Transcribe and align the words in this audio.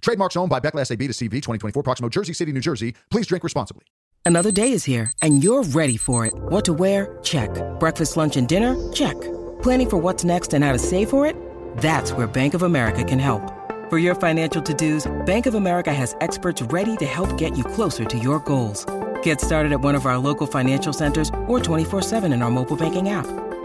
Trademarks 0.00 0.36
owned 0.36 0.50
by 0.50 0.60
Beckless 0.60 0.90
AB 0.90 1.06
to 1.06 1.12
CV 1.12 1.30
2024 1.30 1.82
Proximo, 1.82 2.08
Jersey 2.08 2.32
City, 2.32 2.52
New 2.52 2.60
Jersey. 2.60 2.94
Please 3.10 3.26
drink 3.26 3.44
responsibly. 3.44 3.84
Another 4.24 4.52
day 4.52 4.72
is 4.72 4.84
here, 4.84 5.10
and 5.22 5.42
you're 5.42 5.62
ready 5.62 5.96
for 5.96 6.26
it. 6.26 6.34
What 6.34 6.64
to 6.66 6.72
wear? 6.72 7.18
Check. 7.22 7.50
Breakfast, 7.80 8.16
lunch, 8.16 8.36
and 8.36 8.46
dinner? 8.46 8.76
Check. 8.92 9.20
Planning 9.62 9.90
for 9.90 9.96
what's 9.96 10.24
next 10.24 10.54
and 10.54 10.64
how 10.64 10.72
to 10.72 10.78
save 10.78 11.10
for 11.10 11.26
it? 11.26 11.34
That's 11.78 12.12
where 12.12 12.26
Bank 12.26 12.54
of 12.54 12.62
America 12.62 13.02
can 13.02 13.18
help. 13.18 13.42
For 13.90 13.98
your 13.98 14.14
financial 14.14 14.62
to 14.62 14.72
dos, 14.74 15.10
Bank 15.26 15.46
of 15.46 15.54
America 15.54 15.92
has 15.92 16.14
experts 16.20 16.62
ready 16.62 16.96
to 16.98 17.06
help 17.06 17.36
get 17.36 17.58
you 17.58 17.64
closer 17.64 18.04
to 18.04 18.18
your 18.18 18.38
goals. 18.40 18.86
Get 19.22 19.40
started 19.40 19.72
at 19.72 19.80
one 19.80 19.96
of 19.96 20.06
our 20.06 20.18
local 20.18 20.46
financial 20.46 20.92
centers 20.92 21.28
or 21.48 21.58
24-7 21.58 22.32
in 22.32 22.42
our 22.42 22.50
mobile 22.50 22.76
banking 22.76 23.08
app. 23.08 23.26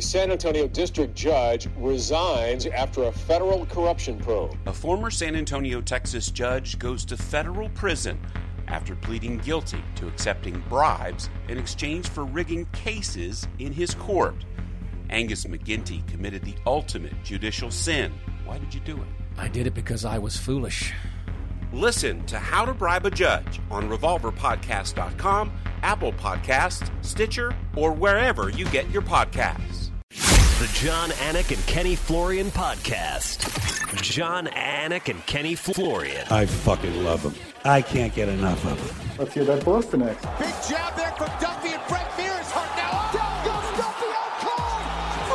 San 0.00 0.30
Antonio 0.30 0.66
district 0.66 1.14
judge 1.14 1.68
resigns 1.76 2.66
after 2.66 3.04
a 3.04 3.12
federal 3.12 3.66
corruption 3.66 4.18
probe. 4.18 4.56
A 4.66 4.72
former 4.72 5.10
San 5.10 5.36
Antonio, 5.36 5.80
Texas 5.80 6.30
judge 6.30 6.78
goes 6.78 7.04
to 7.04 7.16
federal 7.16 7.68
prison 7.70 8.20
after 8.68 8.94
pleading 8.94 9.38
guilty 9.38 9.82
to 9.96 10.08
accepting 10.08 10.62
bribes 10.68 11.28
in 11.48 11.58
exchange 11.58 12.08
for 12.08 12.24
rigging 12.24 12.64
cases 12.66 13.46
in 13.58 13.72
his 13.72 13.94
court. 13.94 14.44
Angus 15.10 15.44
McGinty 15.44 16.06
committed 16.06 16.42
the 16.42 16.54
ultimate 16.66 17.14
judicial 17.24 17.70
sin. 17.70 18.12
Why 18.44 18.58
did 18.58 18.72
you 18.72 18.80
do 18.80 18.96
it? 18.96 19.08
I 19.36 19.48
did 19.48 19.66
it 19.66 19.74
because 19.74 20.04
I 20.04 20.18
was 20.18 20.36
foolish. 20.36 20.92
Listen 21.72 22.24
to 22.26 22.38
How 22.38 22.64
to 22.64 22.74
Bribe 22.74 23.06
a 23.06 23.10
Judge 23.10 23.60
on 23.70 23.88
RevolverPodcast.com, 23.88 25.52
Apple 25.82 26.12
Podcasts, 26.12 26.90
Stitcher, 27.04 27.54
or 27.76 27.92
wherever 27.92 28.50
you 28.50 28.64
get 28.66 28.90
your 28.90 29.02
podcasts. 29.02 29.79
The 30.60 30.66
John 30.74 31.08
Anik 31.08 31.56
and 31.56 31.66
Kenny 31.66 31.96
Florian 31.96 32.48
podcast. 32.50 33.48
John 34.02 34.46
Anik 34.48 35.08
and 35.08 35.24
Kenny 35.24 35.54
Florian. 35.54 36.26
I 36.30 36.44
fucking 36.44 37.02
love 37.02 37.22
them. 37.22 37.34
I 37.64 37.80
can't 37.80 38.14
get 38.14 38.28
enough 38.28 38.62
of 38.66 38.76
them. 38.76 39.16
Let's 39.18 39.32
hear 39.32 39.46
that 39.46 39.64
Boston 39.64 40.00
next. 40.00 40.20
Big 40.38 40.52
jab 40.68 40.94
there 40.98 41.12
from 41.12 41.28
Duffy 41.40 41.70
and 41.72 41.80
Frank 41.84 42.06
Mir 42.18 42.38
is 42.38 42.50
hurt 42.50 42.76
now. 42.76 42.90
Down 43.10 43.44
goes 43.46 43.78
Duffy 43.78 44.04
oh, 44.04 44.20
out 44.20 44.36
cold. 44.44 44.84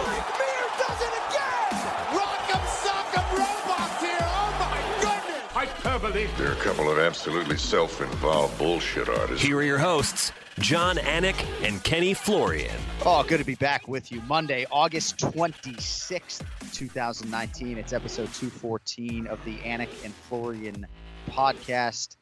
Frank 0.06 0.28
Mir 0.38 0.64
does 0.78 1.02
it 1.02 1.16
again. 1.26 1.74
Rock'em 2.14 2.64
sock'em 2.86 3.26
robots 3.34 4.02
here. 4.06 4.22
Oh 4.22 4.54
my 4.62 4.78
goodness. 5.02 5.42
Hyperbole. 5.54 6.28
There 6.38 6.50
are 6.50 6.54
a 6.54 6.64
couple 6.64 6.88
of 6.92 7.00
absolutely 7.00 7.58
self-involved 7.58 8.56
bullshit 8.60 9.10
artists. 9.10 9.44
Here 9.44 9.58
are 9.58 9.64
your 9.64 9.80
hosts, 9.80 10.34
John 10.60 10.96
Anik 10.96 11.36
and 11.64 11.84
Kenny 11.84 12.14
Florian. 12.14 12.76
Oh, 13.06 13.24
good 13.24 13.40
to 13.40 13.44
be 13.44 13.56
back 13.56 13.90
with 13.90 14.10
you. 14.10 14.22
Monday, 14.22 14.66
August 14.72 15.18
26th, 15.18 16.44
2019. 16.72 17.78
It's 17.78 17.92
episode 17.92 18.34
214 18.34 19.28
of 19.28 19.44
the 19.44 19.58
Anik 19.58 19.90
and 20.06 20.14
Florian 20.14 20.88
podcast. 21.30 22.16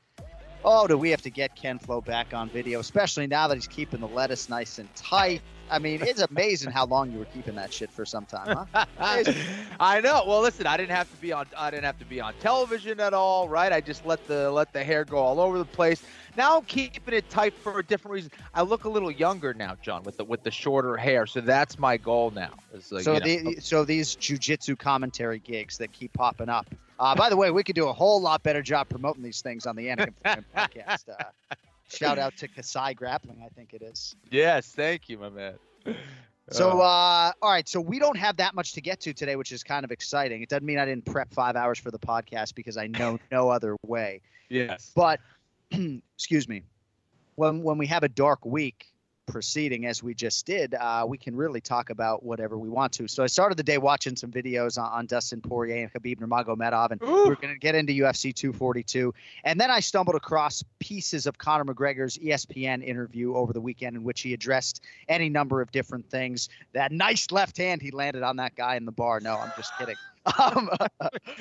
Oh, 0.66 0.88
do 0.88 0.98
we 0.98 1.12
have 1.12 1.22
to 1.22 1.30
get 1.30 1.56
Ken 1.56 1.78
Flo 1.78 2.02
back 2.02 2.34
on 2.34 2.50
video, 2.50 2.80
especially 2.80 3.28
now 3.28 3.48
that 3.48 3.56
he's 3.56 3.68
keeping 3.68 4.00
the 4.00 4.08
lettuce 4.08 4.50
nice 4.50 4.80
and 4.80 4.94
tight? 4.96 5.42
I 5.70 5.80
mean, 5.80 6.02
it's 6.02 6.22
amazing 6.22 6.72
how 6.72 6.86
long 6.86 7.12
you 7.12 7.20
were 7.20 7.26
keeping 7.26 7.56
that 7.56 7.72
shit 7.72 7.92
for 7.92 8.06
some 8.06 8.26
time, 8.26 8.66
huh? 8.74 8.86
I 9.80 10.02
know. 10.02 10.24
Well, 10.28 10.42
listen, 10.42 10.68
I 10.68 10.78
didn't 10.78 10.96
have 10.96 11.10
to 11.10 11.18
be 11.22 11.32
on. 11.32 11.48
I 11.58 11.72
didn't 11.72 11.86
have 11.86 12.00
to 12.00 12.06
be 12.06 12.22
on 12.22 12.34
television 12.40 13.00
at 13.00 13.14
all, 13.14 13.50
right? 13.50 13.72
I 13.72 13.82
just 13.82 14.06
let 14.06 14.26
the 14.28 14.52
let 14.52 14.72
the 14.74 14.84
hair 14.84 15.06
go 15.06 15.18
all 15.18 15.40
over 15.40 15.58
the 15.58 15.66
place. 15.66 16.04
Now 16.36 16.58
I'm 16.58 16.66
keeping 16.66 17.14
it 17.14 17.30
tight 17.30 17.54
for 17.54 17.80
a 17.80 17.86
different 17.86 18.14
reason. 18.14 18.32
I 18.54 18.64
look 18.64 18.86
a 18.86 18.90
little 18.90 19.12
younger 19.12 19.54
now, 19.54 19.76
John, 19.82 20.04
with 20.04 20.18
the 20.18 20.26
with 20.26 20.44
the 20.44 20.52
shorter 20.52 20.98
hair. 20.98 21.26
So 21.26 21.42
that's 21.42 21.78
my 21.78 21.98
goal 21.98 22.32
now. 22.32 22.52
Like, 22.92 23.04
so 23.04 23.14
you 23.14 23.20
the, 23.20 23.44
know, 23.44 23.52
so 23.60 23.86
these 23.86 24.16
jujitsu 24.16 24.78
commentary 24.78 25.40
gigs 25.40 25.78
that 25.78 25.92
keep 25.92 26.14
popping 26.14 26.50
up. 26.50 26.68
Uh, 27.00 27.16
by 27.16 27.30
the 27.30 27.38
way, 27.38 27.52
we 27.52 27.64
could 27.64 27.76
do 27.76 27.88
a 27.88 27.94
whole 27.94 28.22
lot 28.22 28.44
better 28.44 28.62
job 28.62 28.90
promoting 28.90 29.24
these 29.24 29.42
things 29.42 29.66
on 29.66 29.76
the 29.76 29.88
Anik 29.88 30.14
and 30.24 30.46
podcast. 30.56 31.10
Uh, 31.10 31.56
shout 31.90 32.18
out 32.18 32.36
to 32.38 32.48
Kasai 32.48 32.94
Grappling, 32.94 33.42
I 33.44 33.50
think 33.50 33.74
it 33.74 33.82
is. 33.82 34.16
Yes, 34.32 34.68
thank 34.68 35.10
you, 35.10 35.18
my 35.18 35.30
man. 35.30 35.56
So, 36.50 36.82
uh, 36.82 37.32
all 37.42 37.52
right. 37.52 37.68
So 37.68 37.80
we 37.80 38.00
don't 38.00 38.18
have 38.18 38.38
that 38.38 38.54
much 38.54 38.74
to 38.74 38.82
get 38.82 39.00
to 39.02 39.14
today, 39.14 39.36
which 39.36 39.52
is 39.52 39.64
kind 39.64 39.86
of 39.86 39.92
exciting. 39.92 40.42
It 40.42 40.50
doesn't 40.50 40.66
mean 40.66 40.78
I 40.78 40.86
didn't 40.86 41.06
prep 41.06 41.34
five 41.34 41.56
hours 41.56 41.80
for 41.80 41.90
the 41.90 42.00
podcast 42.00 42.56
because 42.56 42.78
I 42.78 42.88
know 42.88 43.18
no 43.32 43.50
other 43.50 43.78
way. 43.86 44.22
Yes. 44.50 44.92
But, 44.94 45.20
excuse 46.16 46.48
me, 46.48 46.64
when 47.36 47.64
when 47.64 47.78
we 47.78 47.88
have 47.88 48.04
a 48.04 48.10
dark 48.10 48.46
week 48.46 48.94
proceeding 49.26 49.86
as 49.86 50.04
we 50.04 50.14
just 50.14 50.46
did, 50.46 50.74
uh, 50.74 51.06
we 51.08 51.18
can 51.18 51.36
really 51.36 51.62
talk 51.62 51.90
about 51.90 52.24
whatever 52.24 52.58
we 52.58 52.70
want 52.70 52.92
to. 52.92 53.08
So 53.08 53.24
I 53.24 53.28
started 53.28 53.58
the 53.58 53.64
day 53.64 53.78
watching 53.78 54.16
some 54.16 54.32
videos 54.32 54.78
on, 54.78 54.92
on 54.92 55.06
Dustin 55.06 55.42
Poirier 55.42 55.84
and 55.84 55.94
Khabib 55.94 56.20
Nurmagomedov, 56.20 56.92
and 56.92 57.02
Ooh. 57.04 57.28
we're 57.28 57.36
going 57.36 57.54
to 57.54 57.60
get 57.60 57.76
into 57.76 57.94
UFC 57.94 58.34
242. 58.34 59.14
And 59.44 59.60
then 59.60 59.72
I 59.72 59.80
stumbled 59.80 60.16
across 60.16 60.64
pieces 60.80 61.26
of 61.26 61.38
Conor 61.38 61.66
McGregor's 61.66 62.18
ESPN 62.18 62.84
interview 62.84 63.36
over 63.36 63.54
the 63.54 63.62
weekend 63.62 63.96
in 63.96 64.04
which 64.04 64.22
he 64.22 64.34
addressed 64.34 64.84
any 65.08 65.30
number 65.30 65.62
of 65.62 65.72
different 65.72 66.10
things. 66.10 66.50
That 66.74 66.92
nice 66.92 67.32
left 67.32 67.58
hand 67.58 67.82
he 67.82 67.92
landed 67.92 68.24
on 68.24 68.36
that 68.38 68.56
guy 68.56 68.76
in 68.76 68.86
the 68.86 68.92
bar. 68.92 69.20
No, 69.20 69.38
I'm 69.38 69.52
just 69.56 69.72
kidding. 69.78 69.96
Um, 70.40 70.70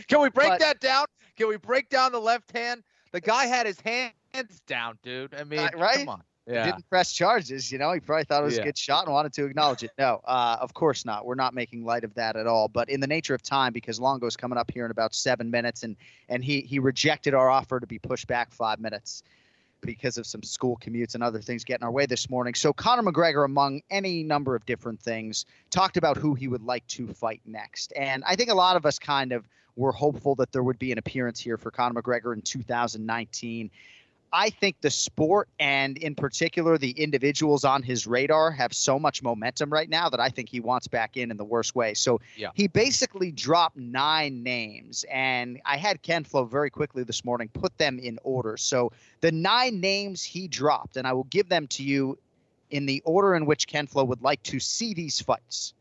Can 0.09 0.21
we 0.21 0.29
break 0.29 0.49
but- 0.49 0.59
that 0.59 0.81
down? 0.81 1.07
Can 1.37 1.47
we 1.47 1.57
break 1.57 1.89
down 1.89 2.11
the 2.11 2.19
left 2.19 2.51
hand? 2.51 2.83
The 3.13 3.21
guy 3.21 3.47
had 3.47 3.65
his 3.65 3.81
hands 4.35 4.61
down, 4.67 4.99
dude. 5.03 5.35
I 5.35 5.45
mean, 5.45 5.61
Uh, 5.61 5.71
right? 5.77 5.99
come 5.99 6.09
on. 6.09 6.23
He 6.47 6.55
Yeah. 6.55 6.65
didn't 6.65 6.89
press 6.89 7.13
charges. 7.13 7.71
You 7.71 7.79
know, 7.79 7.93
he 7.93 8.01
probably 8.01 8.25
thought 8.25 8.43
it 8.43 8.47
was 8.47 8.57
Yeah. 8.57 8.63
a 8.63 8.65
good 8.65 8.79
shot 8.79 9.05
and 9.05 9.13
wanted 9.13 9.33
to 9.35 9.45
acknowledge 9.45 9.85
it. 9.85 9.93
No, 9.97 10.21
uh, 10.25 10.57
of 10.61 10.75
course 10.75 11.05
not. 11.05 11.25
We're 11.25 11.37
not 11.37 11.55
making 11.55 11.85
light 11.85 12.03
of 12.03 12.15
that 12.15 12.35
at 12.35 12.49
all. 12.49 12.67
But 12.67 12.89
in 12.89 12.99
the 12.99 13.07
nature 13.07 13.35
of 13.35 13.43
time, 13.43 13.73
because 13.73 14.01
Longo's 14.01 14.37
coming 14.37 14.59
up 14.59 14.69
here 14.71 14.85
in 14.85 14.91
about 14.91 15.15
seven 15.15 15.51
minutes, 15.51 15.85
and 15.85 15.97
and 16.29 16.45
he 16.45 16.63
he 16.63 16.81
rejected 16.81 17.33
our 17.33 17.49
offer 17.49 17.79
to 17.79 17.87
be 17.87 17.99
pushed 18.01 18.27
back 18.27 18.53
five 18.53 18.81
minutes 18.81 19.23
because 19.83 20.19
of 20.19 20.27
some 20.27 20.43
school 20.43 20.77
commutes 20.81 21.15
and 21.15 21.23
other 21.23 21.41
things 21.41 21.63
getting 21.65 21.85
our 21.85 21.91
way 21.91 22.07
this 22.07 22.29
morning. 22.29 22.55
So 22.55 22.73
Conor 22.73 23.03
McGregor, 23.03 23.45
among 23.45 23.83
any 23.91 24.23
number 24.25 24.55
of 24.57 24.65
different 24.67 25.01
things, 25.01 25.45
talked 25.71 25.97
about 25.97 26.17
who 26.17 26.35
he 26.35 26.47
would 26.49 26.63
like 26.63 26.87
to 26.89 27.09
fight 27.09 27.41
next. 27.45 27.93
And 27.97 28.23
I 28.25 28.37
think 28.37 28.51
a 28.51 28.55
lot 28.55 28.77
of 28.77 28.87
us 28.87 28.99
kind 28.99 29.33
of 29.33 29.49
were 29.75 29.91
hopeful 29.93 30.35
that 30.37 30.53
there 30.53 30.63
would 30.63 30.79
be 30.79 30.93
an 30.93 30.99
appearance 30.99 31.41
here 31.41 31.57
for 31.57 31.71
Conor 31.71 32.01
McGregor 32.01 32.33
in 32.33 32.43
2019. 32.43 33.71
I 34.35 34.49
think 34.49 34.81
the 34.81 34.91
sport 34.91 35.49
and 35.61 35.99
in 35.99 36.15
particular 36.15 36.79
the 36.79 36.93
individuals 36.93 37.65
on 37.65 37.83
his 37.83 38.07
radar 38.07 38.51
have 38.51 38.73
so 38.73 38.99
much 38.99 39.23
momentum 39.23 39.71
right 39.71 39.89
now 39.91 40.09
that 40.09 40.21
I 40.21 40.31
think 40.31 40.49
he 40.49 40.59
wants 40.61 40.89
back 40.89 41.17
in 41.19 41.31
in 41.31 41.37
the 41.37 41.45
worst 41.45 41.75
way. 41.75 41.93
So 41.93 42.21
Yeah. 42.37 42.51
he 42.55 42.67
basically 42.67 43.31
dropped 43.31 43.77
nine 43.77 44.43
names, 44.43 45.05
and 45.11 45.61
I 45.67 45.77
had 45.77 46.01
Ken 46.01 46.25
Flo 46.25 46.45
very 46.45 46.71
quickly 46.71 47.05
this 47.05 47.25
morning 47.25 47.49
put 47.49 47.77
them 47.77 47.99
in 47.99 48.19
order. 48.25 48.57
So 48.57 48.93
the 49.21 49.33
nine 49.33 49.81
names 49.81 50.23
he 50.23 50.49
dropped, 50.49 50.97
and 50.97 51.07
I 51.07 51.13
will 51.13 51.25
give 51.25 51.49
them 51.49 51.67
to 51.69 51.83
you 51.83 52.19
in 52.71 52.87
the 52.87 53.03
order 53.05 53.35
in 53.35 53.45
which 53.45 53.67
Ken 53.67 53.87
Flo 53.87 54.03
would 54.05 54.23
like 54.23 54.43
to 54.45 54.59
see 54.59 54.95
these 54.95 55.21
fights: 55.21 55.75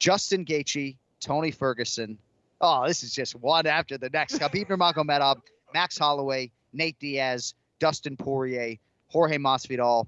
Justin 0.00 0.44
Gaethje, 0.44 0.96
Tony 1.20 1.52
Ferguson. 1.52 2.18
Oh, 2.60 2.86
this 2.88 3.04
is 3.04 3.14
just 3.14 3.36
one 3.36 3.66
after 3.66 3.96
the 3.98 4.10
next. 4.10 4.38
Khabib 4.38 4.66
Nurmagomedov, 4.66 5.42
Max 5.72 5.96
Holloway, 5.96 6.50
Nate 6.72 6.98
Diaz, 6.98 7.54
Dustin 7.78 8.16
Poirier, 8.16 8.76
Jorge 9.08 9.38
Masvidal, 9.38 10.06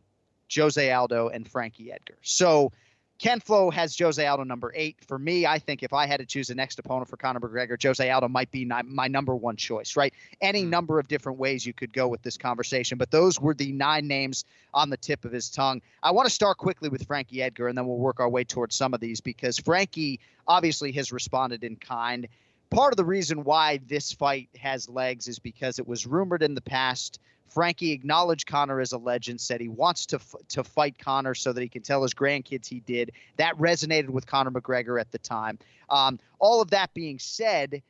Jose 0.55 0.93
Aldo, 0.93 1.29
and 1.29 1.49
Frankie 1.49 1.93
Edgar. 1.93 2.19
So 2.23 2.73
Ken 3.19 3.41
Flo 3.41 3.71
has 3.71 3.97
Jose 3.99 4.25
Aldo 4.25 4.45
number 4.45 4.73
eight. 4.75 4.97
For 5.07 5.19
me, 5.19 5.47
I 5.47 5.59
think 5.59 5.83
if 5.83 5.95
I 5.95 6.07
had 6.07 6.21
to 6.21 6.27
choose 6.27 6.49
the 6.49 6.55
next 6.55 6.79
opponent 6.79 7.09
for 7.09 7.17
Conor 7.17 7.41
McGregor, 7.41 7.83
Jose 7.83 8.11
Aldo 8.11 8.29
might 8.29 8.51
be 8.51 8.67
my, 8.67 8.83
my 8.83 9.09
number 9.09 9.35
one 9.35 9.57
choice, 9.57 9.97
right? 9.97 10.13
Any 10.43 10.65
mm. 10.65 10.69
number 10.69 10.99
of 10.99 11.09
different 11.09 11.39
ways 11.39 11.65
you 11.65 11.73
could 11.73 11.95
go 11.95 12.09
with 12.09 12.21
this 12.23 12.37
conversation, 12.37 12.99
but 12.99 13.11
those 13.11 13.41
were 13.41 13.55
the 13.55 13.73
nine 13.73 14.07
names 14.07 14.45
on 14.75 14.91
the 14.91 14.99
tip 14.99 15.25
of 15.25 15.33
his 15.33 15.49
tongue. 15.49 15.81
I 16.03 16.11
want 16.11 16.29
to 16.29 16.35
start 16.35 16.59
quickly 16.59 16.91
with 16.91 17.07
Frankie 17.07 17.43
Edgar, 17.43 17.69
and 17.69 17.79
then 17.79 17.87
we'll 17.87 17.97
work 17.97 18.21
our 18.21 18.29
way 18.29 18.45
towards 18.45 18.77
some 18.77 18.93
of 18.93 19.01
these 19.01 19.23
because 19.23 19.59
Frankie 19.59 20.21
obviously 20.47 20.93
has 20.93 21.11
responded 21.11 21.65
in 21.65 21.77
kind. 21.77 22.29
Part 22.71 22.93
of 22.93 22.97
the 22.97 23.05
reason 23.05 23.45
why 23.45 23.81
this 23.87 24.13
fight 24.13 24.49
has 24.59 24.89
legs 24.89 25.29
is 25.29 25.39
because 25.39 25.79
it 25.79 25.87
was 25.87 26.07
rumored 26.07 26.43
in 26.43 26.55
the 26.55 26.61
past 26.61 27.21
Frankie 27.49 27.93
acknowledged 27.93 28.47
Conor 28.47 28.81
as 28.81 28.93
a 28.93 28.99
legend, 28.99 29.41
said 29.41 29.63
he 29.63 29.69
wants 29.69 30.05
to 30.07 30.17
f- 30.17 30.35
to 30.49 30.63
fight 30.63 30.99
Conor 30.99 31.35
so 31.35 31.55
that 31.55 31.63
he 31.63 31.69
can 31.69 31.81
tell 31.81 32.03
his 32.03 32.13
grandkids 32.13 32.67
he 32.67 32.81
did. 32.81 33.13
That 33.37 33.57
resonated 33.57 34.11
with 34.11 34.27
Conor 34.27 34.51
McGregor 34.51 35.01
at 35.01 35.11
the 35.11 35.19
time. 35.19 35.59
Um, 35.89 36.19
all 36.39 36.61
of 36.61 36.71
that 36.71 36.93
being 36.93 37.19
said, 37.19 37.83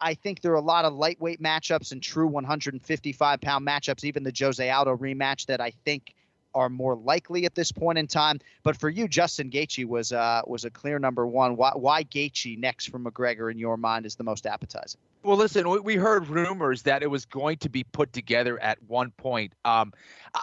I 0.00 0.14
think 0.14 0.40
there 0.40 0.52
are 0.52 0.56
a 0.56 0.60
lot 0.60 0.84
of 0.84 0.94
lightweight 0.94 1.42
matchups 1.42 1.90
and 1.90 2.00
true 2.00 2.28
155 2.28 3.40
pound 3.40 3.66
matchups, 3.66 4.04
even 4.04 4.22
the 4.22 4.32
Jose 4.38 4.70
Aldo 4.70 4.96
rematch 4.96 5.46
that 5.46 5.60
I 5.60 5.70
think 5.84 6.14
are 6.54 6.68
more 6.68 6.96
likely 6.96 7.44
at 7.44 7.54
this 7.54 7.72
point 7.72 7.98
in 7.98 8.06
time. 8.06 8.40
But 8.62 8.76
for 8.76 8.88
you, 8.88 9.08
Justin 9.08 9.50
Gaethje 9.50 9.84
was 9.84 10.12
uh, 10.12 10.42
was 10.46 10.64
a 10.64 10.70
clear 10.70 10.98
number 10.98 11.26
one. 11.26 11.56
Why, 11.56 11.72
why 11.74 12.04
Gaethje 12.04 12.58
next 12.58 12.90
for 12.90 12.98
McGregor 12.98 13.50
in 13.50 13.58
your 13.58 13.76
mind 13.76 14.06
is 14.06 14.16
the 14.16 14.24
most 14.24 14.46
appetizing? 14.46 15.00
Well, 15.22 15.36
listen, 15.36 15.82
we 15.82 15.96
heard 15.96 16.28
rumors 16.28 16.82
that 16.82 17.02
it 17.02 17.10
was 17.10 17.24
going 17.24 17.58
to 17.58 17.68
be 17.68 17.84
put 17.84 18.12
together 18.12 18.58
at 18.60 18.78
one 18.86 19.10
point. 19.12 19.52
Um, 19.64 19.92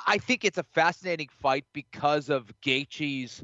I 0.05 0.17
think 0.17 0.43
it's 0.43 0.57
a 0.57 0.63
fascinating 0.63 1.29
fight 1.41 1.65
because 1.73 2.29
of 2.29 2.51
Gaethje's 2.61 3.43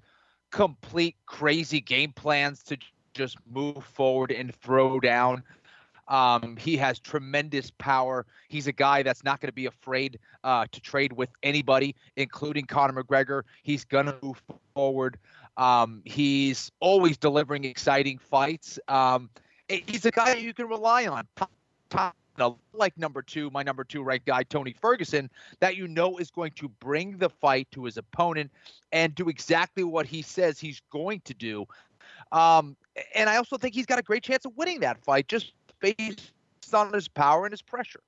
complete 0.51 1.15
crazy 1.25 1.79
game 1.79 2.11
plans 2.11 2.61
to 2.63 2.77
just 3.13 3.37
move 3.49 3.83
forward 3.83 4.31
and 4.31 4.53
throw 4.55 4.99
down 4.99 5.43
um, 6.11 6.57
he 6.57 6.75
has 6.75 6.99
tremendous 6.99 7.71
power. 7.71 8.25
He's 8.49 8.67
a 8.67 8.73
guy 8.73 9.01
that's 9.01 9.23
not 9.23 9.39
going 9.39 9.47
to 9.47 9.53
be 9.53 9.65
afraid 9.65 10.19
uh, 10.43 10.65
to 10.69 10.81
trade 10.81 11.13
with 11.13 11.29
anybody, 11.41 11.95
including 12.17 12.65
Conor 12.65 13.01
McGregor. 13.01 13.43
He's 13.63 13.85
going 13.85 14.07
to 14.07 14.17
move 14.21 14.43
forward. 14.75 15.17
Um, 15.55 16.01
he's 16.03 16.69
always 16.81 17.17
delivering 17.17 17.63
exciting 17.63 18.17
fights. 18.17 18.77
Um, 18.89 19.29
he's 19.69 20.05
a 20.05 20.11
guy 20.11 20.35
you 20.35 20.53
can 20.53 20.67
rely 20.67 21.07
on. 21.07 21.27
like 22.73 22.97
number 22.97 23.21
two, 23.21 23.49
my 23.51 23.63
number 23.63 23.85
two 23.85 24.03
right 24.03 24.23
guy, 24.25 24.43
Tony 24.43 24.75
Ferguson, 24.81 25.29
that 25.61 25.77
you 25.77 25.87
know 25.87 26.17
is 26.17 26.29
going 26.29 26.51
to 26.57 26.67
bring 26.67 27.17
the 27.19 27.29
fight 27.29 27.69
to 27.71 27.85
his 27.85 27.95
opponent 27.95 28.51
and 28.91 29.15
do 29.15 29.29
exactly 29.29 29.85
what 29.85 30.05
he 30.05 30.21
says 30.21 30.59
he's 30.59 30.81
going 30.91 31.21
to 31.21 31.33
do. 31.33 31.65
Um, 32.31 32.75
and 33.15 33.29
I 33.29 33.37
also 33.37 33.57
think 33.57 33.73
he's 33.73 33.85
got 33.85 33.99
a 33.99 34.03
great 34.03 34.23
chance 34.23 34.45
of 34.45 34.55
winning 34.55 34.81
that 34.81 35.03
fight 35.03 35.27
just 35.27 35.53
based 35.81 36.31
on 36.73 36.93
his 36.93 37.07
power 37.07 37.45
and 37.45 37.51
his 37.51 37.61
pressure. 37.61 38.01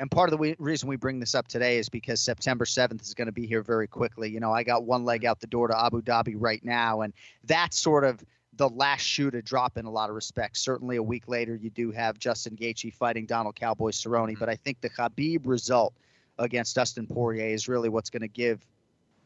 And 0.00 0.10
part 0.10 0.32
of 0.32 0.38
the 0.38 0.54
reason 0.58 0.88
we 0.88 0.96
bring 0.96 1.18
this 1.18 1.34
up 1.34 1.48
today 1.48 1.78
is 1.78 1.88
because 1.88 2.20
September 2.20 2.64
7th 2.64 3.02
is 3.02 3.14
going 3.14 3.26
to 3.26 3.32
be 3.32 3.46
here 3.46 3.62
very 3.62 3.88
quickly. 3.88 4.30
You 4.30 4.38
know, 4.38 4.52
I 4.52 4.62
got 4.62 4.84
one 4.84 5.04
leg 5.04 5.24
out 5.24 5.40
the 5.40 5.48
door 5.48 5.66
to 5.66 5.76
Abu 5.76 6.02
Dhabi 6.02 6.34
right 6.36 6.64
now, 6.64 7.00
and 7.00 7.12
that's 7.44 7.76
sort 7.76 8.04
of 8.04 8.24
the 8.54 8.68
last 8.68 9.00
shoe 9.00 9.30
to 9.30 9.42
drop 9.42 9.76
in 9.76 9.86
a 9.86 9.90
lot 9.90 10.08
of 10.08 10.14
respects. 10.14 10.60
Certainly, 10.60 10.96
a 10.96 11.02
week 11.02 11.26
later, 11.26 11.56
you 11.56 11.70
do 11.70 11.90
have 11.90 12.18
Justin 12.18 12.56
Gaethje 12.56 12.94
fighting 12.94 13.26
Donald 13.26 13.56
Cowboy 13.56 13.90
Cerrone, 13.90 14.30
mm-hmm. 14.30 14.38
but 14.38 14.48
I 14.48 14.54
think 14.54 14.80
the 14.80 14.90
Khabib 14.90 15.46
result 15.46 15.94
against 16.38 16.76
Dustin 16.76 17.06
Poirier 17.06 17.46
is 17.46 17.66
really 17.66 17.88
what's 17.88 18.10
going 18.10 18.22
to 18.22 18.28
give 18.28 18.64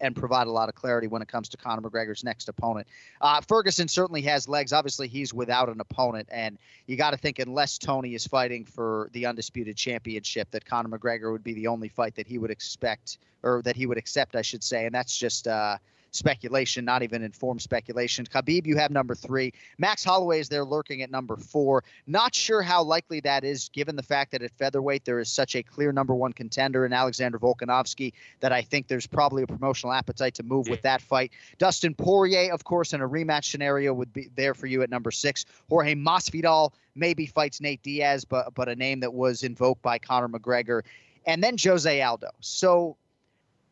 and 0.03 0.15
provide 0.15 0.49
a 0.49 0.51
lot 0.51 0.69
of 0.69 0.75
clarity 0.75 1.07
when 1.07 1.23
it 1.23 1.29
comes 1.29 1.49
to 1.49 1.57
Conor 1.57 1.89
McGregor's 1.89 2.25
next 2.25 2.49
opponent. 2.49 2.87
Uh, 3.21 3.41
Ferguson 3.41 3.89
certainly 3.89 4.21
has 4.23 4.49
legs. 4.49 4.73
Obviously, 4.73 5.09
he's 5.09 5.33
without 5.33 5.69
an 5.69 5.81
opponent, 5.81 6.29
and 6.31 6.59
you 6.87 6.97
got 6.97 7.13
to 7.13 7.17
think 7.17 7.39
unless 7.39 7.79
Tony 7.79 8.15
is 8.15 8.27
fighting 8.27 8.65
for 8.65 9.09
the 9.13 9.25
undisputed 9.27 9.77
championship, 9.77 10.51
that 10.51 10.65
Conor 10.65 10.99
McGregor 10.99 11.33
would 11.33 11.45
be 11.45 11.55
the 11.55 11.69
only 11.69 11.89
fight 11.89 12.17
that 12.17 12.27
he 12.27 12.37
would 12.37 12.51
expect 12.51 13.19
or 13.43 13.63
that 13.63 13.77
he 13.77 13.87
would 13.87 13.99
accept, 13.99 14.37
I 14.37 14.43
should 14.43 14.63
say, 14.63 14.85
and 14.85 14.95
that's 14.95 15.17
just. 15.17 15.49
Uh, 15.49 15.79
speculation, 16.13 16.85
not 16.85 17.03
even 17.03 17.23
informed 17.23 17.61
speculation. 17.61 18.25
Khabib, 18.25 18.67
you 18.67 18.77
have 18.77 18.91
number 18.91 19.15
three. 19.15 19.53
Max 19.79 20.05
Holloway 20.05 20.41
is 20.41 20.49
there 20.49 20.65
lurking 20.65 21.03
at 21.03 21.11
number 21.11 21.37
four. 21.37 21.83
Not 22.07 22.35
sure 22.35 22.63
how 22.63 22.83
likely 22.83 23.21
that 23.21 23.45
is, 23.45 23.71
given 23.71 23.97
the 23.97 24.03
fact 24.03 24.31
that 24.33 24.43
at 24.43 24.53
featherweight 24.53 25.05
there 25.05 25.19
is 25.19 25.29
such 25.29 25.57
a 25.57 25.63
clear 25.63 25.93
number 25.93 26.15
one 26.15 26.33
contender 26.33 26.87
in 26.87 26.93
Alexander 26.93 27.39
Volkanovski 27.39 28.13
that 28.41 28.53
I 28.53 28.63
think 28.63 28.89
there's 28.89 29.07
probably 29.07 29.43
a 29.43 29.47
promotional 29.47 29.93
appetite 29.93 30.35
to 30.35 30.43
move 30.43 30.69
with 30.69 30.83
that 30.83 31.01
fight. 31.01 31.33
Dustin 31.59 31.95
Poirier, 31.95 32.53
of 32.53 32.65
course, 32.65 32.93
in 32.93 33.01
a 33.01 33.09
rematch 33.09 33.51
scenario 33.51 33.95
would 33.95 34.13
be 34.13 34.29
there 34.37 34.55
for 34.55 34.67
you 34.67 34.83
at 34.83 34.91
number 34.91 35.11
six. 35.11 35.47
Jorge 35.69 35.95
Masvidal 35.95 36.73
maybe 36.95 37.27
fights 37.27 37.61
Nate 37.61 37.83
Diaz, 37.83 38.25
but 38.25 38.55
but 38.55 38.69
a 38.69 38.77
name 38.77 39.01
that 39.01 39.15
was 39.15 39.43
invoked 39.43 39.83
by 39.83 39.99
Conor 39.99 40.29
McGregor. 40.29 40.83
And 41.25 41.43
then 41.43 41.57
Jose 41.63 42.03
Aldo. 42.03 42.31
So 42.41 42.97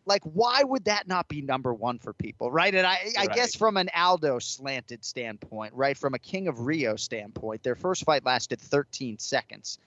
like 0.07 0.23
why 0.25 0.63
would 0.63 0.85
that 0.85 1.07
not 1.07 1.29
be 1.29 1.43
number 1.43 1.73
one 1.73 1.99
for 1.99 2.13
people 2.13 2.51
right 2.51 2.75
and 2.75 2.87
i, 2.87 2.99
I 3.19 3.27
right. 3.27 3.37
guess 3.37 3.55
from 3.55 3.77
an 3.77 3.89
aldo 3.95 4.39
slanted 4.39 5.05
standpoint 5.05 5.75
right 5.75 5.97
from 5.97 6.15
a 6.15 6.19
king 6.19 6.49
of 6.49 6.61
rio 6.61 6.97
standpoint 6.97 7.63
their 7.63 7.75
first 7.75 8.05
fight 8.05 8.25
lasted 8.25 8.61
13 8.61 9.19
seconds 9.19 9.79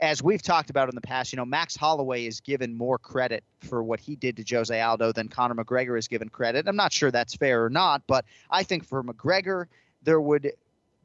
as 0.00 0.22
we've 0.22 0.42
talked 0.42 0.70
about 0.70 0.88
in 0.88 0.94
the 0.94 1.00
past 1.00 1.32
you 1.32 1.36
know 1.36 1.44
max 1.44 1.76
holloway 1.76 2.26
is 2.26 2.40
given 2.40 2.76
more 2.76 2.98
credit 2.98 3.44
for 3.60 3.82
what 3.82 4.00
he 4.00 4.16
did 4.16 4.36
to 4.36 4.56
jose 4.56 4.80
aldo 4.80 5.12
than 5.12 5.28
conor 5.28 5.54
mcgregor 5.54 5.98
is 5.98 6.08
given 6.08 6.28
credit 6.28 6.66
i'm 6.68 6.76
not 6.76 6.92
sure 6.92 7.10
that's 7.10 7.34
fair 7.34 7.64
or 7.64 7.70
not 7.70 8.02
but 8.06 8.24
i 8.50 8.62
think 8.62 8.84
for 8.84 9.02
mcgregor 9.02 9.66
there 10.02 10.20
would 10.20 10.52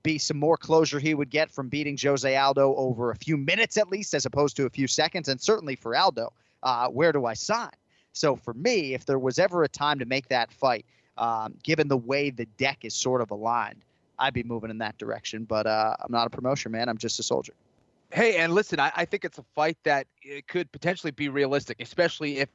be 0.03 0.17
some 0.17 0.37
more 0.37 0.57
closure 0.57 0.99
he 0.99 1.13
would 1.13 1.29
get 1.29 1.49
from 1.49 1.69
beating 1.69 1.97
Jose 2.01 2.35
Aldo 2.35 2.75
over 2.75 3.11
a 3.11 3.15
few 3.15 3.37
minutes 3.37 3.77
at 3.77 3.87
least, 3.87 4.13
as 4.13 4.25
opposed 4.25 4.57
to 4.57 4.65
a 4.65 4.69
few 4.69 4.85
seconds. 4.85 5.29
And 5.29 5.39
certainly 5.41 5.77
for 5.77 5.95
Aldo, 5.95 6.33
uh, 6.61 6.89
where 6.89 7.13
do 7.13 7.25
I 7.25 7.33
sign? 7.33 7.71
So 8.13 8.35
for 8.35 8.53
me, 8.53 8.93
if 8.93 9.05
there 9.05 9.19
was 9.19 9.39
ever 9.39 9.63
a 9.63 9.67
time 9.67 9.99
to 9.99 10.05
make 10.05 10.29
that 10.29 10.51
fight, 10.51 10.85
um, 11.17 11.55
given 11.63 11.87
the 11.87 11.97
way 11.97 12.29
the 12.29 12.45
deck 12.57 12.79
is 12.83 12.93
sort 12.93 13.21
of 13.21 13.31
aligned, 13.31 13.83
I'd 14.19 14.33
be 14.33 14.43
moving 14.43 14.69
in 14.69 14.77
that 14.79 14.97
direction. 14.97 15.43
But 15.43 15.67
uh, 15.67 15.95
I'm 15.99 16.11
not 16.11 16.27
a 16.27 16.29
promotion 16.29 16.71
man. 16.71 16.89
I'm 16.89 16.97
just 16.97 17.19
a 17.19 17.23
soldier. 17.23 17.53
Hey, 18.11 18.37
and 18.37 18.53
listen, 18.53 18.79
I, 18.79 18.91
I 18.95 19.05
think 19.05 19.25
it's 19.25 19.39
a 19.39 19.45
fight 19.55 19.77
that 19.83 20.05
it 20.21 20.47
could 20.47 20.71
potentially 20.71 21.11
be 21.11 21.29
realistic, 21.29 21.81
especially 21.81 22.37
if 22.37 22.49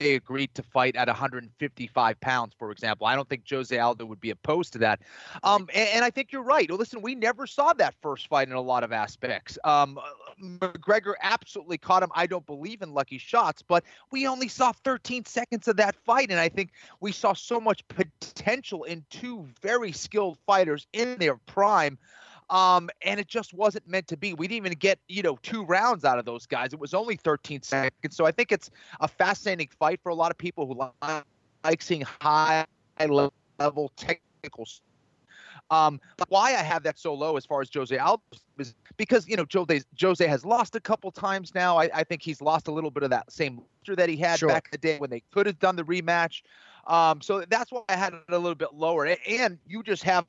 agreed 0.00 0.54
to 0.54 0.62
fight 0.62 0.96
at 0.96 1.08
155 1.08 2.20
pounds, 2.20 2.54
for 2.58 2.70
example. 2.70 3.06
I 3.06 3.14
don't 3.14 3.28
think 3.28 3.44
Jose 3.48 3.76
Aldo 3.76 4.04
would 4.06 4.20
be 4.20 4.30
opposed 4.30 4.72
to 4.74 4.78
that. 4.80 5.00
Um, 5.42 5.68
and, 5.74 5.88
and, 5.94 6.04
I 6.04 6.10
think 6.10 6.32
you're 6.32 6.42
right. 6.42 6.70
Listen, 6.70 7.02
we 7.02 7.14
never 7.14 7.46
saw 7.46 7.72
that 7.74 7.94
first 8.02 8.28
fight 8.28 8.48
in 8.48 8.54
a 8.54 8.60
lot 8.60 8.84
of 8.84 8.92
aspects. 8.92 9.58
Um, 9.64 9.98
McGregor 10.42 11.14
absolutely 11.22 11.78
caught 11.78 12.02
him. 12.02 12.10
I 12.14 12.26
don't 12.26 12.46
believe 12.46 12.82
in 12.82 12.92
lucky 12.92 13.18
shots, 13.18 13.62
but 13.62 13.84
we 14.10 14.26
only 14.26 14.48
saw 14.48 14.72
13 14.72 15.24
seconds 15.24 15.68
of 15.68 15.76
that 15.76 15.96
fight. 16.04 16.30
And 16.30 16.40
I 16.40 16.48
think 16.48 16.70
we 17.00 17.12
saw 17.12 17.32
so 17.32 17.60
much 17.60 17.86
potential 17.88 18.84
in 18.84 19.04
two 19.10 19.46
very 19.62 19.92
skilled 19.92 20.38
fighters 20.46 20.86
in 20.92 21.16
their 21.18 21.36
prime. 21.36 21.98
Um, 22.54 22.88
and 23.02 23.18
it 23.18 23.26
just 23.26 23.52
wasn't 23.52 23.86
meant 23.88 24.06
to 24.06 24.16
be. 24.16 24.32
We 24.32 24.46
didn't 24.46 24.64
even 24.64 24.78
get, 24.78 25.00
you 25.08 25.22
know, 25.22 25.36
two 25.42 25.64
rounds 25.64 26.04
out 26.04 26.20
of 26.20 26.24
those 26.24 26.46
guys. 26.46 26.72
It 26.72 26.78
was 26.78 26.94
only 26.94 27.16
13 27.16 27.62
seconds. 27.62 28.16
So 28.16 28.26
I 28.26 28.30
think 28.30 28.52
it's 28.52 28.70
a 29.00 29.08
fascinating 29.08 29.68
fight 29.76 29.98
for 30.00 30.10
a 30.10 30.14
lot 30.14 30.30
of 30.30 30.38
people 30.38 30.64
who 30.64 31.20
like 31.64 31.82
seeing 31.82 32.04
high 32.22 32.64
level 33.00 33.90
technical. 33.96 34.68
Um, 35.70 36.00
why 36.28 36.50
I 36.50 36.62
have 36.62 36.84
that 36.84 36.96
so 36.96 37.12
low 37.12 37.36
as 37.36 37.44
far 37.44 37.60
as 37.60 37.70
Jose 37.74 37.96
Aldo 37.96 38.22
is 38.58 38.74
because 38.98 39.26
you 39.26 39.34
know 39.34 39.46
Jose 39.52 39.82
Jose 40.00 40.26
has 40.26 40.44
lost 40.44 40.76
a 40.76 40.80
couple 40.80 41.10
times 41.10 41.54
now. 41.54 41.78
I, 41.78 41.90
I 41.92 42.04
think 42.04 42.22
he's 42.22 42.40
lost 42.40 42.68
a 42.68 42.70
little 42.70 42.90
bit 42.90 43.02
of 43.02 43.10
that 43.10 43.32
same 43.32 43.62
that 43.86 44.08
he 44.08 44.16
had 44.16 44.38
sure. 44.38 44.48
back 44.48 44.66
in 44.66 44.70
the 44.72 44.78
day 44.78 44.98
when 44.98 45.10
they 45.10 45.22
could 45.32 45.46
have 45.46 45.58
done 45.58 45.74
the 45.74 45.82
rematch. 45.82 46.42
Um, 46.86 47.20
so 47.20 47.44
that's 47.48 47.72
why 47.72 47.82
I 47.88 47.96
had 47.96 48.12
it 48.12 48.22
a 48.28 48.38
little 48.38 48.54
bit 48.54 48.74
lower. 48.74 49.06
And 49.06 49.58
you 49.66 49.82
just 49.82 50.04
have 50.04 50.26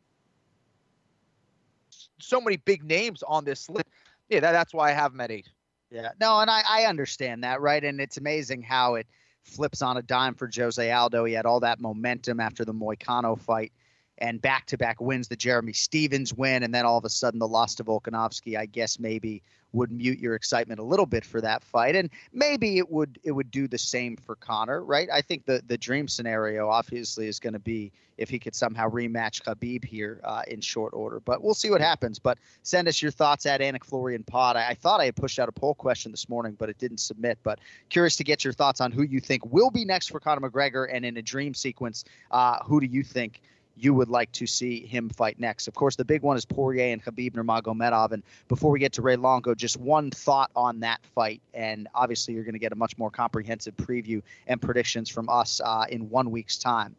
so 2.19 2.41
many 2.41 2.57
big 2.57 2.84
names 2.84 3.24
on 3.24 3.45
this 3.45 3.69
list. 3.69 3.88
Yeah, 4.29 4.39
that, 4.39 4.51
that's 4.51 4.74
why 4.74 4.89
I 4.89 4.93
have 4.93 5.13
him 5.13 5.22
at 5.22 5.31
eight. 5.31 5.50
Yeah, 5.91 6.10
no, 6.19 6.39
and 6.39 6.50
I, 6.50 6.63
I 6.67 6.86
understand 6.86 7.43
that, 7.43 7.62
right? 7.62 7.84
And 7.84 8.01
it's 8.01 8.17
amazing 8.17 8.63
how 8.63 8.95
it 8.95 9.07
flips 9.43 9.81
on 9.81 9.98
a 9.98 10.01
dime 10.01 10.34
for 10.34 10.50
Jose 10.53 10.91
Aldo. 10.91 11.25
He 11.25 11.34
had 11.34 11.45
all 11.45 11.60
that 11.60 11.79
momentum 11.79 12.39
after 12.39 12.65
the 12.65 12.74
Moicano 12.74 13.39
fight. 13.39 13.72
And 14.17 14.41
back-to-back 14.41 15.01
wins, 15.01 15.27
the 15.27 15.36
Jeremy 15.36 15.74
Stephens 15.74 16.34
win, 16.34 16.63
and 16.63 16.74
then 16.74 16.86
all 16.86 16.98
of 16.98 17.05
a 17.05 17.10
sudden 17.10 17.39
the 17.39 17.48
loss 17.48 17.75
to 17.75 17.84
Volkanovski, 17.84 18.57
I 18.57 18.65
guess 18.65 19.00
maybe 19.00 19.43
would 19.74 19.91
mute 19.91 20.19
your 20.19 20.36
excitement 20.36 20.79
a 20.79 20.84
little 20.84 21.05
bit 21.05 21.25
for 21.25 21.41
that 21.41 21.63
fight, 21.63 21.95
and 21.95 22.10
maybe 22.31 22.77
it 22.77 22.89
would 22.89 23.19
it 23.24 23.31
would 23.31 23.51
do 23.51 23.67
the 23.67 23.77
same 23.77 24.15
for 24.15 24.36
Conor, 24.36 24.84
right? 24.84 25.10
I 25.13 25.22
think 25.22 25.45
the 25.45 25.62
the 25.67 25.77
dream 25.77 26.07
scenario 26.07 26.69
obviously 26.69 27.27
is 27.27 27.39
going 27.39 27.53
to 27.53 27.60
be 27.60 27.91
if 28.17 28.29
he 28.29 28.39
could 28.39 28.55
somehow 28.55 28.89
rematch 28.89 29.43
Khabib 29.43 29.84
here 29.84 30.22
uh, 30.24 30.43
in 30.48 30.62
short 30.62 30.93
order, 30.93 31.19
but 31.19 31.43
we'll 31.43 31.53
see 31.53 31.69
what 31.69 31.81
happens. 31.81 32.17
But 32.17 32.38
send 32.63 32.88
us 32.88 33.01
your 33.01 33.12
thoughts 33.12 33.45
at 33.45 33.60
Anik 33.60 33.84
Florian 33.84 34.24
Pod. 34.24 34.55
I, 34.55 34.69
I 34.69 34.74
thought 34.74 35.01
I 35.01 35.05
had 35.05 35.17
pushed 35.17 35.38
out 35.38 35.50
a 35.50 35.51
poll 35.51 35.75
question 35.75 36.12
this 36.12 36.29
morning, 36.29 36.55
but 36.57 36.69
it 36.69 36.77
didn't 36.77 37.00
submit. 37.00 37.38
But 37.43 37.60
curious 37.89 38.15
to 38.15 38.24
get 38.24 38.45
your 38.45 38.53
thoughts 38.53 38.79
on 38.79 38.93
who 38.93 39.03
you 39.03 39.19
think 39.19 39.45
will 39.51 39.69
be 39.69 39.84
next 39.84 40.07
for 40.07 40.22
Conor 40.22 40.50
McGregor, 40.50 40.88
and 40.89 41.03
in 41.03 41.17
a 41.17 41.22
dream 41.22 41.53
sequence, 41.53 42.05
uh, 42.31 42.63
who 42.63 42.79
do 42.79 42.88
you 42.88 43.03
think? 43.03 43.41
You 43.77 43.94
would 43.94 44.10
like 44.10 44.32
to 44.34 44.48
see 44.48 44.86
him 44.86 45.10
fight 45.10 45.39
next. 45.39 45.67
Of 45.67 45.74
course, 45.74 45.96
the 45.96 46.05
big 46.05 46.22
one 46.22 46.38
is 46.38 46.46
Poirier 46.46 46.94
and 46.94 47.03
Khabib 47.03 47.32
Nurmagomedov. 47.32 48.12
And 48.12 48.24
before 48.48 48.72
we 48.72 48.79
get 48.79 48.94
to 48.94 49.01
Ray 49.01 49.15
Longo, 49.15 49.53
just 49.53 49.77
one 49.77 50.12
thought 50.12 50.51
on 50.55 50.79
that 50.82 51.01
fight. 51.13 51.41
And 51.53 51.88
obviously, 51.94 52.34
you're 52.34 52.44
going 52.44 52.53
to 52.53 52.60
get 52.60 52.72
a 52.72 52.75
much 52.75 52.98
more 52.98 53.12
comprehensive 53.12 53.75
preview 53.75 54.22
and 54.48 54.62
predictions 54.62 55.10
from 55.10 55.29
us 55.29 55.62
uh, 55.63 55.86
in 55.89 56.10
one 56.10 56.32
week's 56.32 56.58
time. 56.58 56.96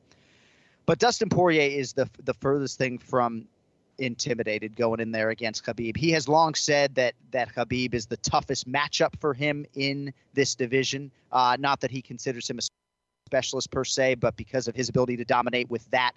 But 0.85 0.99
Dustin 0.99 1.28
Poirier 1.28 1.68
is 1.68 1.92
the 1.92 2.09
the 2.25 2.35
furthest 2.35 2.78
thing 2.78 2.99
from 2.99 3.47
intimidated 3.99 4.76
going 4.76 5.00
in 5.00 5.11
there 5.11 5.30
against 5.30 5.64
Khabib. 5.64 5.97
He 5.97 6.11
has 6.11 6.28
long 6.28 6.54
said 6.54 6.95
that 6.95 7.14
that 7.33 7.54
Khabib 7.54 7.95
is 7.95 8.06
the 8.06 8.16
toughest 8.18 8.71
matchup 8.71 9.18
for 9.21 9.35
him 9.35 9.66
in 9.75 10.12
this 10.35 10.54
division. 10.54 11.11
Uh, 11.33 11.56
not 11.59 11.80
that 11.80 11.90
he 11.90 12.02
considers 12.02 12.49
him 12.49 12.59
a 12.59 12.62
specialist 13.26 13.71
per 13.71 13.85
se, 13.85 14.16
but 14.16 14.37
because 14.37 14.68
of 14.68 14.76
his 14.76 14.88
ability 14.88 15.16
to 15.16 15.25
dominate 15.25 15.68
with 15.71 15.90
that 15.90 16.12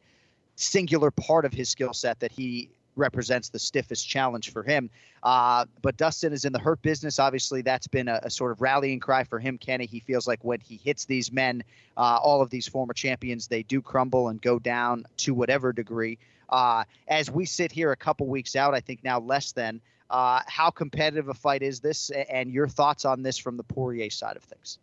singular 0.59 1.11
part 1.11 1.45
of 1.45 1.53
his 1.53 1.69
skill 1.69 1.93
set 1.93 2.19
that 2.19 2.31
he 2.31 2.69
represents 2.95 3.49
the 3.49 3.59
stiffest 3.59 4.07
challenge 4.07 4.51
for 4.51 4.61
him. 4.61 4.89
Uh, 5.23 5.65
but 5.81 5.97
Dustin 5.97 6.33
is 6.33 6.45
in 6.45 6.53
the 6.53 6.59
hurt 6.59 6.81
business. 6.81 7.17
Obviously, 7.17 7.61
that's 7.61 7.87
been 7.87 8.07
a, 8.07 8.19
a, 8.23 8.29
sort 8.29 8.51
of 8.51 8.61
rallying 8.61 8.99
cry 8.99 9.23
for 9.23 9.39
him, 9.39 9.57
Kenny. 9.57 9.85
He 9.85 9.99
feels 9.99 10.27
like 10.27 10.43
when 10.43 10.59
he 10.59 10.75
hits 10.75 11.05
these 11.05 11.31
men, 11.31 11.63
uh, 11.97 12.19
all 12.21 12.41
of 12.41 12.49
these 12.49 12.67
former 12.67 12.93
champions, 12.93 13.47
they 13.47 13.63
do 13.63 13.81
crumble 13.81 14.27
and 14.27 14.41
go 14.41 14.59
down 14.59 15.05
to 15.17 15.33
whatever 15.33 15.73
degree. 15.73 16.17
Uh, 16.49 16.83
as 17.07 17.31
we 17.31 17.45
sit 17.45 17.71
here 17.71 17.91
a 17.91 17.97
couple 17.97 18.27
weeks 18.27 18.55
out, 18.55 18.73
I 18.73 18.79
think 18.79 19.03
now 19.03 19.19
less 19.19 19.51
than, 19.51 19.81
uh, 20.09 20.41
how 20.47 20.69
competitive 20.69 21.29
a 21.29 21.33
fight 21.33 21.61
is 21.61 21.79
this? 21.79 22.09
And 22.09 22.51
your 22.51 22.67
thoughts 22.67 23.05
on 23.05 23.21
this 23.23 23.37
from 23.37 23.57
the 23.57 23.63
Poirier 23.63 24.09
side 24.09 24.35
of 24.35 24.43
things? 24.43 24.79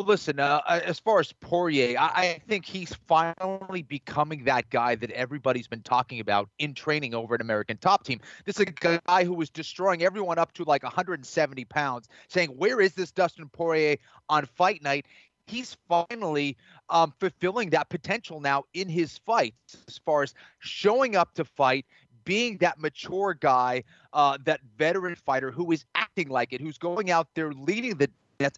Well, 0.00 0.06
listen, 0.06 0.40
uh, 0.40 0.62
uh, 0.66 0.80
as 0.82 0.98
far 0.98 1.20
as 1.20 1.30
Poirier, 1.30 1.98
I, 1.98 2.06
I, 2.06 2.42
think 2.48 2.64
he's 2.64 2.94
finally 3.06 3.82
becoming 3.82 4.44
that 4.44 4.70
guy 4.70 4.94
that 4.94 5.10
everybody's 5.10 5.68
been 5.68 5.82
talking 5.82 6.20
about 6.20 6.48
in 6.58 6.72
training 6.72 7.12
over 7.12 7.34
at 7.34 7.42
American 7.42 7.76
Top 7.76 8.04
Team. 8.04 8.18
This 8.46 8.58
is 8.58 8.62
a 8.62 9.00
guy 9.06 9.24
who 9.24 9.34
was 9.34 9.50
destroying 9.50 10.02
everyone 10.02 10.38
up 10.38 10.54
to 10.54 10.64
like 10.64 10.84
170 10.84 11.66
pounds, 11.66 12.08
saying, 12.28 12.48
Where 12.48 12.80
is 12.80 12.94
this 12.94 13.12
Dustin 13.12 13.50
Poirier 13.50 13.98
on 14.30 14.46
fight 14.46 14.82
night? 14.82 15.04
He's 15.46 15.76
finally 15.86 16.56
um, 16.88 17.12
fulfilling 17.20 17.68
that 17.68 17.90
potential 17.90 18.40
now 18.40 18.64
in 18.72 18.88
his 18.88 19.18
fights 19.26 19.76
as 19.86 19.98
far 19.98 20.22
as 20.22 20.32
showing 20.60 21.14
up 21.14 21.34
to 21.34 21.44
fight, 21.44 21.84
being 22.24 22.56
that 22.58 22.78
mature 22.78 23.34
guy, 23.34 23.84
uh, 24.14 24.38
that 24.44 24.60
veteran 24.78 25.14
fighter 25.14 25.50
who 25.50 25.72
is 25.72 25.84
acting 25.94 26.30
like 26.30 26.54
it, 26.54 26.60
who's 26.62 26.78
going 26.78 27.10
out 27.10 27.28
there 27.34 27.52
leading 27.52 27.96
the 27.96 28.08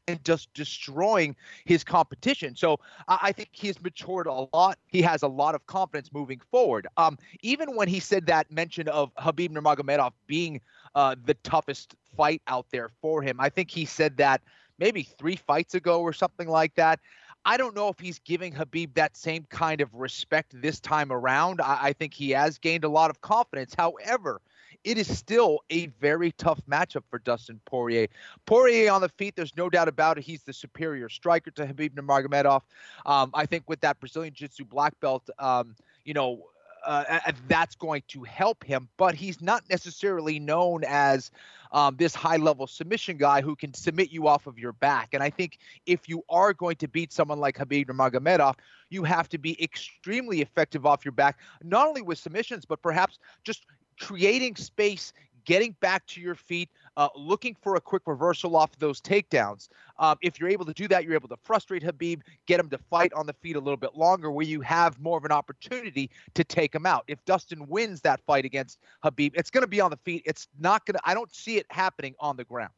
and 0.06 0.24
just 0.24 0.52
destroying 0.54 1.34
his 1.64 1.84
competition. 1.84 2.54
So 2.56 2.78
I 3.08 3.32
think 3.32 3.50
he's 3.52 3.80
matured 3.82 4.26
a 4.26 4.46
lot. 4.54 4.78
He 4.86 5.02
has 5.02 5.22
a 5.22 5.28
lot 5.28 5.54
of 5.54 5.66
confidence 5.66 6.12
moving 6.12 6.40
forward. 6.50 6.86
Um, 6.96 7.18
even 7.42 7.74
when 7.76 7.88
he 7.88 8.00
said 8.00 8.26
that 8.26 8.50
mention 8.50 8.88
of 8.88 9.14
Khabib 9.16 9.50
Nurmagomedov 9.50 10.12
being 10.26 10.60
uh, 10.94 11.16
the 11.24 11.34
toughest 11.34 11.94
fight 12.16 12.42
out 12.46 12.66
there 12.70 12.90
for 13.00 13.22
him, 13.22 13.40
I 13.40 13.48
think 13.48 13.70
he 13.70 13.84
said 13.84 14.16
that 14.18 14.42
maybe 14.78 15.02
three 15.02 15.36
fights 15.36 15.74
ago 15.74 16.00
or 16.00 16.12
something 16.12 16.48
like 16.48 16.74
that. 16.76 17.00
I 17.44 17.56
don't 17.56 17.74
know 17.74 17.88
if 17.88 17.98
he's 17.98 18.20
giving 18.20 18.52
Khabib 18.52 18.94
that 18.94 19.16
same 19.16 19.46
kind 19.50 19.80
of 19.80 19.92
respect 19.94 20.60
this 20.62 20.78
time 20.78 21.10
around. 21.10 21.60
I, 21.60 21.78
I 21.88 21.92
think 21.92 22.14
he 22.14 22.30
has 22.30 22.58
gained 22.58 22.84
a 22.84 22.88
lot 22.88 23.10
of 23.10 23.20
confidence. 23.20 23.74
However, 23.76 24.40
it 24.84 24.98
is 24.98 25.16
still 25.16 25.60
a 25.70 25.86
very 26.00 26.32
tough 26.32 26.60
matchup 26.68 27.02
for 27.08 27.18
Dustin 27.18 27.60
Poirier. 27.64 28.08
Poirier 28.46 28.90
on 28.90 29.00
the 29.00 29.08
feet, 29.08 29.36
there's 29.36 29.56
no 29.56 29.70
doubt 29.70 29.88
about 29.88 30.18
it. 30.18 30.24
He's 30.24 30.42
the 30.42 30.52
superior 30.52 31.08
striker 31.08 31.50
to 31.52 31.66
Khabib 31.66 31.90
Nurmagomedov. 31.90 32.62
Um, 33.06 33.30
I 33.34 33.46
think 33.46 33.64
with 33.68 33.80
that 33.80 34.00
Brazilian 34.00 34.34
Jiu-Jitsu 34.34 34.64
black 34.64 34.98
belt, 35.00 35.28
um, 35.38 35.76
you 36.04 36.14
know, 36.14 36.46
uh, 36.84 37.32
that's 37.46 37.76
going 37.76 38.02
to 38.08 38.24
help 38.24 38.64
him. 38.64 38.88
But 38.96 39.14
he's 39.14 39.40
not 39.40 39.62
necessarily 39.70 40.40
known 40.40 40.82
as 40.84 41.30
um, 41.70 41.96
this 41.96 42.14
high 42.14 42.36
level 42.36 42.66
submission 42.66 43.16
guy 43.16 43.40
who 43.40 43.54
can 43.54 43.72
submit 43.72 44.10
you 44.10 44.26
off 44.26 44.46
of 44.46 44.58
your 44.58 44.72
back. 44.72 45.10
And 45.12 45.22
I 45.22 45.30
think 45.30 45.58
if 45.86 46.08
you 46.08 46.22
are 46.28 46.52
going 46.52 46.76
to 46.76 46.88
beat 46.88 47.12
someone 47.12 47.38
like 47.38 47.56
Khabib 47.56 47.86
Nurmagomedov, 47.86 48.56
you 48.90 49.04
have 49.04 49.28
to 49.30 49.38
be 49.38 49.62
extremely 49.62 50.42
effective 50.42 50.84
off 50.84 51.04
your 51.04 51.12
back, 51.12 51.38
not 51.62 51.86
only 51.86 52.02
with 52.02 52.18
submissions, 52.18 52.64
but 52.64 52.82
perhaps 52.82 53.18
just 53.44 53.64
creating 54.02 54.56
space, 54.56 55.12
getting 55.44 55.76
back 55.80 56.04
to 56.06 56.20
your 56.20 56.34
feet, 56.34 56.68
uh, 56.96 57.08
looking 57.14 57.56
for 57.62 57.76
a 57.76 57.80
quick 57.80 58.02
reversal 58.06 58.56
off 58.56 58.76
those 58.78 59.00
takedowns. 59.00 59.68
Um, 59.98 60.16
if 60.22 60.40
you're 60.40 60.48
able 60.48 60.64
to 60.64 60.72
do 60.72 60.88
that, 60.88 61.04
you're 61.04 61.14
able 61.14 61.28
to 61.28 61.36
frustrate 61.42 61.84
Khabib, 61.84 62.20
get 62.46 62.58
him 62.58 62.68
to 62.70 62.78
fight 62.78 63.12
on 63.12 63.26
the 63.26 63.32
feet 63.32 63.56
a 63.56 63.60
little 63.60 63.76
bit 63.76 63.96
longer, 63.96 64.30
where 64.30 64.44
you 64.44 64.60
have 64.60 64.98
more 65.00 65.16
of 65.16 65.24
an 65.24 65.30
opportunity 65.32 66.10
to 66.34 66.42
take 66.44 66.74
him 66.74 66.84
out. 66.84 67.04
If 67.06 67.24
Dustin 67.24 67.66
wins 67.68 68.00
that 68.02 68.20
fight 68.26 68.44
against 68.44 68.80
Khabib, 69.04 69.32
it's 69.34 69.50
going 69.50 69.62
to 69.62 69.68
be 69.68 69.80
on 69.80 69.90
the 69.90 69.98
feet. 69.98 70.22
It's 70.26 70.48
not 70.58 70.84
going 70.84 70.94
to. 70.94 71.00
I 71.04 71.14
don't 71.14 71.32
see 71.34 71.56
it 71.58 71.66
happening 71.70 72.14
on 72.18 72.36
the 72.36 72.44
ground. 72.44 72.72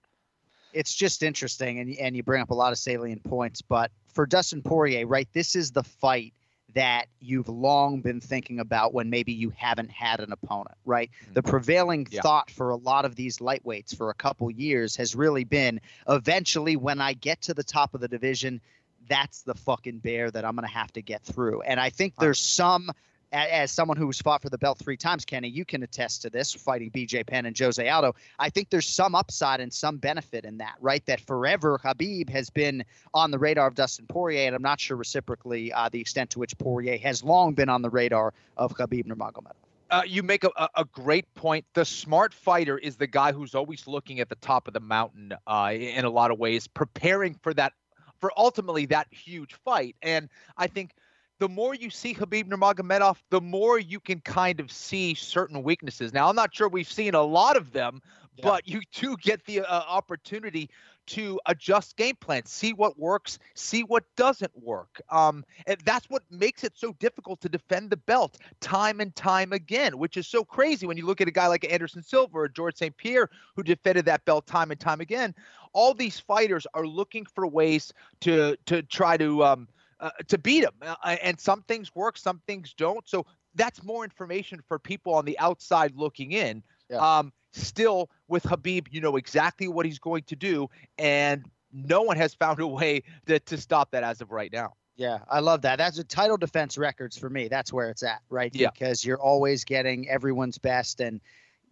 It's 0.74 0.94
just 0.94 1.22
interesting, 1.22 1.78
and 1.78 1.94
and 1.98 2.16
you 2.16 2.22
bring 2.22 2.42
up 2.42 2.50
a 2.50 2.54
lot 2.54 2.72
of 2.72 2.78
salient 2.78 3.22
points. 3.24 3.62
But 3.62 3.92
for 4.12 4.26
Dustin 4.26 4.60
Poirier, 4.60 5.06
right, 5.06 5.28
this 5.32 5.56
is 5.56 5.70
the 5.70 5.84
fight 5.84 6.34
that 6.74 7.06
you've 7.20 7.48
long 7.48 8.00
been 8.00 8.20
thinking 8.20 8.60
about 8.60 8.92
when 8.92 9.08
maybe 9.10 9.32
you 9.32 9.52
haven't 9.56 9.90
had 9.90 10.20
an 10.20 10.32
opponent, 10.32 10.76
right? 10.84 11.10
Mm-hmm. 11.22 11.34
The 11.34 11.42
prevailing 11.42 12.06
yeah. 12.10 12.20
thought 12.20 12.50
for 12.50 12.70
a 12.70 12.76
lot 12.76 13.04
of 13.04 13.16
these 13.16 13.38
lightweights 13.38 13.96
for 13.96 14.10
a 14.10 14.14
couple 14.14 14.50
years 14.50 14.96
has 14.96 15.14
really 15.14 15.44
been 15.44 15.80
eventually 16.08 16.76
when 16.76 17.00
I 17.00 17.12
get 17.12 17.42
to 17.42 17.54
the 17.54 17.64
top 17.64 17.94
of 17.94 18.00
the 18.00 18.08
division, 18.08 18.60
that's 19.08 19.42
the 19.42 19.54
fucking 19.54 19.98
bear 19.98 20.30
that 20.30 20.44
I'm 20.44 20.56
going 20.56 20.66
to 20.66 20.74
have 20.74 20.92
to 20.94 21.02
get 21.02 21.22
through. 21.22 21.62
And 21.62 21.78
I 21.78 21.90
think 21.90 22.14
there's 22.18 22.40
some 22.40 22.90
as 23.34 23.72
someone 23.72 23.96
who's 23.96 24.20
fought 24.20 24.40
for 24.42 24.48
the 24.48 24.58
belt 24.58 24.78
three 24.78 24.96
times, 24.96 25.24
Kenny, 25.24 25.48
you 25.48 25.64
can 25.64 25.82
attest 25.82 26.22
to 26.22 26.30
this, 26.30 26.52
fighting 26.52 26.90
BJ 26.90 27.26
Penn 27.26 27.46
and 27.46 27.58
Jose 27.58 27.86
Aldo. 27.86 28.14
I 28.38 28.48
think 28.48 28.70
there's 28.70 28.86
some 28.86 29.14
upside 29.14 29.60
and 29.60 29.72
some 29.72 29.96
benefit 29.96 30.44
in 30.44 30.58
that, 30.58 30.76
right? 30.80 31.04
That 31.06 31.20
forever 31.20 31.78
Khabib 31.78 32.30
has 32.30 32.48
been 32.48 32.84
on 33.12 33.30
the 33.30 33.38
radar 33.38 33.66
of 33.66 33.74
Dustin 33.74 34.06
Poirier, 34.06 34.46
and 34.46 34.54
I'm 34.54 34.62
not 34.62 34.80
sure 34.80 34.96
reciprocally 34.96 35.72
uh, 35.72 35.88
the 35.88 36.00
extent 36.00 36.30
to 36.30 36.38
which 36.38 36.56
Poirier 36.58 36.96
has 36.98 37.24
long 37.24 37.54
been 37.54 37.68
on 37.68 37.82
the 37.82 37.90
radar 37.90 38.32
of 38.56 38.74
Khabib 38.74 39.06
Nurmagomedov. 39.06 39.52
Uh, 39.90 40.02
you 40.06 40.22
make 40.22 40.44
a, 40.44 40.50
a 40.76 40.84
great 40.84 41.32
point. 41.34 41.64
The 41.74 41.84
smart 41.84 42.32
fighter 42.32 42.78
is 42.78 42.96
the 42.96 43.06
guy 43.06 43.32
who's 43.32 43.54
always 43.54 43.86
looking 43.86 44.20
at 44.20 44.28
the 44.28 44.34
top 44.36 44.66
of 44.66 44.74
the 44.74 44.80
mountain 44.80 45.34
uh, 45.46 45.72
in 45.74 46.04
a 46.04 46.10
lot 46.10 46.30
of 46.30 46.38
ways, 46.38 46.66
preparing 46.66 47.34
for 47.42 47.52
that, 47.54 47.72
for 48.18 48.32
ultimately 48.36 48.86
that 48.86 49.06
huge 49.10 49.54
fight. 49.64 49.94
And 50.02 50.28
I 50.56 50.66
think 50.66 50.94
the 51.38 51.48
more 51.48 51.74
you 51.74 51.90
see 51.90 52.14
Khabib 52.14 52.44
Nurmagomedov, 52.44 53.16
the 53.30 53.40
more 53.40 53.78
you 53.78 54.00
can 54.00 54.20
kind 54.20 54.60
of 54.60 54.70
see 54.70 55.14
certain 55.14 55.62
weaknesses. 55.62 56.12
Now, 56.12 56.28
I'm 56.28 56.36
not 56.36 56.54
sure 56.54 56.68
we've 56.68 56.90
seen 56.90 57.14
a 57.14 57.22
lot 57.22 57.56
of 57.56 57.72
them, 57.72 58.00
yeah. 58.36 58.44
but 58.44 58.68
you 58.68 58.82
do 58.92 59.16
get 59.16 59.44
the 59.44 59.60
uh, 59.60 59.82
opportunity 59.88 60.70
to 61.06 61.38
adjust 61.46 61.96
game 61.96 62.16
plans, 62.16 62.50
see 62.50 62.72
what 62.72 62.98
works, 62.98 63.38
see 63.54 63.82
what 63.82 64.04
doesn't 64.16 64.52
work. 64.62 65.00
Um, 65.10 65.44
and 65.66 65.78
that's 65.84 66.08
what 66.08 66.22
makes 66.30 66.64
it 66.64 66.72
so 66.76 66.92
difficult 66.94 67.40
to 67.42 67.48
defend 67.48 67.90
the 67.90 67.96
belt 67.96 68.38
time 68.60 69.00
and 69.00 69.14
time 69.14 69.52
again, 69.52 69.98
which 69.98 70.16
is 70.16 70.26
so 70.26 70.44
crazy 70.44 70.86
when 70.86 70.96
you 70.96 71.04
look 71.04 71.20
at 71.20 71.28
a 71.28 71.32
guy 71.32 71.46
like 71.46 71.70
Anderson 71.70 72.02
Silva 72.02 72.38
or 72.38 72.48
George 72.48 72.76
St. 72.76 72.96
Pierre 72.96 73.28
who 73.54 73.62
defended 73.62 74.04
that 74.06 74.24
belt 74.24 74.46
time 74.46 74.70
and 74.70 74.80
time 74.80 75.00
again. 75.00 75.34
All 75.72 75.92
these 75.92 76.18
fighters 76.18 76.66
are 76.72 76.86
looking 76.86 77.26
for 77.26 77.46
ways 77.46 77.92
to 78.20 78.56
to 78.66 78.82
try 78.82 79.16
to 79.16 79.44
um, 79.44 79.68
uh, 80.00 80.10
to 80.28 80.38
beat 80.38 80.64
him. 80.64 80.72
Uh, 80.82 80.94
uh, 81.02 81.16
and 81.22 81.38
some 81.38 81.62
things 81.62 81.94
work, 81.94 82.16
some 82.18 82.40
things 82.46 82.74
don't. 82.76 83.08
So 83.08 83.26
that's 83.54 83.82
more 83.82 84.04
information 84.04 84.60
for 84.66 84.78
people 84.78 85.14
on 85.14 85.24
the 85.24 85.38
outside 85.38 85.92
looking 85.96 86.32
in. 86.32 86.62
Yeah. 86.90 87.18
Um, 87.18 87.32
still, 87.52 88.10
with 88.28 88.44
Khabib, 88.44 88.88
you 88.90 89.00
know 89.00 89.16
exactly 89.16 89.68
what 89.68 89.86
he's 89.86 89.98
going 89.98 90.24
to 90.24 90.36
do, 90.36 90.68
and 90.98 91.44
no 91.72 92.02
one 92.02 92.16
has 92.16 92.34
found 92.40 92.60
a 92.60 92.66
way 92.66 93.02
to, 93.26 93.38
to 93.40 93.56
stop 93.56 93.90
that 93.92 94.04
as 94.04 94.20
of 94.20 94.30
right 94.30 94.52
now. 94.52 94.74
Yeah, 94.96 95.18
I 95.28 95.40
love 95.40 95.62
that. 95.62 95.76
That's 95.76 95.98
a 95.98 96.04
title 96.04 96.36
defense 96.36 96.78
records 96.78 97.18
for 97.18 97.28
me. 97.28 97.48
That's 97.48 97.72
where 97.72 97.90
it's 97.90 98.04
at, 98.04 98.22
right? 98.30 98.54
Yeah. 98.54 98.70
Because 98.70 99.04
you're 99.04 99.20
always 99.20 99.64
getting 99.64 100.08
everyone's 100.08 100.58
best 100.58 101.00
and 101.00 101.20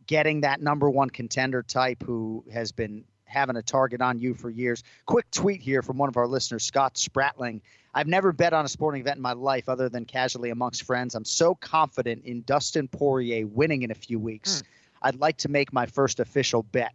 getting 0.06 0.40
that 0.40 0.60
number 0.60 0.90
one 0.90 1.08
contender 1.08 1.62
type 1.62 2.02
who 2.02 2.44
has 2.52 2.72
been 2.72 3.04
having 3.32 3.56
a 3.56 3.62
target 3.62 4.00
on 4.00 4.18
you 4.18 4.34
for 4.34 4.50
years. 4.50 4.84
Quick 5.06 5.30
tweet 5.30 5.60
here 5.60 5.82
from 5.82 5.98
one 5.98 6.08
of 6.08 6.16
our 6.16 6.26
listeners, 6.26 6.64
Scott 6.64 6.94
Spratling. 6.94 7.60
I've 7.94 8.06
never 8.06 8.32
bet 8.32 8.52
on 8.52 8.64
a 8.64 8.68
sporting 8.68 9.00
event 9.00 9.16
in 9.16 9.22
my 9.22 9.32
life 9.32 9.68
other 9.68 9.88
than 9.88 10.04
casually 10.04 10.50
amongst 10.50 10.84
friends. 10.84 11.14
I'm 11.14 11.24
so 11.24 11.54
confident 11.56 12.24
in 12.24 12.42
Dustin 12.42 12.88
Poirier 12.88 13.46
winning 13.46 13.82
in 13.82 13.90
a 13.90 13.94
few 13.94 14.18
weeks. 14.18 14.60
Hmm. 14.60 14.66
I'd 15.08 15.16
like 15.16 15.36
to 15.38 15.48
make 15.48 15.72
my 15.72 15.86
first 15.86 16.20
official 16.20 16.62
bet. 16.62 16.92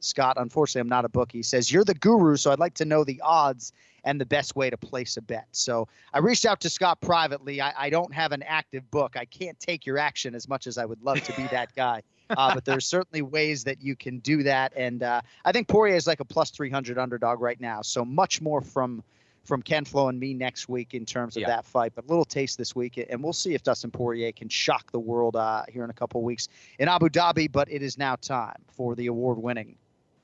Scott, 0.00 0.36
unfortunately, 0.38 0.80
I'm 0.80 0.88
not 0.88 1.04
a 1.04 1.10
bookie. 1.10 1.38
He 1.38 1.42
says, 1.42 1.70
You're 1.70 1.84
the 1.84 1.94
guru, 1.94 2.36
so 2.36 2.50
I'd 2.50 2.58
like 2.58 2.74
to 2.74 2.84
know 2.84 3.04
the 3.04 3.20
odds 3.22 3.72
and 4.04 4.20
the 4.20 4.26
best 4.26 4.56
way 4.56 4.70
to 4.70 4.76
place 4.76 5.16
a 5.18 5.22
bet. 5.22 5.46
So 5.52 5.86
I 6.14 6.18
reached 6.18 6.46
out 6.46 6.60
to 6.60 6.70
Scott 6.70 7.00
privately. 7.02 7.60
I, 7.60 7.72
I 7.76 7.90
don't 7.90 8.12
have 8.14 8.32
an 8.32 8.42
active 8.42 8.90
book. 8.90 9.16
I 9.16 9.26
can't 9.26 9.60
take 9.60 9.84
your 9.84 9.98
action 9.98 10.34
as 10.34 10.48
much 10.48 10.66
as 10.66 10.78
I 10.78 10.86
would 10.86 11.02
love 11.02 11.22
to 11.22 11.32
be 11.34 11.46
that 11.48 11.74
guy. 11.76 12.02
Uh, 12.36 12.54
but 12.54 12.64
there's 12.64 12.86
certainly 12.86 13.22
ways 13.22 13.64
that 13.64 13.82
you 13.82 13.94
can 13.96 14.18
do 14.20 14.42
that. 14.44 14.72
And 14.76 15.02
uh, 15.02 15.20
I 15.44 15.52
think 15.52 15.68
Poirier 15.68 15.96
is 15.96 16.06
like 16.06 16.20
a 16.20 16.24
plus 16.24 16.50
300 16.50 16.98
underdog 16.98 17.40
right 17.40 17.60
now. 17.60 17.82
So 17.82 18.04
much 18.04 18.40
more 18.40 18.60
from 18.60 19.02
from 19.44 19.62
Ken 19.62 19.84
Flo 19.86 20.08
and 20.08 20.20
me 20.20 20.34
next 20.34 20.68
week 20.68 20.92
in 20.94 21.04
terms 21.06 21.34
of 21.36 21.40
Yeah. 21.40 21.48
that 21.48 21.64
fight. 21.64 21.92
But 21.94 22.04
a 22.04 22.08
little 22.08 22.26
taste 22.26 22.58
this 22.58 22.76
week, 22.76 23.04
and 23.10 23.22
we'll 23.24 23.32
see 23.32 23.54
if 23.54 23.62
Dustin 23.62 23.90
Poirier 23.90 24.32
can 24.32 24.48
shock 24.50 24.92
the 24.92 25.00
world 25.00 25.34
uh, 25.34 25.62
here 25.68 25.82
in 25.82 25.88
a 25.90 25.94
couple 25.94 26.22
weeks 26.22 26.48
in 26.78 26.88
Abu 26.88 27.08
Dhabi. 27.08 27.50
But 27.50 27.70
it 27.72 27.82
is 27.82 27.96
now 27.96 28.16
time 28.16 28.60
for 28.68 28.94
the 28.94 29.06
award-winning 29.06 29.76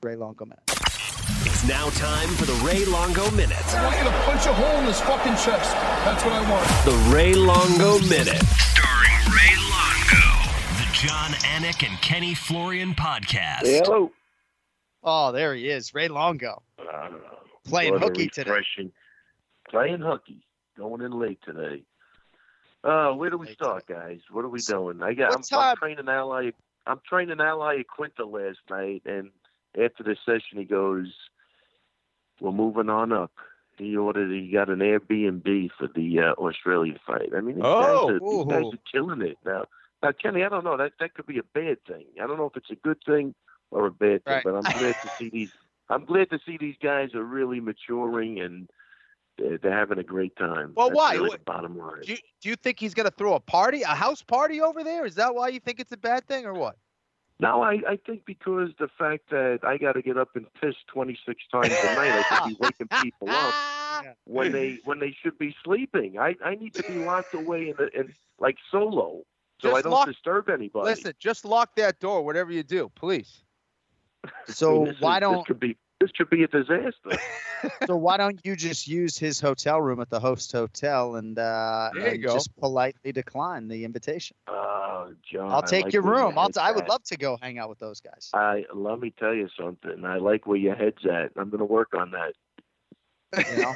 Ray 0.03 0.15
Longo 0.15 0.45
minute. 0.45 0.59
It's 1.41 1.67
now 1.67 1.89
time 1.89 2.29
for 2.35 2.45
the 2.45 2.53
Ray 2.65 2.85
Longo 2.85 3.29
Minute. 3.31 3.57
I 3.75 3.83
want 3.85 3.97
you 3.97 4.03
to 4.03 4.11
punch 4.25 4.45
a 4.45 4.53
hole 4.53 4.79
in 4.79 4.85
his 4.85 4.99
fucking 5.01 5.33
chest. 5.33 5.73
That's 6.05 6.23
what 6.23 6.33
I 6.33 6.49
want. 6.49 6.67
The 6.85 7.15
Ray 7.15 7.33
Longo 7.33 7.99
Minute. 8.07 8.43
John 11.07 11.31
Anik 11.55 11.87
and 11.87 12.01
Kenny 12.01 12.33
Florian 12.35 12.93
podcast. 12.93 13.61
Hello. 13.63 14.11
Oh, 15.01 15.31
there 15.31 15.55
he 15.55 15.69
is, 15.69 15.93
Ray 15.93 16.09
Longo. 16.09 16.61
Uh, 16.77 17.11
Playing 17.65 17.93
what 17.93 18.03
hooky 18.03 18.27
today. 18.27 18.59
Playing 19.69 20.01
hooky. 20.01 20.41
Going 20.77 21.01
in 21.01 21.17
late 21.17 21.39
today. 21.45 21.83
Uh, 22.83 23.11
where 23.13 23.29
do 23.29 23.37
we 23.37 23.53
start, 23.53 23.87
guys? 23.87 24.19
What 24.31 24.43
are 24.43 24.49
we 24.49 24.59
doing? 24.59 25.01
I 25.01 25.13
got. 25.13 25.31
I'm, 25.31 25.39
what 25.49 25.53
I'm 25.53 25.77
training 25.77 26.09
Ally. 26.09 26.51
I'm 26.85 26.99
training 27.07 27.39
Al 27.39 27.59
Iaquinta 27.59 28.29
last 28.29 28.59
night, 28.69 29.03
and 29.05 29.29
after 29.81 30.03
the 30.03 30.17
session, 30.25 30.57
he 30.57 30.65
goes, 30.65 31.07
"We're 32.41 32.51
moving 32.51 32.89
on 32.89 33.13
up." 33.13 33.31
He 33.77 33.95
ordered. 33.95 34.29
He 34.29 34.51
got 34.51 34.69
an 34.69 34.79
Airbnb 34.79 35.69
for 35.79 35.87
the 35.87 36.19
uh, 36.19 36.33
Australia 36.33 36.99
fight. 37.07 37.29
I 37.33 37.39
mean, 37.39 37.55
these, 37.55 37.63
Oh, 37.65 38.09
guys, 38.09 38.15
are, 38.17 38.19
these 38.19 38.45
guys 38.65 38.73
are 38.73 38.91
killing 38.91 39.21
it 39.21 39.37
now. 39.45 39.63
Now, 40.03 40.11
Kenny, 40.11 40.43
I 40.43 40.49
don't 40.49 40.63
know. 40.63 40.77
That 40.77 40.93
that 40.99 41.13
could 41.13 41.25
be 41.25 41.39
a 41.39 41.43
bad 41.43 41.77
thing. 41.87 42.05
I 42.21 42.27
don't 42.27 42.37
know 42.37 42.45
if 42.45 42.55
it's 42.55 42.69
a 42.71 42.75
good 42.75 42.97
thing 43.05 43.33
or 43.71 43.87
a 43.87 43.91
bad 43.91 44.23
thing, 44.25 44.33
Right. 44.35 44.43
but 44.43 44.55
I'm 44.55 44.63
glad 44.63 44.95
to 45.01 45.09
see 45.19 45.29
these. 45.29 45.49
I'm 45.89 46.05
glad 46.05 46.29
to 46.31 46.39
see 46.45 46.57
these 46.59 46.75
guys 46.81 47.15
are 47.15 47.23
really 47.23 47.59
maturing 47.61 48.39
and 48.41 48.69
they're, 49.37 49.57
they're 49.57 49.77
having 49.77 49.97
a 49.99 50.03
great 50.03 50.35
time. 50.35 50.73
Well, 50.75 50.89
That's 50.89 50.97
why? 50.97 51.13
really 51.13 51.29
What- 51.29 51.45
bottom 51.45 51.77
line. 51.77 52.01
Do 52.03 52.11
you, 52.11 52.17
do 52.41 52.49
you 52.49 52.55
think 52.55 52.79
he's 52.79 52.93
going 52.93 53.05
to 53.09 53.15
throw 53.17 53.35
a 53.35 53.39
party, 53.39 53.83
a 53.83 53.87
house 53.87 54.21
party 54.21 54.59
over 54.61 54.83
there? 54.83 55.05
Is 55.05 55.15
that 55.15 55.33
why 55.33 55.47
you 55.47 55.59
think 55.59 55.79
it's 55.79 55.91
a 55.93 55.97
bad 55.97 56.27
thing, 56.27 56.45
or 56.45 56.53
what? 56.53 56.75
No, 57.39 57.61
I, 57.61 57.73
I 57.87 57.99
think 58.05 58.25
because 58.25 58.71
the 58.79 58.87
fact 58.97 59.29
that 59.29 59.59
I 59.63 59.77
got 59.77 59.93
to 59.93 60.01
get 60.01 60.17
up 60.17 60.29
and 60.35 60.47
piss 60.59 60.73
26 60.87 61.39
times 61.51 61.67
a 61.71 61.95
night, 61.95 62.11
I 62.11 62.23
could 62.41 62.49
be 62.49 62.57
waking 62.59 62.87
people 63.01 63.29
up 63.29 63.53
when 64.25 64.51
they 64.51 64.79
when 64.85 64.99
they 64.99 65.15
should 65.21 65.37
be 65.37 65.55
sleeping. 65.63 66.17
I, 66.17 66.35
I 66.43 66.55
need 66.55 66.73
to 66.75 66.83
be 66.83 66.95
locked 66.97 67.35
away 67.35 67.69
in, 67.69 67.75
the, 67.77 67.89
in 67.97 68.13
like 68.39 68.57
solo, 68.71 69.21
so 69.61 69.69
I 69.69 69.73
Just 69.73 69.83
don't 69.85 69.93
lock- 69.93 70.07
disturb 70.07 70.49
anybody. 70.49 70.85
Listen, 70.89 71.13
just 71.19 71.45
lock 71.45 71.75
that 71.75 71.99
door, 71.99 72.23
whatever 72.23 72.51
you 72.51 72.63
do, 72.63 72.89
please. 72.95 73.43
So 74.47 74.85
This 74.85 74.95
is- 74.95 75.01
why 75.01 75.19
this 75.19 75.27
don't 75.27 75.37
this 75.37 75.45
could 75.47 75.59
be 75.59 75.77
this 75.99 76.11
could 76.11 76.29
be 76.29 76.43
a 76.43 76.47
disaster? 76.47 76.91
so 77.87 77.95
why 77.95 78.17
don't 78.17 78.39
you 78.45 78.55
just 78.55 78.87
use 78.87 79.17
his 79.17 79.39
hotel 79.39 79.81
room 79.81 79.99
at 79.99 80.11
the 80.11 80.19
host 80.19 80.51
hotel 80.51 81.15
and 81.15 81.39
uh 81.39 81.89
There 81.93 82.03
you 82.03 82.11
and 82.11 82.23
go. 82.23 82.33
just 82.33 82.55
politely 82.57 83.11
decline 83.11 83.67
the 83.67 83.83
invitation? 83.83 84.37
Oh, 84.47 85.11
John, 85.23 85.49
I'll 85.51 85.63
take 85.63 85.85
like 85.85 85.93
your 85.93 86.03
room. 86.03 86.37
I'll 86.37 86.45
head's 86.45 86.57
t- 86.57 86.63
I 86.63 86.71
would 86.71 86.87
love 86.87 87.03
to 87.05 87.17
go 87.17 87.37
hang 87.41 87.57
out 87.57 87.69
with 87.69 87.79
those 87.79 87.99
guys. 87.99 88.29
I 88.35 88.65
let 88.73 88.99
me 88.99 89.11
tell 89.17 89.33
you 89.33 89.49
something. 89.59 90.05
I 90.05 90.17
like 90.17 90.45
where 90.45 90.57
your 90.57 90.75
head's 90.75 91.03
at. 91.05 91.31
I'm 91.35 91.49
going 91.49 91.59
to 91.59 91.65
work 91.65 91.95
on 91.95 92.11
that. 92.11 92.33
You 93.35 93.61
know, 93.61 93.75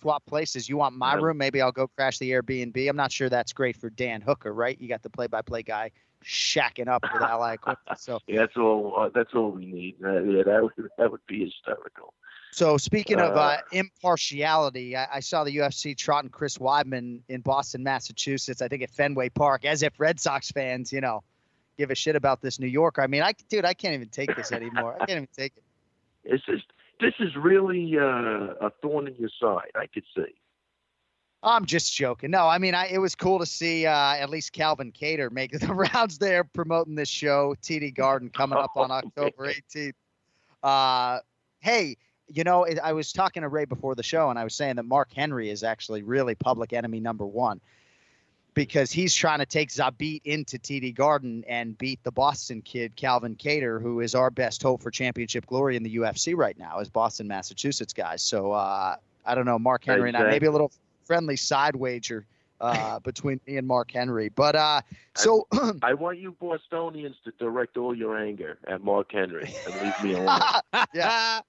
swap 0.00 0.26
places. 0.26 0.68
You 0.68 0.76
want 0.76 0.96
my 0.96 1.14
room? 1.14 1.38
Maybe 1.38 1.60
I'll 1.60 1.72
go 1.72 1.86
crash 1.88 2.18
the 2.18 2.30
Airbnb. 2.32 2.88
I'm 2.88 2.96
not 2.96 3.12
sure 3.12 3.28
that's 3.28 3.52
great 3.52 3.76
for 3.76 3.90
Dan 3.90 4.20
Hooker, 4.20 4.52
right? 4.52 4.80
You 4.80 4.88
got 4.88 5.02
the 5.02 5.10
play-by-play 5.10 5.62
guy 5.62 5.92
shacking 6.24 6.88
up 6.88 7.02
with 7.02 7.22
Al 7.22 7.40
Iaquinta. 7.40 7.98
So, 7.98 8.18
Yeah, 8.26 8.40
that's 8.40 8.56
all. 8.56 8.94
Uh, 8.98 9.10
that's 9.14 9.34
all 9.34 9.50
we 9.50 9.66
need. 9.66 9.96
Uh, 10.04 10.22
yeah, 10.22 10.42
that 10.42 10.62
would 10.62 10.90
that 10.98 11.10
would 11.10 11.24
be 11.26 11.44
hysterical. 11.44 12.14
so 12.52 12.76
speaking 12.76 13.20
of 13.20 13.36
uh, 13.36 13.40
Uh, 13.40 13.56
impartiality, 13.72 14.96
I, 14.96 15.06
I 15.14 15.20
saw 15.20 15.44
the 15.44 15.56
UFC 15.56 15.96
trotting 15.96 16.30
Chris 16.30 16.58
Weidman 16.58 17.20
in 17.28 17.40
Boston, 17.42 17.82
Massachusetts. 17.82 18.60
I 18.60 18.68
think 18.68 18.82
at 18.82 18.90
Fenway 18.90 19.28
Park, 19.30 19.64
as 19.64 19.82
if 19.82 19.98
Red 19.98 20.18
Sox 20.20 20.50
fans, 20.50 20.92
you 20.92 21.00
know, 21.00 21.22
give 21.78 21.90
a 21.90 21.94
shit 21.94 22.16
about 22.16 22.42
this 22.42 22.58
New 22.58 22.66
Yorker. 22.66 23.02
I 23.02 23.06
mean, 23.06 23.22
I 23.22 23.34
dude, 23.48 23.64
I 23.64 23.74
can't 23.74 23.94
even 23.94 24.08
take 24.08 24.34
this 24.36 24.52
anymore. 24.52 24.96
I 24.96 25.06
can't 25.06 25.10
even 25.18 25.28
take 25.36 25.52
it. 25.56 25.62
It's 26.24 26.44
just 26.44 26.64
this 27.00 27.14
is 27.18 27.34
really 27.36 27.96
uh, 27.98 28.66
a 28.66 28.70
thorn 28.82 29.08
in 29.08 29.14
your 29.16 29.30
side. 29.40 29.70
I 29.74 29.86
could 29.86 30.04
see. 30.16 30.34
I'm 31.42 31.64
just 31.64 31.94
joking. 31.94 32.30
No, 32.30 32.46
I 32.46 32.58
mean, 32.58 32.74
I, 32.74 32.88
it 32.88 32.98
was 32.98 33.14
cool 33.14 33.38
to 33.38 33.46
see 33.46 33.86
uh, 33.86 34.14
at 34.14 34.28
least 34.28 34.52
Calvin 34.52 34.92
Kattar 34.92 35.30
make 35.32 35.58
the 35.58 35.72
rounds 35.72 36.18
there 36.18 36.44
promoting 36.44 36.94
this 36.94 37.08
show, 37.08 37.54
TD 37.62 37.94
Garden, 37.94 38.28
coming 38.28 38.58
up 38.58 38.76
on 38.76 38.90
October 38.90 39.52
18th. 39.52 39.92
Uh, 40.62 41.20
hey, 41.60 41.96
you 42.28 42.44
know, 42.44 42.64
it, 42.64 42.78
I 42.78 42.92
was 42.92 43.12
talking 43.12 43.42
to 43.42 43.48
Ray 43.48 43.64
before 43.64 43.94
the 43.94 44.02
show, 44.02 44.30
and 44.30 44.38
I 44.38 44.44
was 44.44 44.54
saying 44.54 44.76
that 44.76 44.84
Mark 44.84 45.12
Henry 45.12 45.50
is 45.50 45.62
actually 45.62 46.02
really 46.02 46.34
public 46.34 46.72
enemy 46.72 47.00
number 47.00 47.26
one 47.26 47.60
because 48.54 48.90
he's 48.90 49.14
trying 49.14 49.38
to 49.38 49.46
take 49.46 49.70
Zabit 49.70 50.22
into 50.24 50.58
TD 50.58 50.94
Garden 50.94 51.44
and 51.48 51.76
beat 51.78 52.02
the 52.02 52.10
Boston 52.10 52.62
kid, 52.62 52.96
Calvin 52.96 53.36
Kattar, 53.36 53.80
who 53.80 54.00
is 54.00 54.14
our 54.14 54.30
best 54.30 54.62
hope 54.62 54.82
for 54.82 54.90
championship 54.90 55.46
glory 55.46 55.76
in 55.76 55.82
the 55.82 55.96
UFC 55.96 56.36
right 56.36 56.58
now, 56.58 56.78
as 56.78 56.88
Boston, 56.88 57.28
Massachusetts 57.28 57.92
guys. 57.92 58.22
So 58.22 58.52
uh, 58.52 58.96
I 59.24 59.34
don't 59.34 59.44
know, 59.44 59.58
Mark 59.58 59.84
Henry 59.84 60.08
and 60.08 60.16
I, 60.16 60.24
maybe 60.24 60.46
a 60.46 60.50
little 60.50 60.72
friendly 61.04 61.36
side 61.36 61.76
wager 61.76 62.26
uh, 62.60 62.98
between 63.04 63.40
me 63.46 63.56
and 63.56 63.66
Mark 63.66 63.90
Henry. 63.92 64.28
But 64.28 64.56
uh, 64.56 64.80
so 65.14 65.46
I 65.82 65.94
want 65.94 66.18
you 66.18 66.36
Bostonians 66.40 67.16
to 67.24 67.32
direct 67.38 67.76
all 67.76 67.96
your 67.96 68.18
anger 68.18 68.58
at 68.66 68.82
Mark 68.82 69.12
Henry 69.12 69.54
and 69.66 69.82
leave 69.82 70.02
me 70.02 70.12
alone. 70.14 70.40
yeah. 70.94 71.40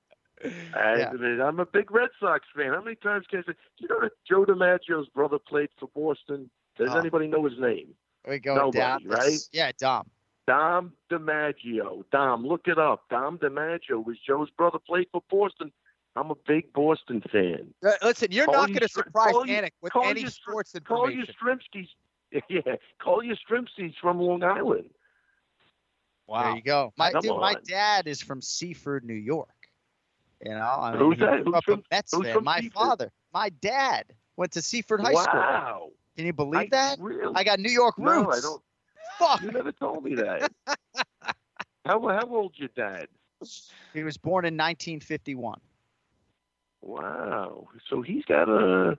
I, 0.74 1.08
I'm 1.44 1.60
a 1.60 1.68
big 1.68 1.92
Red 1.92 2.10
Sox 2.20 2.46
fan. 2.56 2.74
How 2.74 2.82
many 2.82 2.96
times 2.96 3.28
can 3.30 3.40
I 3.40 3.42
say? 3.44 3.54
Do 3.78 3.84
you 3.84 3.88
know 3.90 4.02
that 4.02 4.14
Joe 4.28 4.44
DiMaggio's 4.44 5.08
brother 5.10 5.38
played 5.38 5.70
for 5.80 5.88
Boston? 5.94 6.50
Does 6.82 6.96
Oh. 6.96 7.00
anybody 7.00 7.28
know 7.28 7.46
his 7.46 7.58
name? 7.60 7.94
we 8.28 8.40
go 8.40 8.56
Nobody, 8.56 8.78
down, 8.78 9.04
this- 9.04 9.18
right? 9.20 9.40
Yeah, 9.52 9.72
Dom. 9.78 10.10
Dom 10.48 10.94
DiMaggio. 11.12 12.04
Dom, 12.12 12.46
look 12.46 12.68
it 12.68 12.78
up. 12.80 13.08
Dom 13.10 13.38
DiMaggio 13.38 14.04
was 14.04 14.18
Joe's 14.20 14.50
brother. 14.52 14.80
Played 14.80 15.08
for 15.12 15.22
Boston. 15.30 15.72
I'm 16.16 16.30
a 16.32 16.36
big 16.48 16.74
Boston 16.74 17.22
fan. 17.32 17.74
Uh, 17.86 17.92
Listen, 18.02 18.30
you're 18.32 18.46
Call 18.46 18.56
not 18.56 18.68
going 18.70 18.80
to 18.80 18.88
surprise 18.90 19.32
call 19.32 19.46
Anik 19.46 19.72
with 19.82 19.94
call 19.94 20.04
any 20.06 20.22
you 20.22 20.30
Str- 20.30 20.52
sports 20.52 20.76
Call 20.84 21.10
you 21.10 21.22
information. 21.22 21.60
Strimsky's. 21.74 21.90
Yeah, 22.50 22.76
call 23.00 23.24
you 23.24 23.36
Strimsky's 23.36 23.96
from 24.02 24.20
Long 24.20 24.42
Island. 24.44 24.90
Wow. 26.28 26.44
There 26.44 26.56
you 26.56 26.62
go. 26.62 26.94
My 26.98 27.12
Come 27.12 27.22
dude, 27.22 27.38
my 27.38 27.56
dad 27.66 28.08
is 28.08 28.22
from 28.22 28.42
Seaford, 28.42 29.04
New 29.04 29.14
York. 29.14 29.50
You 30.44 30.52
know, 30.52 30.60
I 30.62 30.92
mean, 30.92 31.00
Who's 31.02 31.20
that? 31.20 31.42
Who's 31.46 31.64
from- 31.66 31.84
Mets 31.92 32.14
who's 32.16 32.26
fan. 32.28 32.44
My 32.44 32.60
Seaford? 32.62 32.74
father, 32.74 33.12
my 33.34 33.50
dad 33.50 34.06
went 34.38 34.54
to 34.54 34.62
Seaford 34.62 35.02
High 35.02 35.14
School. 35.14 35.40
Wow. 35.40 35.90
Can 36.16 36.26
you 36.26 36.34
believe 36.34 36.62
I- 36.62 36.68
that? 36.72 37.00
really? 37.00 37.34
I 37.36 37.44
got 37.44 37.60
New 37.60 37.72
York 37.72 37.98
roots. 37.98 38.24
No, 38.24 38.32
I 38.32 38.40
don't. 38.42 38.62
Fuck. 39.20 39.42
You 39.42 39.52
never 39.52 39.72
told 39.72 40.04
me 40.04 40.16
that. 40.16 40.52
how 41.86 42.08
how 42.08 42.28
old's 42.30 42.58
your 42.58 42.70
dad? 42.76 43.08
He 43.94 44.04
was 44.04 44.18
born 44.18 44.46
in 44.46 44.56
1951. 44.56 45.60
Wow. 46.82 47.68
So 47.90 48.02
he's 48.02 48.26
got 48.26 48.50
a. 48.50 48.98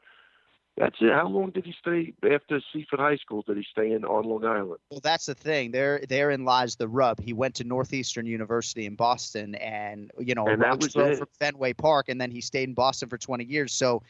That's 0.79 0.97
it. 1.01 1.13
How 1.13 1.29
long 1.29 1.51
did 1.51 1.67
he 1.67 1.75
stay 1.79 2.15
after 2.25 2.63
Seaford 2.73 2.99
High 2.99 3.17
School? 3.17 3.43
Did 3.43 3.59
he 3.59 3.67
stay 3.71 3.93
in 3.93 4.07
on 4.07 4.25
Long 4.25 4.47
Island? 4.47 4.81
Well, 4.91 5.01
that's 5.03 5.27
the 5.27 5.35
thing. 5.35 5.71
There, 5.71 6.03
therein 6.09 6.47
lies 6.47 6.77
the 6.77 6.89
rub. 6.89 7.21
He 7.21 7.35
went 7.35 7.55
to 7.57 7.65
Northeastern 7.65 8.25
University 8.25 8.87
in 8.87 8.95
Boston, 8.95 9.55
and 9.57 10.11
you 10.19 10.35
know, 10.35 10.47
And 10.47 10.63
that 10.63 10.81
was 10.81 10.95
from 10.95 11.27
Fenway 11.39 11.75
Park, 11.75 12.09
and 12.09 12.19
then 12.19 12.31
he 12.31 12.41
stayed 12.41 12.69
in 12.69 12.75
Boston 12.75 13.11
for 13.11 13.19
20 13.19 13.45
years. 13.45 13.73
So 13.73 14.03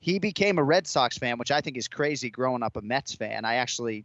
he 0.00 0.18
became 0.18 0.58
a 0.58 0.64
Red 0.64 0.86
Sox 0.86 1.18
fan, 1.18 1.38
which 1.38 1.50
I 1.50 1.60
think 1.60 1.76
is 1.76 1.88
crazy. 1.88 2.30
Growing 2.30 2.62
up 2.62 2.76
a 2.76 2.82
Mets 2.82 3.14
fan, 3.14 3.44
I 3.44 3.56
actually 3.56 4.04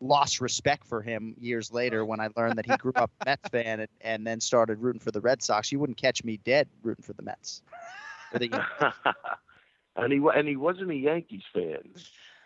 lost 0.00 0.40
respect 0.40 0.86
for 0.86 1.02
him 1.02 1.34
years 1.38 1.72
later 1.72 2.04
when 2.04 2.20
I 2.20 2.28
learned 2.36 2.56
that 2.56 2.66
he 2.66 2.76
grew 2.78 2.92
up 2.96 3.10
a 3.20 3.24
Mets 3.26 3.48
fan 3.50 3.80
and, 3.80 3.88
and 4.00 4.26
then 4.26 4.40
started 4.40 4.80
rooting 4.80 5.00
for 5.00 5.10
the 5.10 5.20
Red 5.20 5.42
Sox. 5.42 5.70
You 5.70 5.78
wouldn't 5.78 5.98
catch 5.98 6.24
me 6.24 6.38
dead 6.38 6.68
rooting 6.82 7.02
for 7.02 7.12
the 7.12 7.22
Mets. 7.22 7.62
The 8.32 8.64
and 9.96 10.12
he 10.12 10.20
and 10.34 10.48
he 10.48 10.56
wasn't 10.56 10.90
a 10.90 10.96
Yankees 10.96 11.42
fan. 11.52 11.78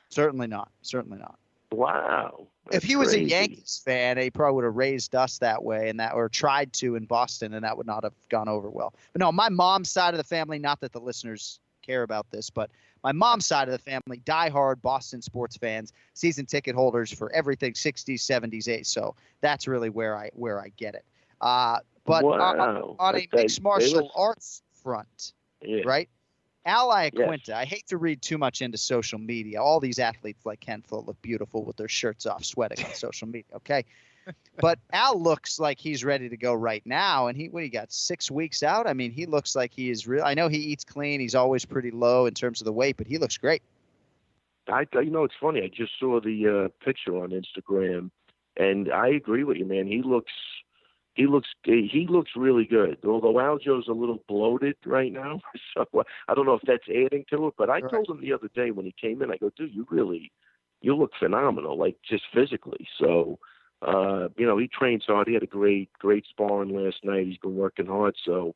Certainly 0.08 0.46
not. 0.46 0.70
Certainly 0.82 1.18
not. 1.18 1.38
Wow. 1.72 2.46
if 2.70 2.84
he 2.84 2.94
was 2.94 3.08
crazy. 3.08 3.24
a 3.24 3.28
Yankees 3.28 3.82
fan, 3.84 4.16
he 4.16 4.30
probably 4.30 4.54
would 4.54 4.64
have 4.64 4.76
raised 4.76 5.14
us 5.16 5.38
that 5.38 5.62
way 5.62 5.88
and 5.88 5.98
that 5.98 6.14
or 6.14 6.28
tried 6.28 6.72
to 6.74 6.94
in 6.94 7.04
Boston, 7.04 7.54
and 7.54 7.64
that 7.64 7.76
would 7.76 7.86
not 7.86 8.04
have 8.04 8.14
gone 8.28 8.48
over 8.48 8.70
well. 8.70 8.94
But 9.12 9.20
no, 9.20 9.32
my 9.32 9.48
mom's 9.48 9.90
side 9.90 10.14
of 10.14 10.18
the 10.18 10.24
family, 10.24 10.58
not 10.58 10.80
that 10.80 10.92
the 10.92 11.00
listeners 11.00 11.58
care 11.84 12.02
about 12.02 12.30
this, 12.30 12.50
but 12.50 12.70
my 13.02 13.12
mom's 13.12 13.46
side 13.46 13.68
of 13.68 13.72
the 13.72 13.78
family, 13.78 14.20
diehard 14.24 14.80
Boston 14.80 15.20
sports 15.20 15.56
fans, 15.56 15.92
season 16.14 16.46
ticket 16.46 16.74
holders 16.74 17.12
for 17.12 17.30
everything 17.32 17.74
60s, 17.74 18.20
70s, 18.20 18.64
80s. 18.64 18.86
So 18.86 19.14
that's 19.40 19.68
really 19.68 19.90
where 19.90 20.16
I 20.16 20.30
where 20.34 20.60
I 20.60 20.70
get 20.76 20.94
it. 20.94 21.04
Uh, 21.40 21.78
but 22.06 22.24
wow. 22.24 22.40
on, 22.40 22.96
on 22.98 23.16
a 23.16 23.28
mixed 23.32 23.62
martial 23.62 24.10
arts 24.14 24.62
front, 24.82 25.32
yeah. 25.62 25.82
right? 25.84 26.08
Ally 26.66 27.10
Yes. 27.12 27.26
Quinta. 27.26 27.56
I 27.56 27.64
hate 27.64 27.86
to 27.88 27.98
read 27.98 28.22
too 28.22 28.38
much 28.38 28.62
into 28.62 28.78
social 28.78 29.18
media. 29.18 29.60
All 29.62 29.80
these 29.80 29.98
athletes 29.98 30.46
like 30.46 30.60
Ken 30.60 30.82
Flo 30.82 31.04
look 31.06 31.20
beautiful 31.20 31.64
with 31.64 31.76
their 31.76 31.88
shirts 31.88 32.26
off, 32.26 32.44
sweating 32.44 32.84
on 32.84 32.94
social 32.94 33.28
media. 33.28 33.56
Okay. 33.56 33.84
But 34.60 34.78
Al 34.92 35.20
looks 35.20 35.58
like 35.58 35.78
he's 35.78 36.04
ready 36.04 36.28
to 36.28 36.36
go 36.36 36.54
right 36.54 36.82
now. 36.86 37.26
And 37.26 37.36
he, 37.36 37.48
what 37.48 37.64
he 37.64 37.68
got 37.68 37.92
six 37.92 38.30
weeks 38.30 38.62
out. 38.62 38.86
I 38.86 38.92
mean, 38.92 39.10
he 39.10 39.26
looks 39.26 39.56
like 39.56 39.72
he 39.74 39.90
is 39.90 40.06
real. 40.06 40.24
I 40.24 40.34
know 40.34 40.48
he 40.48 40.58
eats 40.58 40.84
clean. 40.84 41.20
He's 41.20 41.34
always 41.34 41.64
pretty 41.64 41.90
low 41.90 42.26
in 42.26 42.34
terms 42.34 42.60
of 42.60 42.64
the 42.64 42.72
weight, 42.72 42.96
but 42.96 43.06
he 43.06 43.18
looks 43.18 43.36
great. 43.36 43.62
I, 44.68 44.86
you 44.94 45.10
know, 45.10 45.24
it's 45.24 45.34
funny. 45.40 45.62
I 45.62 45.68
just 45.68 45.92
saw 45.98 46.20
the 46.20 46.66
uh, 46.66 46.84
picture 46.84 47.16
on 47.16 47.30
Instagram, 47.30 48.10
and 48.56 48.90
I 48.92 49.08
agree 49.08 49.44
with 49.44 49.58
you, 49.58 49.66
man. 49.66 49.86
He 49.86 50.02
looks, 50.02 50.32
he 51.14 51.26
looks, 51.26 51.48
he 51.64 52.06
looks 52.08 52.30
really 52.34 52.64
good. 52.64 52.98
Although 53.04 53.34
Aljo's 53.34 53.88
a 53.88 53.92
little 53.92 54.22
bloated 54.26 54.76
right 54.86 55.12
now, 55.12 55.40
so 55.74 56.04
I 56.28 56.34
don't 56.34 56.46
know 56.46 56.54
if 56.54 56.62
that's 56.66 56.88
adding 56.88 57.24
to 57.30 57.48
it. 57.48 57.54
But 57.58 57.70
I 57.70 57.80
told 57.80 58.08
him 58.08 58.20
the 58.20 58.32
other 58.32 58.48
day 58.54 58.70
when 58.70 58.86
he 58.86 58.94
came 58.98 59.20
in, 59.22 59.30
I 59.30 59.36
go, 59.36 59.50
dude, 59.56 59.74
you 59.74 59.86
really, 59.90 60.32
you 60.80 60.96
look 60.96 61.12
phenomenal, 61.18 61.76
like 61.76 61.96
just 62.08 62.24
physically. 62.32 62.88
So, 62.98 63.38
uh, 63.84 64.28
you 64.36 64.46
know, 64.46 64.58
he 64.58 64.68
trains 64.68 65.04
hard. 65.06 65.28
He 65.28 65.34
had 65.34 65.42
a 65.42 65.46
great, 65.46 65.92
great 65.98 66.24
sparring 66.28 66.74
last 66.74 67.04
night. 67.04 67.26
He's 67.26 67.38
been 67.38 67.56
working 67.56 67.86
hard. 67.86 68.14
So, 68.24 68.54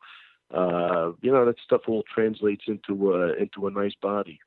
uh, 0.52 1.12
you 1.20 1.30
know, 1.30 1.44
that 1.44 1.56
stuff 1.64 1.82
all 1.86 2.04
translates 2.12 2.64
into 2.66 3.14
a 3.14 3.34
into 3.34 3.66
a 3.66 3.70
nice 3.70 3.94
body. 4.00 4.40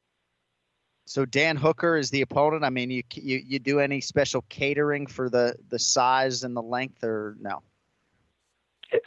So 1.05 1.25
Dan 1.25 1.57
Hooker 1.57 1.97
is 1.97 2.09
the 2.09 2.21
opponent. 2.21 2.63
I 2.63 2.69
mean, 2.69 2.89
you 2.89 3.03
you 3.13 3.41
you 3.45 3.59
do 3.59 3.79
any 3.79 4.01
special 4.01 4.43
catering 4.49 5.07
for 5.07 5.29
the 5.29 5.55
the 5.69 5.79
size 5.79 6.43
and 6.43 6.55
the 6.55 6.61
length, 6.61 7.03
or 7.03 7.35
no? 7.39 7.61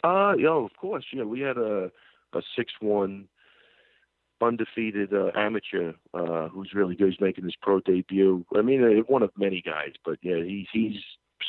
Uh, 0.03 0.35
yeah, 0.39 0.51
of 0.51 0.77
course. 0.77 1.05
Yeah, 1.13 1.25
we 1.25 1.41
had 1.41 1.57
a 1.57 1.91
a 2.33 2.43
six 2.57 2.73
one 2.81 3.29
undefeated 4.41 5.15
uh, 5.15 5.31
amateur 5.35 5.95
uh, 6.13 6.49
who's 6.49 6.75
really 6.75 6.95
good. 6.95 7.11
He's 7.11 7.21
making 7.21 7.45
his 7.45 7.57
pro 7.61 7.81
debut. 7.81 8.45
I 8.55 8.63
mean, 8.63 8.85
uh, 8.85 9.03
one 9.07 9.23
of 9.23 9.31
many 9.37 9.63
guys, 9.63 9.93
but 10.05 10.19
yeah, 10.23 10.43
he's 10.45 10.67
he's 10.73 11.01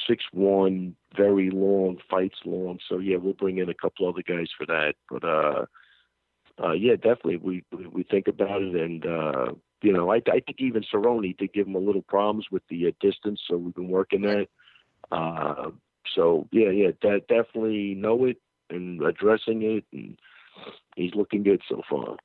six 0.07 0.23
one, 0.31 0.95
very 1.15 1.49
long, 1.49 1.97
fights 2.09 2.39
long. 2.45 2.79
So 2.87 2.99
yeah, 2.99 3.17
we'll 3.17 3.33
bring 3.33 3.57
in 3.57 3.69
a 3.69 3.73
couple 3.73 4.07
other 4.07 4.23
guys 4.23 4.49
for 4.57 4.65
that. 4.65 4.95
But 5.09 5.23
uh, 5.23 5.65
uh, 6.63 6.73
yeah, 6.73 6.95
definitely 6.95 7.37
we 7.37 7.63
we, 7.91 8.03
think 8.03 8.27
about 8.27 8.61
it, 8.61 8.75
and 8.75 9.05
uh, 9.05 9.53
you 9.81 9.93
know, 9.93 10.11
I 10.11 10.17
I 10.27 10.39
think 10.39 10.59
even 10.59 10.83
Cerrone 10.83 11.37
did 11.37 11.53
give 11.53 11.67
him 11.67 11.75
a 11.75 11.79
little 11.79 12.01
problems 12.01 12.47
with 12.51 12.63
the 12.69 12.87
uh, 12.87 12.91
distance, 12.99 13.41
so 13.47 13.57
we've 13.57 13.75
been 13.75 13.89
working 13.89 14.21
that. 14.21 14.47
Uh, 15.11 15.71
so 16.15 16.47
yeah, 16.51 16.69
yeah, 16.69 16.91
that 17.01 17.27
definitely 17.27 17.95
know 17.95 18.25
it 18.25 18.37
and 18.69 19.01
addressing 19.01 19.63
it, 19.63 19.85
and 19.91 20.17
he's 20.95 21.13
looking 21.13 21.43
good 21.43 21.61
so 21.69 21.81
far. 21.89 22.17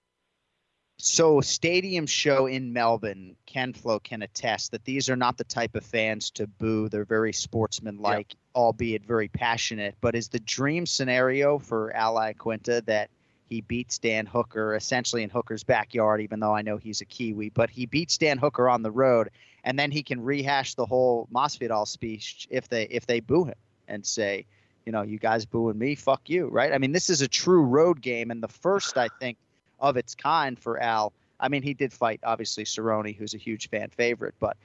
So 1.03 1.41
stadium 1.41 2.07
show 2.07 2.47
in 2.47 2.75
Melbourne, 2.75 3.35
Ken 3.47 3.73
Flo 3.73 3.99
can 3.99 4.21
attest 4.21 4.73
that 4.73 4.85
these 4.85 5.09
are 5.09 5.17
not 5.17 5.39
the 5.39 5.45
type 5.45 5.75
of 5.75 5.85
fans 5.85 6.31
to 6.33 6.47
boo. 6.47 6.91
They're 6.91 7.07
very 7.07 7.33
sportsmanlike, 7.33 8.35
albeit 8.55 9.07
very 9.07 9.29
passionate. 9.29 9.95
But 10.03 10.15
is 10.15 10.29
the 10.29 10.41
dream 10.41 10.85
scenario 10.85 11.59
for 11.59 11.95
Al 11.97 12.17
Iaquinta 12.17 12.85
that 12.85 13.09
he 13.49 13.63
beats 13.63 13.99
Dan 13.99 14.27
Hooker 14.27 14.77
essentially 14.77 15.23
in 15.23 15.31
Hooker's 15.31 15.65
backyard, 15.65 16.21
even 16.21 16.39
though 16.39 16.55
I 16.55 16.63
know 16.63 16.77
he's 16.77 17.01
a 17.01 17.07
Kiwi, 17.07 17.49
but 17.49 17.71
he 17.71 17.87
beats 17.87 18.19
Dan 18.19 18.37
Hooker 18.37 18.69
on 18.69 18.83
the 18.83 18.91
road, 18.91 19.31
and 19.65 19.79
then 19.79 19.91
he 19.91 20.03
can 20.03 20.21
rehash 20.23 20.75
the 20.75 20.87
whole 20.87 21.29
Masvidal 21.33 21.89
speech 21.89 22.47
if 22.51 22.69
they 22.69 22.85
if 22.85 23.07
they 23.07 23.21
boo 23.21 23.45
him 23.45 23.55
and 23.89 24.05
say, 24.05 24.45
you 24.85 24.93
know, 24.93 25.03
you 25.03 25.19
guys 25.19 25.47
booing 25.47 25.79
me, 25.79 25.95
fuck 25.95 26.29
you, 26.29 26.47
right? 26.47 26.73
I 26.73 26.79
mean, 26.79 26.93
this 26.93 27.11
is 27.11 27.23
a 27.23 27.29
true 27.29 27.63
road 27.63 28.03
game, 28.03 28.31
and 28.31 28.43
the 28.43 28.49
first 28.49 28.99
I 28.99 29.09
think 29.19 29.39
of 29.81 29.97
its 29.97 30.15
kind 30.15 30.59
for 30.59 30.81
Al. 30.81 31.13
I 31.39 31.49
mean, 31.49 31.63
he 31.63 31.75
did 31.75 31.93
fight 31.93 32.21
obviously 32.23 32.65
Cerrone, 32.65 33.15
who's 33.17 33.35
a 33.35 33.39
huge 33.39 33.69
fan 33.71 33.89
favorite, 33.91 34.35
but 34.39 34.57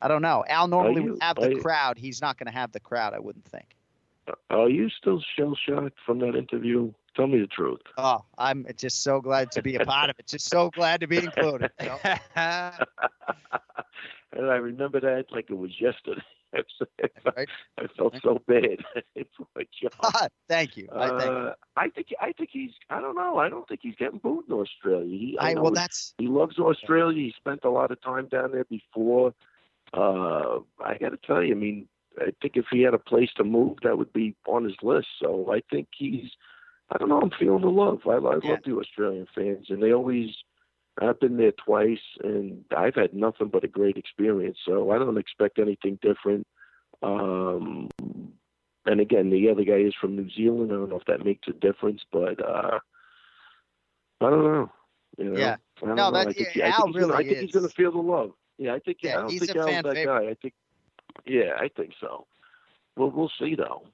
I 0.00 0.08
don't 0.08 0.22
know. 0.22 0.44
Al 0.48 0.68
normally 0.68 1.02
you- 1.02 1.12
would 1.12 1.22
have 1.22 1.36
the 1.36 1.50
you- 1.54 1.60
crowd. 1.60 1.98
He's 1.98 2.20
not 2.22 2.38
going 2.38 2.46
to 2.46 2.52
have 2.52 2.70
the 2.72 2.80
crowd, 2.80 3.14
I 3.14 3.18
wouldn't 3.18 3.44
think. 3.46 3.74
Are 4.50 4.68
you 4.68 4.90
still 4.90 5.22
shell 5.36 5.56
shocked 5.56 5.96
from 6.04 6.18
that 6.20 6.34
interview? 6.36 6.92
Tell 7.16 7.26
me 7.26 7.40
the 7.40 7.46
truth. 7.46 7.80
Oh, 7.96 8.24
I'm 8.36 8.66
just 8.76 9.02
so 9.02 9.20
glad 9.22 9.50
to 9.52 9.62
be 9.62 9.74
a 9.76 9.84
part 9.84 10.10
of 10.10 10.16
it. 10.18 10.26
Just 10.26 10.48
so 10.50 10.70
glad 10.70 11.00
to 11.00 11.06
be 11.08 11.16
included. 11.16 11.70
you 11.80 11.86
know? 11.86 11.98
and 12.36 12.84
I 14.36 14.56
remember 14.56 15.00
that 15.00 15.26
like 15.32 15.50
it 15.50 15.56
was 15.56 15.80
yesterday. 15.80 16.20
Right. 16.54 17.48
I 17.78 17.86
felt 17.96 18.14
so 18.22 18.40
bad. 18.46 18.78
John. 19.80 19.90
Thank 20.48 20.76
you. 20.76 20.88
I 20.94 21.08
thank 21.08 21.22
Uh, 21.30 21.52
I 21.76 21.88
think 21.90 22.06
I 22.20 22.32
think 22.32 22.50
he's 22.52 22.70
I 22.90 23.00
don't 23.00 23.14
know. 23.16 23.38
I 23.38 23.48
don't 23.48 23.66
think 23.68 23.80
he's 23.82 23.94
getting 23.96 24.18
booed 24.18 24.44
in 24.48 24.54
Australia. 24.54 25.06
He, 25.06 25.36
I 25.38 25.50
I- 25.52 25.54
well, 25.54 25.70
that's- 25.72 26.14
he 26.18 26.26
loves 26.26 26.58
Australia. 26.58 27.18
He 27.22 27.34
spent 27.36 27.60
a 27.64 27.70
lot 27.70 27.90
of 27.90 28.00
time 28.00 28.28
down 28.28 28.52
there 28.52 28.64
before. 28.64 29.34
Uh, 29.92 30.60
I 30.84 30.98
got 30.98 31.10
to 31.10 31.18
tell 31.26 31.42
you, 31.42 31.54
I 31.54 31.58
mean, 31.58 31.88
I 32.20 32.32
think 32.42 32.56
if 32.56 32.66
he 32.70 32.82
had 32.82 32.94
a 32.94 32.98
place 32.98 33.30
to 33.36 33.44
move, 33.44 33.78
that 33.82 33.96
would 33.96 34.12
be 34.12 34.34
on 34.46 34.64
his 34.64 34.76
list. 34.82 35.08
So 35.22 35.52
I 35.52 35.62
think 35.70 35.88
he's. 35.96 36.30
I 36.90 36.96
don't 36.96 37.10
know. 37.10 37.20
I'm 37.20 37.30
feeling 37.38 37.60
the 37.60 37.68
love. 37.68 38.00
I, 38.06 38.12
I 38.12 38.18
love 38.18 38.42
the 38.64 38.74
Australian 38.76 39.26
fans, 39.34 39.66
and 39.68 39.82
they 39.82 39.92
always. 39.92 40.30
I've 41.00 41.20
been 41.20 41.36
there 41.36 41.52
twice, 41.52 42.00
and 42.22 42.64
I've 42.76 42.94
had 42.94 43.14
nothing 43.14 43.48
but 43.48 43.64
a 43.64 43.68
great 43.68 43.96
experience. 43.96 44.58
So 44.64 44.90
I 44.90 44.98
don't 44.98 45.18
expect 45.18 45.58
anything 45.58 45.98
different. 46.02 46.46
Um, 47.02 47.88
and 48.86 49.00
again, 49.00 49.30
the 49.30 49.48
other 49.50 49.64
guy 49.64 49.74
is 49.86 49.94
from 50.00 50.16
New 50.16 50.28
Zealand. 50.30 50.72
I 50.72 50.74
don't 50.76 50.88
know 50.90 50.98
if 50.98 51.04
that 51.06 51.24
makes 51.24 51.46
a 51.48 51.52
difference, 51.52 52.02
but 52.10 52.44
uh, 52.44 52.78
I 54.20 54.30
don't 54.30 54.42
know. 54.44 54.72
You 55.18 55.24
know? 55.32 55.38
Yeah. 55.38 55.56
I 55.82 55.86
don't 55.86 55.96
No, 55.96 56.10
know. 56.10 56.18
that- 56.18 56.28
I 56.28 56.32
think, 56.32 56.54
yeah, 56.54 56.68
I 56.68 56.72
think, 56.72 56.94
he's, 56.96 57.00
gonna, 57.02 57.12
I 57.14 57.18
really 57.18 57.28
think 57.30 57.40
he's 57.42 57.52
going 57.52 57.68
to 57.68 57.74
feel 57.74 57.92
the 57.92 57.98
love. 57.98 58.32
Yeah, 58.58 58.74
I 58.74 58.80
think. 58.80 58.98
Yeah, 59.02 59.18
I 59.18 59.20
don't 59.20 59.30
he's 59.30 59.40
think 59.40 59.56
a 59.56 59.60
Al's 59.60 59.70
fan 59.70 59.82
that 59.84 59.94
favorite. 59.94 60.24
guy. 60.24 60.30
I 60.30 60.34
think. 60.34 60.54
Yeah, 61.26 61.52
I 61.58 61.68
think 61.68 61.92
so. 62.00 62.26
Well, 62.96 63.10
we'll 63.10 63.30
see 63.38 63.54
though. 63.54 63.84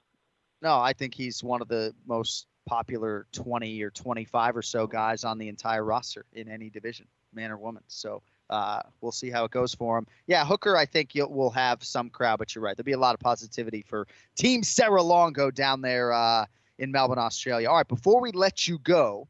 No, 0.63 0.79
I 0.79 0.93
think 0.93 1.13
he's 1.13 1.43
one 1.43 1.61
of 1.61 1.67
the 1.67 1.93
most 2.07 2.47
popular 2.65 3.27
20 3.31 3.81
or 3.83 3.89
25 3.91 4.57
or 4.57 4.61
so 4.61 4.87
guys 4.87 5.23
on 5.23 5.37
the 5.37 5.47
entire 5.47 5.83
roster 5.83 6.25
in 6.33 6.47
any 6.49 6.69
division, 6.69 7.05
man 7.33 7.51
or 7.51 7.57
woman. 7.57 7.83
So 7.87 8.21
uh, 8.49 8.81
we'll 9.01 9.11
see 9.11 9.29
how 9.29 9.45
it 9.45 9.51
goes 9.51 9.73
for 9.73 9.97
him. 9.97 10.05
Yeah, 10.27 10.45
Hooker, 10.45 10.75
I 10.77 10.85
think 10.85 11.15
you'll, 11.15 11.31
will 11.31 11.49
have 11.51 11.83
some 11.83 12.09
crowd, 12.09 12.37
but 12.39 12.53
you're 12.53 12.63
right. 12.63 12.75
There'll 12.75 12.85
be 12.85 12.91
a 12.91 12.97
lot 12.99 13.13
of 13.15 13.19
positivity 13.19 13.81
for 13.87 14.07
Team 14.35 14.63
Serra-Longo 14.63 15.51
down 15.51 15.81
there 15.81 16.13
uh, 16.13 16.45
in 16.77 16.91
Melbourne, 16.91 17.19
Australia. 17.19 17.69
All 17.69 17.77
right, 17.77 17.87
before 17.87 18.21
we 18.21 18.31
let 18.31 18.67
you 18.67 18.77
go, 18.79 19.27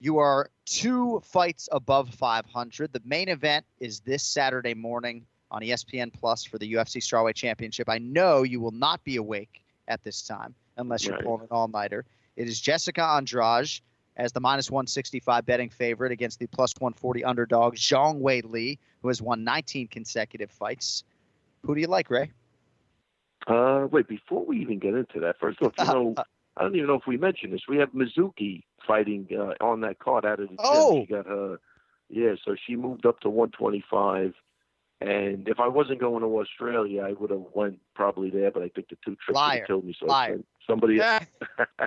you 0.00 0.18
are 0.18 0.50
two 0.66 1.20
fights 1.24 1.68
above 1.70 2.12
500. 2.14 2.92
The 2.92 3.02
main 3.04 3.28
event 3.28 3.64
is 3.78 4.00
this 4.00 4.24
Saturday 4.24 4.74
morning 4.74 5.24
on 5.52 5.62
ESPN 5.62 6.12
Plus 6.12 6.42
for 6.44 6.58
the 6.58 6.72
UFC 6.72 6.96
Strawweight 7.00 7.34
Championship. 7.34 7.88
I 7.88 7.98
know 7.98 8.42
you 8.42 8.60
will 8.60 8.72
not 8.72 9.04
be 9.04 9.16
awake 9.16 9.62
at 9.86 10.02
this 10.02 10.22
time 10.22 10.54
unless 10.78 11.04
you're 11.04 11.14
Right. 11.16 11.24
pulling 11.24 11.42
an 11.42 11.48
all-nighter. 11.52 12.04
It 12.36 12.48
is 12.48 12.60
Jessica 12.60 13.02
Andrade 13.02 13.80
as 14.16 14.32
the 14.32 14.40
minus 14.40 14.70
165 14.70 15.44
betting 15.46 15.70
favorite 15.70 16.12
against 16.12 16.38
the 16.38 16.46
plus 16.46 16.72
140 16.78 17.24
underdog 17.24 17.74
Zhang 17.76 18.20
Weili, 18.20 18.78
who 19.00 19.08
has 19.08 19.22
won 19.22 19.44
19 19.44 19.88
consecutive 19.88 20.50
fights. 20.50 21.04
Who 21.64 21.74
do 21.74 21.80
you 21.80 21.86
like, 21.86 22.10
Ray? 22.10 22.30
Uh, 23.46 23.86
wait, 23.90 24.08
before 24.08 24.44
we 24.44 24.60
even 24.60 24.78
get 24.78 24.94
into 24.94 25.20
that, 25.20 25.38
first 25.38 25.60
off, 25.62 25.72
you 25.78 25.84
know, 25.84 26.14
I 26.56 26.62
don't 26.62 26.74
even 26.76 26.86
know 26.86 26.94
if 26.94 27.06
we 27.06 27.16
mentioned 27.16 27.52
this. 27.52 27.62
We 27.68 27.78
have 27.78 27.90
Mizuki 27.92 28.62
fighting 28.86 29.28
uh, 29.32 29.64
on 29.64 29.80
that 29.80 29.98
card 29.98 30.24
out 30.24 30.40
of 30.40 30.48
the 30.48 30.56
gym. 30.56 30.58
Oh! 30.58 31.00
She 31.00 31.12
got 31.12 31.26
her, 31.26 31.58
yeah, 32.08 32.34
so 32.44 32.54
she 32.66 32.76
moved 32.76 33.06
up 33.06 33.20
to 33.20 33.30
125. 33.30 34.34
And 35.00 35.48
if 35.48 35.58
I 35.58 35.66
wasn't 35.66 35.98
going 35.98 36.22
to 36.22 36.38
Australia, 36.38 37.02
I 37.02 37.12
would 37.12 37.30
have 37.30 37.46
went 37.54 37.80
probably 37.94 38.30
there. 38.30 38.52
But 38.52 38.62
I 38.62 38.68
think 38.68 38.88
the 38.88 38.96
two 39.04 39.16
trips 39.16 39.34
Liar. 39.34 39.64
killed 39.66 39.84
me. 39.84 39.96
So 39.98 40.06
I 40.06 40.08
Liar. 40.08 40.40
Sent 40.66 40.80
somebody, 40.80 40.96
Yeah. 40.96 41.20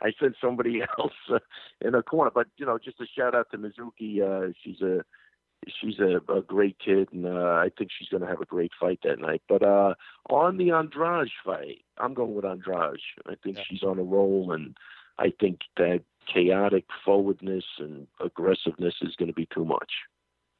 I 0.00 0.12
sent 0.20 0.36
somebody 0.40 0.82
else 0.98 1.12
uh, 1.32 1.38
in 1.80 1.94
a 1.94 2.02
corner. 2.02 2.30
But 2.34 2.48
you 2.56 2.66
know, 2.66 2.78
just 2.78 3.00
a 3.00 3.06
shout 3.06 3.34
out 3.34 3.50
to 3.50 3.58
Mizuki. 3.58 4.20
Uh, 4.20 4.52
she's 4.62 4.80
a 4.80 5.04
she's 5.68 5.98
a, 5.98 6.20
a 6.32 6.42
great 6.42 6.78
kid, 6.78 7.08
and 7.12 7.26
uh, 7.26 7.58
I 7.62 7.70
think 7.76 7.90
she's 7.96 8.08
going 8.08 8.22
to 8.22 8.28
have 8.28 8.40
a 8.40 8.46
great 8.46 8.72
fight 8.78 9.00
that 9.04 9.20
night. 9.20 9.42
But 9.48 9.62
uh, 9.62 9.94
on 10.28 10.56
the 10.56 10.70
Andrade 10.70 11.30
fight, 11.44 11.84
I'm 11.98 12.14
going 12.14 12.34
with 12.34 12.44
Andrade. 12.44 13.00
I 13.26 13.34
think 13.42 13.58
she's 13.66 13.82
on 13.82 13.98
a 13.98 14.02
roll, 14.02 14.52
and 14.52 14.76
I 15.18 15.32
think 15.40 15.60
that 15.76 16.02
chaotic 16.32 16.84
forwardness 17.04 17.64
and 17.78 18.06
aggressiveness 18.20 18.94
is 19.02 19.16
going 19.16 19.28
to 19.28 19.34
be 19.34 19.48
too 19.54 19.64
much. 19.64 19.92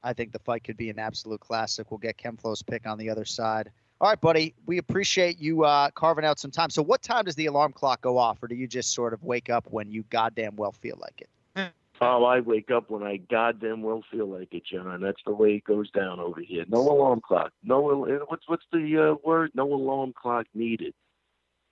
I 0.03 0.13
think 0.13 0.33
the 0.33 0.39
fight 0.39 0.65
could 0.65 0.77
be 0.77 0.91
an 0.91 0.99
absolute 0.99 1.41
classic. 1.41 1.91
We'll 1.91 1.99
get 1.99 2.19
Ken 2.19 2.37
Flo's 2.37 2.63
pick 2.63 2.87
on 2.87 2.99
the 2.99 3.09
other 3.09 3.25
side. 3.25 3.71
All 4.05 4.11
right, 4.11 4.21
buddy. 4.21 4.55
We 4.67 4.77
appreciate 4.77 5.41
you 5.41 5.65
uh, 5.65 5.89
carving 5.93 6.27
out 6.27 6.39
some 6.39 6.51
time. 6.51 6.69
So, 6.69 6.83
what 6.83 7.01
time 7.01 7.25
does 7.25 7.37
the 7.37 7.47
alarm 7.47 7.73
clock 7.73 8.03
go 8.03 8.19
off, 8.19 8.43
or 8.43 8.49
do 8.49 8.55
you 8.55 8.67
just 8.67 8.93
sort 8.93 9.15
of 9.15 9.23
wake 9.25 9.49
up 9.49 9.67
when 9.71 9.91
you 9.91 10.05
goddamn 10.11 10.57
well 10.57 10.73
feel 10.73 10.99
like 11.01 11.23
it? 11.23 11.73
Oh, 12.03 12.25
I 12.27 12.41
wake 12.41 12.71
up 12.71 12.91
when 12.91 13.03
I 13.03 13.17
goddamn 13.17 13.81
well 13.81 14.05
feel 14.11 14.27
like 14.27 14.53
it, 14.53 14.67
John. 14.67 15.01
That's 15.01 15.23
the 15.25 15.33
way 15.33 15.55
it 15.55 15.65
goes 15.65 15.91
down 15.91 16.21
over 16.21 16.43
here. 16.43 16.67
No 16.69 16.81
alarm 16.81 17.23
clock. 17.27 17.53
No. 17.63 17.81
What's 18.29 18.47
what's 18.47 18.67
the 18.71 19.13
uh, 19.13 19.15
word? 19.27 19.53
No 19.55 19.73
alarm 19.73 20.13
clock 20.15 20.45
needed. 20.53 20.93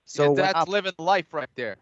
So 0.05 0.29
Yeah, 0.29 0.41
that's 0.45 0.55
I'm- 0.55 0.69
living 0.69 0.93
life 0.97 1.31
right 1.33 1.49
there. 1.53 1.75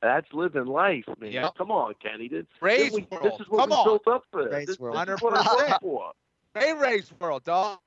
That's 0.00 0.32
living 0.32 0.66
life, 0.66 1.06
man. 1.18 1.32
Yep. 1.32 1.56
Come 1.58 1.72
on, 1.72 1.94
Kenny. 2.00 2.28
This, 2.28 2.44
Raise 2.60 2.92
this, 2.92 3.04
world. 3.10 3.24
this 3.24 3.40
is 3.40 3.48
what 3.48 3.58
Come 3.62 3.70
we 3.70 3.74
on. 3.74 3.84
built 3.84 4.06
up 4.06 4.22
for. 4.30 4.48
Raise 4.48 4.66
this, 4.68 4.78
world. 4.78 5.08
this 5.08 5.16
is 5.16 5.22
what 5.22 5.34
I 5.36 5.54
work 5.70 5.80
for. 5.80 6.12
Ray 6.54 6.72
Ray's 6.72 7.10
world, 7.18 7.42
dog. 7.42 7.78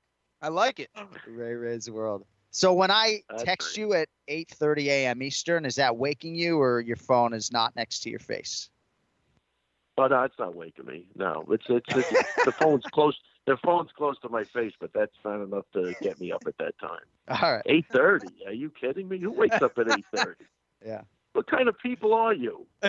I 0.42 0.48
like 0.48 0.80
it. 0.80 0.90
Ray 1.26 1.54
Ray's 1.54 1.90
world. 1.90 2.24
So 2.50 2.72
when 2.72 2.90
I 2.90 3.22
That's 3.28 3.44
text 3.44 3.76
great. 3.76 3.82
you 3.82 3.94
at 3.94 4.08
8:30 4.28 4.86
a.m. 4.86 5.22
Eastern, 5.22 5.64
is 5.64 5.76
that 5.76 5.96
waking 5.96 6.34
you, 6.34 6.60
or 6.60 6.80
your 6.80 6.96
phone 6.96 7.32
is 7.32 7.52
not 7.52 7.76
next 7.76 8.00
to 8.00 8.10
your 8.10 8.18
face? 8.18 8.70
Oh 9.98 10.06
no, 10.06 10.22
it's 10.22 10.38
not 10.38 10.54
waking 10.54 10.86
me. 10.86 11.06
No, 11.14 11.46
it's 11.50 11.66
it's, 11.68 11.86
it's 11.94 12.10
the 12.44 12.52
phone's 12.52 12.84
close. 12.92 13.16
The 13.46 13.56
phone's 13.64 13.90
close 13.96 14.18
to 14.20 14.28
my 14.28 14.44
face, 14.44 14.72
but 14.80 14.92
that's 14.94 15.14
not 15.24 15.42
enough 15.42 15.64
to 15.74 15.94
get 16.02 16.18
me 16.20 16.32
up 16.32 16.42
at 16.46 16.56
that 16.58 16.78
time. 16.78 17.04
All 17.28 17.52
right. 17.52 17.62
Eight 17.66 17.86
thirty? 17.92 18.32
Are 18.46 18.52
you 18.52 18.70
kidding 18.70 19.08
me? 19.08 19.18
Who 19.18 19.30
wakes 19.30 19.60
up 19.62 19.78
at 19.78 19.88
eight 19.88 20.06
thirty? 20.12 20.44
Yeah. 20.84 21.02
What 21.34 21.46
kind 21.46 21.68
of 21.68 21.78
people 21.78 22.14
are 22.14 22.32
you? 22.32 22.66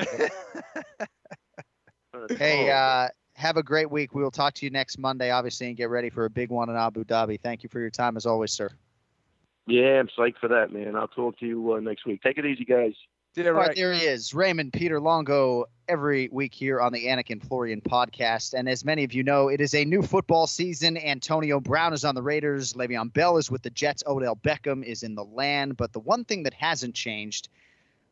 Hey, 2.38 2.70
uh, 2.72 3.10
have 3.42 3.58
a 3.58 3.64
great 3.64 3.90
week. 3.90 4.14
We 4.14 4.24
will 4.24 4.32
talk 4.32 4.54
to 4.56 4.66
you 4.66 4.70
next 4.70 4.98
Monday, 4.98 5.32
obviously, 5.32 5.68
and 5.68 5.76
get 5.76 5.90
ready 5.90 6.10
for 6.10 6.26
a 6.26 6.30
big 6.30 6.50
one 6.50 6.70
in 6.70 6.76
Abu 6.76 7.04
Dhabi. 7.04 7.40
Thank 7.42 7.64
you 7.64 7.70
for 7.70 7.80
your 7.80 7.90
time 7.90 8.16
as 8.16 8.26
always, 8.26 8.52
sir. 8.52 8.70
yeah, 9.68 10.00
I'm 10.00 10.08
psyched 10.18 10.38
for 10.40 10.48
that, 10.48 10.72
man. 10.72 10.96
I'll 10.96 11.08
talk 11.08 11.38
to 11.40 11.46
you 11.46 11.74
uh, 11.74 11.80
next 11.80 12.06
week. 12.06 12.22
Take 12.22 12.38
it 12.38 12.46
easy, 12.46 12.66
guys. 12.66 12.94
Did 13.34 13.46
it 13.46 13.50
All 13.50 13.56
right, 13.56 13.68
right. 13.70 13.76
there 13.78 13.94
he 13.94 14.06
is, 14.06 14.34
Raymond 14.34 14.74
Peter 14.74 15.00
Longo, 15.00 15.64
every 15.88 16.28
week 16.34 16.54
here 16.54 16.82
on 16.82 16.92
the 16.92 17.06
Anik 17.06 17.30
and 17.30 17.42
Florian 17.42 17.80
podcast. 17.80 18.54
And 18.54 18.68
as 18.68 18.84
many 18.84 19.06
of 19.06 19.14
you 19.14 19.24
know, 19.24 19.48
it 19.48 19.62
is 19.62 19.74
a 19.74 19.86
new 19.86 20.02
football 20.02 20.48
season. 20.48 20.98
Antonio 20.98 21.62
Brown 21.62 21.94
is 21.94 22.04
on 22.04 22.14
the 22.14 22.22
Raiders. 22.22 22.74
Le'Veon 22.74 23.14
Bell 23.14 23.38
is 23.38 23.50
with 23.50 23.62
the 23.62 23.70
Jets. 23.70 24.04
Odell 24.06 24.36
Beckham 24.36 24.84
is 24.84 25.04
in 25.04 25.16
the 25.16 25.24
land. 25.24 25.78
But 25.78 25.94
the 25.94 26.02
one 26.02 26.26
thing 26.26 26.44
that 26.44 26.54
hasn't 26.54 26.94
changed, 26.94 27.48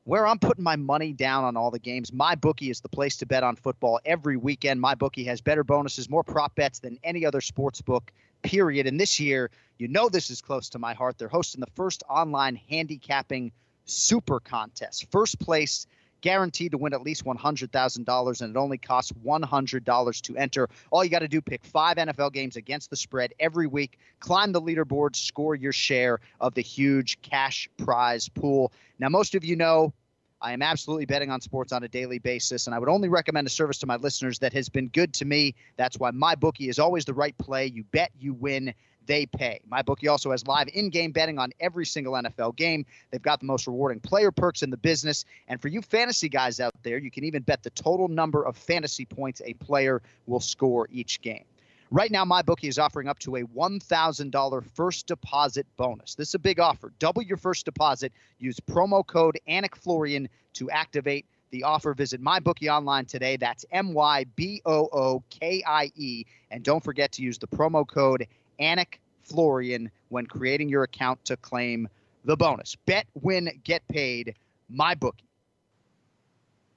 where 0.10 0.26
I'm 0.26 0.40
putting 0.40 0.64
my 0.64 0.76
money 0.76 1.14
down 1.14 1.44
on 1.44 1.56
all 1.56 1.70
the 1.70 1.78
games, 1.78 2.12
my 2.12 2.34
bookie 2.34 2.72
is 2.72 2.82
the 2.82 2.90
place 2.90 3.18
to 3.18 3.28
bet 3.28 3.44
on 3.44 3.56
football 3.56 4.00
every 4.04 4.38
weekend. 4.38 4.82
My 4.82 4.96
bookie 4.96 5.24
has 5.26 5.40
better 5.40 5.64
bonuses, 5.64 6.10
more 6.10 6.24
prop 6.24 6.56
bets 6.56 6.80
than 6.80 6.98
any 7.04 7.28
other 7.28 7.42
sports 7.42 7.80
book, 7.80 8.12
period. 8.42 8.88
And 8.88 9.00
this 9.00 9.20
year, 9.20 9.52
you 9.78 9.88
know 9.88 10.10
this 10.10 10.32
is 10.32 10.42
close 10.42 10.68
to 10.70 10.80
my 10.80 10.96
heart. 10.96 11.20
They're 11.20 11.28
hosting 11.28 11.62
the 11.62 11.70
first 11.76 12.02
online 12.10 12.60
handicapping 12.72 13.52
super 13.86 14.40
contest. 14.40 15.12
First 15.12 15.40
place 15.40 15.86
guaranteed 16.22 16.72
to 16.72 16.80
win 16.80 16.94
at 16.94 17.04
least 17.04 17.24
$100,000 17.24 18.42
and 18.42 18.56
it 18.56 18.60
only 18.60 18.80
costs 18.80 19.12
$100 19.24 20.22
to 20.22 20.38
enter. 20.38 20.70
All 20.90 21.04
you 21.04 21.12
got 21.12 21.20
to 21.20 21.28
do 21.28 21.40
pick 21.40 21.64
5 21.64 21.98
NFL 21.98 22.34
games 22.34 22.56
against 22.56 22.90
the 22.90 22.96
spread 22.96 23.36
every 23.40 23.68
week, 23.68 24.00
climb 24.20 24.54
the 24.54 24.62
leaderboard, 24.62 25.16
score 25.16 25.54
your 25.54 25.72
share 25.72 26.20
of 26.42 26.56
the 26.56 26.62
huge 26.62 27.22
cash 27.22 27.70
prize 27.78 28.28
pool. 28.28 28.72
Now 28.98 29.10
most 29.10 29.36
of 29.36 29.46
you 29.46 29.56
know 29.56 29.94
I 30.42 30.54
am 30.54 30.62
absolutely 30.62 31.06
betting 31.06 31.32
on 31.32 31.42
sports 31.42 31.74
on 31.74 31.84
a 31.84 31.88
daily 31.90 32.20
basis, 32.20 32.68
and 32.68 32.74
I 32.74 32.80
would 32.80 32.88
only 32.88 33.10
recommend 33.10 33.46
a 33.46 33.50
service 33.50 33.78
to 33.80 33.88
my 33.88 33.98
listeners 33.98 34.40
that 34.40 34.54
has 34.54 34.70
been 34.70 34.88
good 34.88 35.14
to 35.16 35.26
me. 35.26 35.56
That's 35.76 36.00
why 36.00 36.12
my 36.12 36.36
bookie 36.36 36.70
is 36.70 36.80
always 36.80 37.04
the 37.04 37.14
right 37.14 37.38
play. 37.38 37.66
You 37.66 37.84
bet, 37.84 38.12
you 38.18 38.34
win, 38.34 38.74
they 39.06 39.26
pay. 39.26 39.60
My 39.68 39.82
bookie 39.82 40.08
also 40.08 40.32
has 40.32 40.48
live 40.48 40.70
in-game 40.74 41.12
betting 41.12 41.40
on 41.40 41.52
every 41.60 41.86
single 41.86 42.14
NFL 42.14 42.56
game. 42.56 42.86
They've 43.12 43.22
got 43.22 43.42
the 43.42 43.48
most 43.48 43.68
rewarding 43.68 44.00
player 44.00 44.32
perks 44.32 44.64
in 44.64 44.70
the 44.70 44.78
business, 44.78 45.26
and 45.50 45.62
for 45.62 45.68
you 45.68 45.82
fantasy 45.82 46.30
guys 46.30 46.62
out 46.62 46.74
there, 46.84 46.98
you 46.98 47.12
can 47.12 47.26
even 47.26 47.42
bet 47.42 47.64
the 47.64 47.72
total 47.72 48.08
number 48.08 48.46
of 48.46 48.56
fantasy 48.56 49.06
points 49.06 49.42
a 49.44 49.56
player 49.56 50.02
will 50.26 50.40
score 50.40 50.88
each 50.90 51.22
game. 51.22 51.44
Right 51.92 52.12
now, 52.12 52.24
my 52.24 52.44
bookie 52.44 52.68
is 52.68 52.78
offering 52.78 53.08
up 53.08 53.18
to 53.20 53.38
a 53.38 53.44
$1,000 53.44 54.66
first 54.76 55.08
deposit 55.08 55.66
bonus. 55.76 56.14
This 56.14 56.30
is 56.30 56.36
a 56.36 56.40
big 56.40 56.60
offer. 56.60 56.94
Double 57.00 57.24
your 57.24 57.38
first 57.38 57.66
deposit. 57.66 58.14
Use 58.38 58.60
promo 58.60 59.06
code 59.06 59.40
ANIKFLORIAN 59.48 60.28
to 60.54 60.70
activate 60.70 61.26
the 61.50 61.64
offer. 61.64 61.96
Visit 61.96 62.22
MyBookie 62.22 62.72
online 62.72 63.06
today. 63.06 63.38
That's 63.38 63.66
M 63.72 63.94
Y 63.94 64.26
B 64.36 64.62
O 64.66 64.88
O 64.94 65.24
K 65.32 65.64
I 65.66 65.92
E. 65.96 66.26
And 66.52 66.64
don't 66.64 66.84
forget 66.84 67.12
to 67.14 67.24
use 67.24 67.40
the 67.40 67.48
promo 67.48 67.88
code 67.88 68.28
ANIKFLORIAN 68.60 69.90
when 70.10 70.28
creating 70.28 70.70
your 70.70 70.84
account 70.84 71.26
to 71.26 71.38
claim 71.38 71.90
the 72.24 72.38
bonus. 72.38 72.76
Bet, 72.86 73.08
win, 73.16 73.50
get 73.64 73.88
paid. 73.88 74.36
MyBookie. 74.72 75.26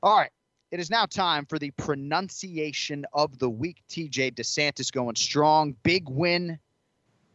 All 0.03 0.17
right. 0.17 0.31
It 0.73 0.81
is 0.81 0.89
now 0.89 1.05
time 1.05 1.45
for 1.45 1.59
the 1.59 1.71
pronunciation 1.73 3.05
of 3.13 3.39
the 3.39 3.51
week. 3.51 3.83
TJ 3.91 4.33
DeSantis 4.33 4.91
going 4.91 5.17
strong. 5.17 5.77
Big 5.83 6.09
win 6.09 6.59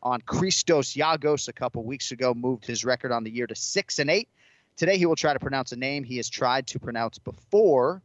on 0.02 0.22
Christos 0.22 0.96
Giagos 0.96 1.48
a 1.48 1.54
couple 1.54 1.84
weeks 1.84 2.12
ago, 2.12 2.34
moved 2.34 2.66
his 2.66 2.84
record 2.84 3.12
on 3.12 3.24
the 3.24 3.30
year 3.30 3.46
to 3.46 3.54
six 3.54 4.00
and 4.00 4.10
eight. 4.10 4.28
Today 4.76 4.98
he 4.98 5.06
will 5.06 5.16
try 5.16 5.34
to 5.34 5.40
pronounce 5.40 5.72
a 5.72 5.76
name 5.76 6.04
he 6.04 6.18
has 6.18 6.28
tried 6.28 6.66
to 6.68 6.80
pronounce 6.80 7.20
before. 7.20 8.02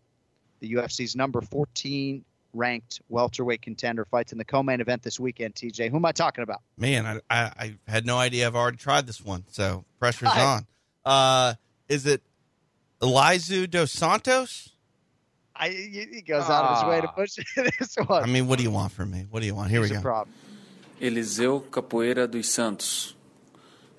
The 0.61 0.75
UFC's 0.75 1.16
number 1.16 1.40
14 1.40 2.23
ranked 2.53 3.01
welterweight 3.09 3.62
contender 3.62 4.05
fights 4.05 4.33
in 4.33 4.38
the 4.38 4.45
co-main 4.45 4.83
event 4.83 5.03
this 5.03 5.18
weekend. 5.18 5.55
TJ, 5.55 5.88
who 5.88 5.97
am 5.97 6.05
I 6.05 6.12
talking 6.12 6.42
about? 6.42 6.61
Man, 6.77 7.07
I, 7.07 7.21
I, 7.31 7.53
I 7.59 7.75
had 7.88 8.05
no 8.05 8.18
idea. 8.18 8.47
I've 8.47 8.55
already 8.55 8.77
tried 8.77 9.07
this 9.07 9.23
one, 9.23 9.45
so 9.49 9.87
pressure's 9.99 10.29
Hi. 10.29 10.45
on. 10.45 10.66
Uh, 11.07 11.55
is 11.88 12.05
it 12.05 12.21
Elizu 13.01 13.71
dos 13.71 13.90
Santos? 13.92 14.72
I, 15.55 15.69
he 15.69 16.23
goes 16.23 16.45
out 16.45 16.65
of 16.65 16.79
his 16.79 16.88
way 16.88 17.01
to 17.01 17.09
Ah. 17.09 17.12
push 17.12 17.37
this 17.79 17.95
one. 18.07 18.23
I 18.23 18.27
mean, 18.27 18.47
what 18.49 18.59
do 18.59 18.62
you 18.65 18.71
want 18.71 18.93
from 18.93 19.11
me? 19.11 19.27
What 19.31 19.41
do 19.41 19.47
you 19.47 19.55
want? 19.55 19.71
Here 19.71 19.81
we 19.81 19.88
go. 19.88 20.01
problem. 20.01 20.35
Eliseu 21.01 21.61
Capoeira 21.71 22.31
dos 22.31 22.49
Santos. 22.49 23.15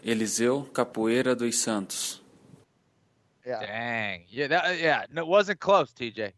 Eliseu 0.05 0.63
Capoeira 0.73 1.37
dos 1.37 1.57
Santos. 1.57 2.19
Yeah. 3.45 3.59
Dang. 3.59 4.23
Yeah, 4.29 4.47
that, 4.47 4.79
yeah. 4.79 5.05
No, 5.11 5.21
it 5.23 5.27
wasn't 5.27 5.59
close, 5.59 5.91
TJ. 5.93 6.31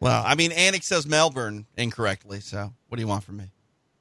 Well, 0.00 0.22
I 0.24 0.36
mean, 0.36 0.52
Anik 0.52 0.84
says 0.84 1.06
Melbourne 1.06 1.66
incorrectly, 1.76 2.40
so 2.40 2.72
what 2.88 2.96
do 2.96 3.02
you 3.02 3.08
want 3.08 3.24
from 3.24 3.38
me? 3.38 3.50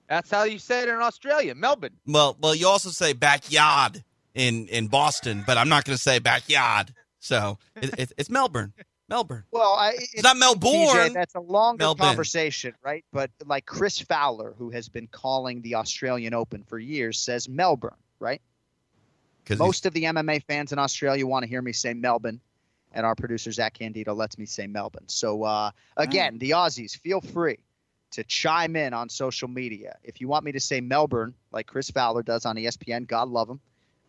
That's 0.08 0.30
how 0.30 0.44
you 0.44 0.60
say 0.60 0.84
it 0.84 0.90
in 0.90 0.96
Australia, 0.96 1.56
Melbourne. 1.56 1.98
Well, 2.06 2.38
well, 2.40 2.54
you 2.56 2.68
also 2.68 2.92
say 2.92 3.14
backyard 3.14 4.04
in 4.36 4.68
in 4.68 4.88
Boston, 4.88 5.44
but 5.46 5.58
I'm 5.58 5.68
not 5.68 5.84
going 5.84 5.98
to 5.98 6.02
say 6.02 6.20
backyard. 6.20 6.94
So 7.20 7.58
it, 7.82 8.00
it, 8.00 8.12
it's 8.18 8.30
Melbourne, 8.30 8.74
Melbourne. 9.10 9.44
Well, 9.52 9.74
I, 9.74 9.94
It's 9.98 10.24
not 10.24 10.38
Melbourne. 10.38 10.72
TJ, 10.72 11.14
that's 11.14 11.36
a 11.36 11.40
longer 11.40 11.84
Melbourne. 11.84 12.08
conversation, 12.08 12.74
right? 12.84 13.06
But 13.14 13.32
like 13.46 13.66
Chris 13.66 14.00
Fowler, 14.00 14.54
who 14.58 14.70
has 14.72 14.90
been 14.90 15.08
calling 15.08 15.62
the 15.62 15.76
Australian 15.76 16.34
Open 16.34 16.64
for 16.64 16.78
years, 16.78 17.20
says 17.20 17.48
Melbourne, 17.48 17.96
right? 18.20 18.42
Most 19.58 19.86
of 19.86 19.94
the 19.94 20.04
MMA 20.04 20.44
fans 20.44 20.74
in 20.74 20.80
Australia 20.80 21.26
want 21.26 21.44
to 21.44 21.50
hear 21.50 21.62
me 21.62 21.72
say 21.72 21.94
Melbourne, 21.94 22.42
and 22.92 23.06
our 23.06 23.16
producer 23.16 23.52
Zach 23.52 23.76
Candido 23.76 24.14
lets 24.14 24.38
me 24.38 24.46
say 24.46 24.68
Melbourne. 24.68 25.08
So 25.08 25.44
uh, 25.44 25.72
again, 25.96 26.38
the 26.38 26.50
Aussies, 26.52 26.98
feel 26.98 27.22
free 27.22 27.60
to 28.12 28.24
chime 28.26 28.76
in 28.76 28.94
on 28.94 29.10
social 29.10 29.48
media 29.48 29.98
if 30.04 30.20
you 30.20 30.28
want 30.28 30.44
me 30.44 30.52
to 30.52 30.60
say 30.60 30.82
Melbourne, 30.82 31.34
like 31.52 31.68
Chris 31.68 31.90
Fowler 31.90 32.24
does 32.24 32.46
on 32.46 32.56
ESPN. 32.58 33.08
God 33.08 33.30
love 33.30 33.50
him. 33.50 33.60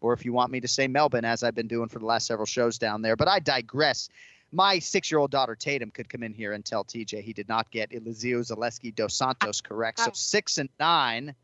Or 0.00 0.12
if 0.12 0.24
you 0.24 0.32
want 0.32 0.52
me 0.52 0.60
to 0.60 0.68
say 0.68 0.86
Melbourne, 0.86 1.24
as 1.24 1.42
I've 1.42 1.56
been 1.56 1.66
doing 1.66 1.88
for 1.88 1.98
the 1.98 2.06
last 2.06 2.26
several 2.26 2.46
shows 2.46 2.78
down 2.78 3.02
there. 3.02 3.16
But 3.16 3.28
I 3.28 3.40
digress. 3.40 4.08
My 4.52 4.78
six-year-old 4.78 5.30
daughter 5.30 5.54
Tatum 5.54 5.90
could 5.90 6.08
come 6.08 6.22
in 6.22 6.32
here 6.32 6.52
and 6.54 6.64
tell 6.64 6.84
TJ 6.84 7.22
he 7.22 7.32
did 7.32 7.48
not 7.48 7.70
get 7.70 7.90
Eliseo 7.90 8.40
Zaleski 8.40 8.94
dos 8.94 9.14
Santos 9.14 9.60
correct. 9.60 10.00
So 10.00 10.10
six 10.14 10.58
and 10.58 10.70
nine 10.80 11.34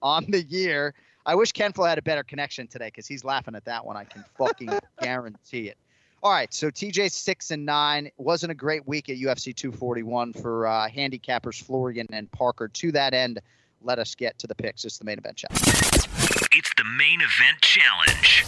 on 0.00 0.24
the 0.30 0.42
year. 0.42 0.94
I 1.26 1.34
wish 1.34 1.52
Ken 1.52 1.72
Flo 1.72 1.86
had 1.86 1.98
a 1.98 2.02
better 2.02 2.22
connection 2.22 2.66
today 2.66 2.86
because 2.86 3.06
he's 3.06 3.24
laughing 3.24 3.54
at 3.54 3.64
that 3.64 3.84
one. 3.84 3.96
I 3.96 4.04
can 4.04 4.24
fucking 4.38 4.70
guarantee 5.00 5.68
it. 5.68 5.78
All 6.22 6.30
right, 6.30 6.52
so 6.54 6.70
TJ 6.70 7.10
six 7.10 7.50
and 7.50 7.66
nine 7.66 8.10
wasn't 8.16 8.50
a 8.50 8.54
great 8.54 8.86
week 8.88 9.10
at 9.10 9.16
UFC 9.18 9.54
241 9.54 10.32
for 10.32 10.66
uh, 10.66 10.88
handicappers 10.88 11.62
Florian 11.62 12.06
and 12.12 12.30
Parker. 12.32 12.68
To 12.68 12.92
that 12.92 13.12
end, 13.12 13.40
let 13.82 13.98
us 13.98 14.14
get 14.14 14.38
to 14.38 14.46
the 14.46 14.54
picks. 14.54 14.86
It's 14.86 14.96
the 14.96 15.04
main 15.04 15.18
event 15.18 15.36
challenge. 15.36 15.62
It's 16.52 16.72
the 16.76 16.84
main 16.96 17.20
event 17.20 17.60
challenge. 17.60 18.44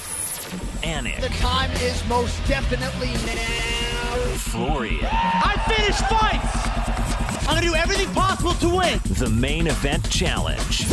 Anik, 0.82 1.20
The 1.20 1.28
time 1.38 1.70
is 1.82 2.02
most 2.08 2.34
definitely 2.48 3.08
now. 3.26 3.75
Florian, 4.16 5.04
I 5.04 5.54
finish 5.68 5.96
fights. 6.08 7.46
I'm 7.48 7.54
gonna 7.54 7.60
do 7.66 7.74
everything 7.74 8.12
possible 8.14 8.54
to 8.54 8.68
win. 8.76 8.98
the 9.18 9.28
main 9.30 9.66
event 9.66 10.08
challenge. 10.10 10.86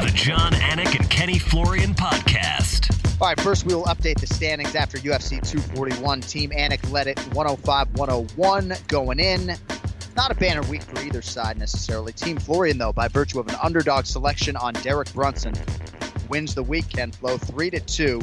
The 0.00 0.12
John 0.14 0.52
Anik 0.52 0.98
and 0.98 1.10
Kenny 1.10 1.38
Florian 1.38 1.94
podcast. 1.94 2.94
All 3.20 3.26
right, 3.28 3.40
first 3.40 3.66
we 3.66 3.74
will 3.74 3.84
update 3.84 4.20
the 4.20 4.28
standings 4.28 4.74
after 4.76 4.96
UFC 4.98 5.40
241. 5.50 6.20
Team 6.20 6.50
Anik 6.50 6.88
led 6.92 7.08
it 7.08 7.18
105 7.34 7.98
101 7.98 8.74
going 8.86 9.18
in. 9.18 9.56
not 10.16 10.30
a 10.30 10.34
banner 10.36 10.62
week 10.62 10.82
for 10.82 11.00
either 11.02 11.20
side 11.22 11.58
necessarily. 11.58 12.12
Team 12.12 12.38
Florian, 12.38 12.78
though, 12.78 12.92
by 12.92 13.08
virtue 13.08 13.40
of 13.40 13.48
an 13.48 13.56
underdog 13.62 14.06
selection 14.06 14.56
on 14.56 14.72
Derek 14.74 15.12
Brunson, 15.12 15.54
wins 16.28 16.54
the 16.54 16.62
weekend 16.62 17.14
flow 17.16 17.38
three 17.38 17.70
to 17.70 17.80
two. 17.80 18.20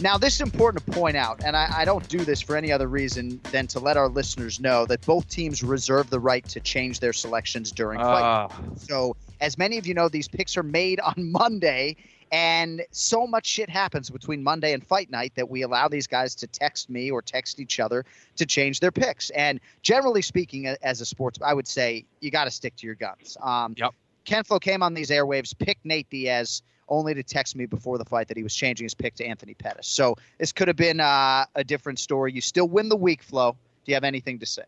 Now, 0.00 0.16
this 0.16 0.34
is 0.36 0.40
important 0.40 0.84
to 0.86 0.92
point 0.92 1.16
out, 1.16 1.42
and 1.44 1.54
I, 1.54 1.68
I, 1.80 1.84
don't 1.84 2.08
do 2.08 2.20
this 2.20 2.40
for 2.40 2.56
any 2.56 2.72
other 2.72 2.88
reason 2.88 3.38
than 3.52 3.66
to 3.66 3.80
let 3.80 3.98
our 3.98 4.08
listeners 4.08 4.58
know 4.58 4.86
that 4.86 5.04
both 5.04 5.28
teams 5.28 5.62
reserve 5.62 6.08
the 6.08 6.18
right 6.18 6.42
to 6.48 6.60
change 6.60 7.00
their 7.00 7.12
selections 7.12 7.70
during 7.70 8.00
uh. 8.00 8.48
fight. 8.48 8.80
So, 8.80 9.14
as 9.42 9.58
many 9.58 9.76
of 9.76 9.86
you 9.86 9.92
know, 9.92 10.08
these 10.08 10.26
picks 10.26 10.56
are 10.56 10.62
made 10.62 11.00
on 11.00 11.14
Monday, 11.32 11.96
and 12.32 12.82
so 12.92 13.26
much 13.26 13.44
shit 13.46 13.68
happens 13.68 14.08
between 14.08 14.42
Monday 14.42 14.72
and 14.72 14.86
fight 14.86 15.10
night 15.10 15.34
that 15.34 15.50
we 15.50 15.62
allow 15.62 15.86
these 15.86 16.06
guys 16.06 16.34
to 16.36 16.46
text 16.46 16.88
me 16.88 17.10
or 17.10 17.20
text 17.20 17.60
each 17.60 17.78
other 17.78 18.06
to 18.36 18.46
change 18.46 18.80
their 18.80 18.92
picks. 18.92 19.28
And 19.30 19.60
generally 19.82 20.22
speaking, 20.22 20.66
as 20.66 21.02
a 21.02 21.04
sports, 21.04 21.38
I 21.44 21.52
would 21.52 21.68
say 21.68 22.06
you 22.20 22.30
got 22.30 22.44
to 22.44 22.50
stick 22.50 22.74
to 22.76 22.86
your 22.86 22.94
guns. 22.94 23.36
Um, 23.42 23.74
yep. 23.76 23.90
Ken 24.24 24.44
Flo 24.44 24.58
came 24.58 24.82
on 24.82 24.94
these 24.94 25.10
airwaves, 25.10 25.58
picked 25.58 25.84
Nate 25.84 26.08
Diaz 26.08 26.62
only 26.90 27.14
to 27.14 27.22
text 27.22 27.56
me 27.56 27.66
before 27.66 27.96
the 27.96 28.04
fight 28.04 28.28
that 28.28 28.36
he 28.36 28.42
was 28.42 28.54
changing 28.54 28.84
his 28.84 28.94
pick 28.94 29.14
to 29.16 29.24
Anthony 29.24 29.54
Pettis. 29.54 29.86
So 29.86 30.16
this 30.38 30.52
could 30.52 30.68
have 30.68 30.76
been 30.76 31.00
uh, 31.00 31.46
a 31.54 31.64
different 31.64 31.98
story. 31.98 32.32
You 32.32 32.40
still 32.40 32.68
win 32.68 32.88
the 32.88 32.96
week, 32.96 33.22
Flo. 33.22 33.52
Do 33.84 33.92
you 33.92 33.94
have 33.94 34.04
anything 34.04 34.38
to 34.40 34.46
say? 34.46 34.64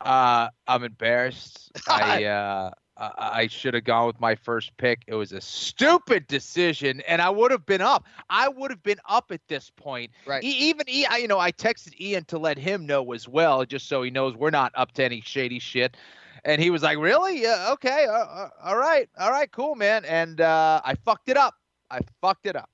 Uh, 0.00 0.48
I'm 0.66 0.82
embarrassed. 0.82 1.70
I 1.88 2.24
uh, 2.24 2.70
I 2.96 3.46
should 3.46 3.72
have 3.72 3.84
gone 3.84 4.06
with 4.06 4.20
my 4.20 4.34
first 4.34 4.76
pick. 4.76 5.02
It 5.06 5.14
was 5.14 5.32
a 5.32 5.40
stupid 5.40 6.26
decision, 6.26 7.00
and 7.08 7.22
I 7.22 7.30
would 7.30 7.50
have 7.50 7.64
been 7.64 7.80
up. 7.80 8.04
I 8.28 8.48
would 8.48 8.70
have 8.70 8.82
been 8.82 8.98
up 9.08 9.32
at 9.32 9.40
this 9.48 9.70
point. 9.74 10.10
Right. 10.26 10.44
even 10.44 10.84
you 10.88 11.26
know, 11.26 11.38
I 11.38 11.50
texted 11.50 11.98
Ian 11.98 12.24
to 12.26 12.38
let 12.38 12.58
him 12.58 12.84
know 12.84 13.12
as 13.12 13.26
well, 13.26 13.64
just 13.64 13.88
so 13.88 14.02
he 14.02 14.10
knows 14.10 14.36
we're 14.36 14.50
not 14.50 14.72
up 14.74 14.92
to 14.92 15.04
any 15.04 15.22
shady 15.22 15.58
shit. 15.58 15.96
And 16.44 16.60
he 16.60 16.70
was 16.70 16.82
like, 16.82 16.98
"Really? 16.98 17.42
Yeah, 17.42 17.70
okay, 17.72 18.06
uh, 18.06 18.12
uh, 18.12 18.48
all 18.62 18.76
right, 18.76 19.08
all 19.18 19.30
right, 19.30 19.50
cool, 19.50 19.74
man." 19.74 20.04
And 20.04 20.40
uh, 20.40 20.80
I 20.84 20.94
fucked 20.94 21.28
it 21.28 21.36
up. 21.36 21.54
I 21.90 22.00
fucked 22.20 22.46
it 22.46 22.56
up. 22.56 22.70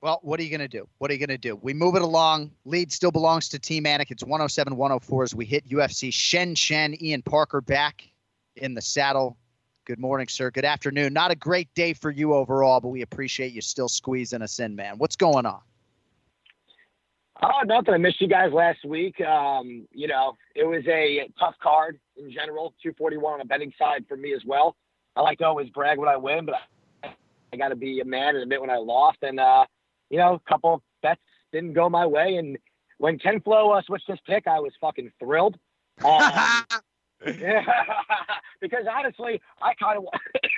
Well, 0.00 0.20
what 0.22 0.38
are 0.38 0.44
you 0.44 0.50
going 0.50 0.60
to 0.60 0.68
do? 0.68 0.88
What 0.98 1.10
are 1.10 1.14
you 1.14 1.18
going 1.18 1.28
to 1.28 1.38
do? 1.38 1.56
We 1.56 1.74
move 1.74 1.96
it 1.96 2.02
along. 2.02 2.52
Lead 2.64 2.92
still 2.92 3.10
belongs 3.10 3.48
to 3.48 3.58
Team 3.58 3.84
Anik. 3.84 4.10
It's 4.10 4.22
107 4.22 4.76
104 4.76 5.22
as 5.24 5.34
we 5.34 5.44
hit 5.44 5.68
UFC. 5.68 6.10
Shenzhen, 6.10 7.00
Ian 7.02 7.22
Parker 7.22 7.60
back 7.60 8.08
in 8.54 8.74
the 8.74 8.80
saddle. 8.80 9.36
Good 9.86 9.98
morning, 9.98 10.28
sir. 10.28 10.50
Good 10.50 10.66
afternoon. 10.66 11.12
Not 11.12 11.30
a 11.30 11.34
great 11.34 11.72
day 11.74 11.94
for 11.94 12.10
you 12.10 12.34
overall, 12.34 12.80
but 12.80 12.88
we 12.88 13.02
appreciate 13.02 13.52
you 13.52 13.60
still 13.60 13.88
squeezing 13.88 14.42
us 14.42 14.60
in, 14.60 14.76
man. 14.76 14.98
What's 14.98 15.16
going 15.16 15.46
on? 15.46 15.60
Oh, 17.42 17.62
nothing. 17.64 17.94
I 17.94 17.98
missed 17.98 18.20
you 18.20 18.28
guys 18.28 18.52
last 18.52 18.84
week. 18.84 19.20
Um, 19.20 19.86
you 19.92 20.08
know, 20.08 20.36
it 20.56 20.64
was 20.64 20.82
a 20.88 21.28
tough 21.38 21.54
card 21.62 21.98
in 22.16 22.30
general. 22.32 22.74
241 22.82 23.34
on 23.34 23.38
the 23.38 23.44
betting 23.44 23.72
side 23.78 24.04
for 24.08 24.16
me 24.16 24.32
as 24.34 24.42
well. 24.44 24.76
I 25.14 25.20
like 25.22 25.38
to 25.38 25.44
always 25.44 25.68
brag 25.70 25.98
when 25.98 26.08
I 26.08 26.16
win, 26.16 26.46
but 26.46 26.56
I, 27.04 27.14
I 27.52 27.56
got 27.56 27.68
to 27.68 27.76
be 27.76 28.00
a 28.00 28.04
man 28.04 28.34
and 28.34 28.38
admit 28.38 28.60
when 28.60 28.70
I 28.70 28.76
lost. 28.76 29.18
And 29.22 29.38
uh, 29.38 29.66
you 30.10 30.18
know, 30.18 30.34
a 30.34 30.50
couple 30.50 30.82
bets 31.02 31.20
didn't 31.52 31.74
go 31.74 31.88
my 31.88 32.06
way. 32.06 32.36
And 32.36 32.58
when 32.98 33.18
Ken 33.18 33.40
Flo 33.40 33.70
uh, 33.70 33.82
switched 33.82 34.08
his 34.08 34.18
pick, 34.26 34.46
I 34.46 34.58
was 34.58 34.72
fucking 34.80 35.12
thrilled. 35.18 35.56
Um, 36.04 37.34
yeah, 37.40 37.64
because 38.60 38.84
honestly, 38.88 39.40
I 39.60 39.74
kind 39.74 39.98
of, 39.98 40.04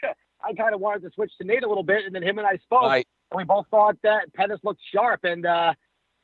I 0.45 0.53
kind 0.53 0.75
of 0.75 0.81
wanted 0.83 1.01
to 1.05 1.11
switch 1.15 1.33
to 1.39 1.47
Nate 1.47 1.63
a 1.63 1.67
little 1.67 1.83
bit, 1.83 2.05
and 2.05 2.15
then 2.15 2.23
him 2.23 2.37
and 2.37 2.47
I 2.47 2.57
spoke. 2.57 2.83
Right. 2.83 3.09
And 3.31 3.39
we 3.39 3.45
both 3.45 3.67
thought 3.71 3.97
that 4.03 4.31
Pettis 4.35 4.61
looked 4.63 4.83
sharp, 4.93 5.25
and 5.25 5.47
uh, 5.47 5.73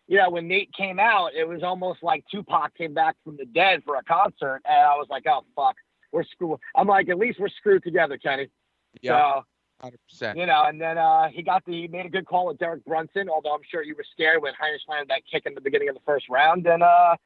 you 0.08 0.18
know, 0.18 0.30
when 0.30 0.48
Nate 0.48 0.72
came 0.72 0.98
out, 1.00 1.34
it 1.34 1.48
was 1.48 1.62
almost 1.62 2.02
like 2.02 2.24
Tupac 2.30 2.74
came 2.76 2.94
back 2.94 3.16
from 3.24 3.36
the 3.36 3.44
dead 3.44 3.82
for 3.84 3.96
a 3.96 4.02
concert, 4.04 4.60
and 4.64 4.78
I 4.78 4.94
was 4.94 5.06
like, 5.10 5.24
oh 5.28 5.44
fuck, 5.54 5.76
we're 6.12 6.24
screwed. 6.24 6.58
I'm 6.74 6.86
like, 6.86 7.08
at 7.08 7.18
least 7.18 7.40
we're 7.40 7.48
screwed 7.48 7.82
together, 7.82 8.16
Kenny. 8.16 8.48
Yeah. 9.02 9.40
Hundred 9.80 10.00
percent. 10.08 10.38
You 10.38 10.46
know, 10.46 10.64
and 10.64 10.80
then 10.80 10.96
uh, 10.96 11.28
he 11.28 11.42
got 11.42 11.64
the 11.66 11.72
he 11.72 11.88
made 11.88 12.06
a 12.06 12.08
good 12.08 12.26
call 12.26 12.46
with 12.46 12.58
Derek 12.58 12.84
Brunson. 12.84 13.28
Although 13.28 13.54
I'm 13.54 13.60
sure 13.70 13.82
you 13.82 13.94
were 13.94 14.04
scared 14.10 14.40
when 14.40 14.54
Heinisch 14.54 14.88
landed 14.88 15.08
that 15.10 15.22
kick 15.30 15.44
in 15.44 15.54
the 15.54 15.60
beginning 15.60 15.90
of 15.90 15.94
the 15.94 16.00
first 16.06 16.26
round, 16.30 16.66
and 16.66 16.82
uh, 16.82 17.16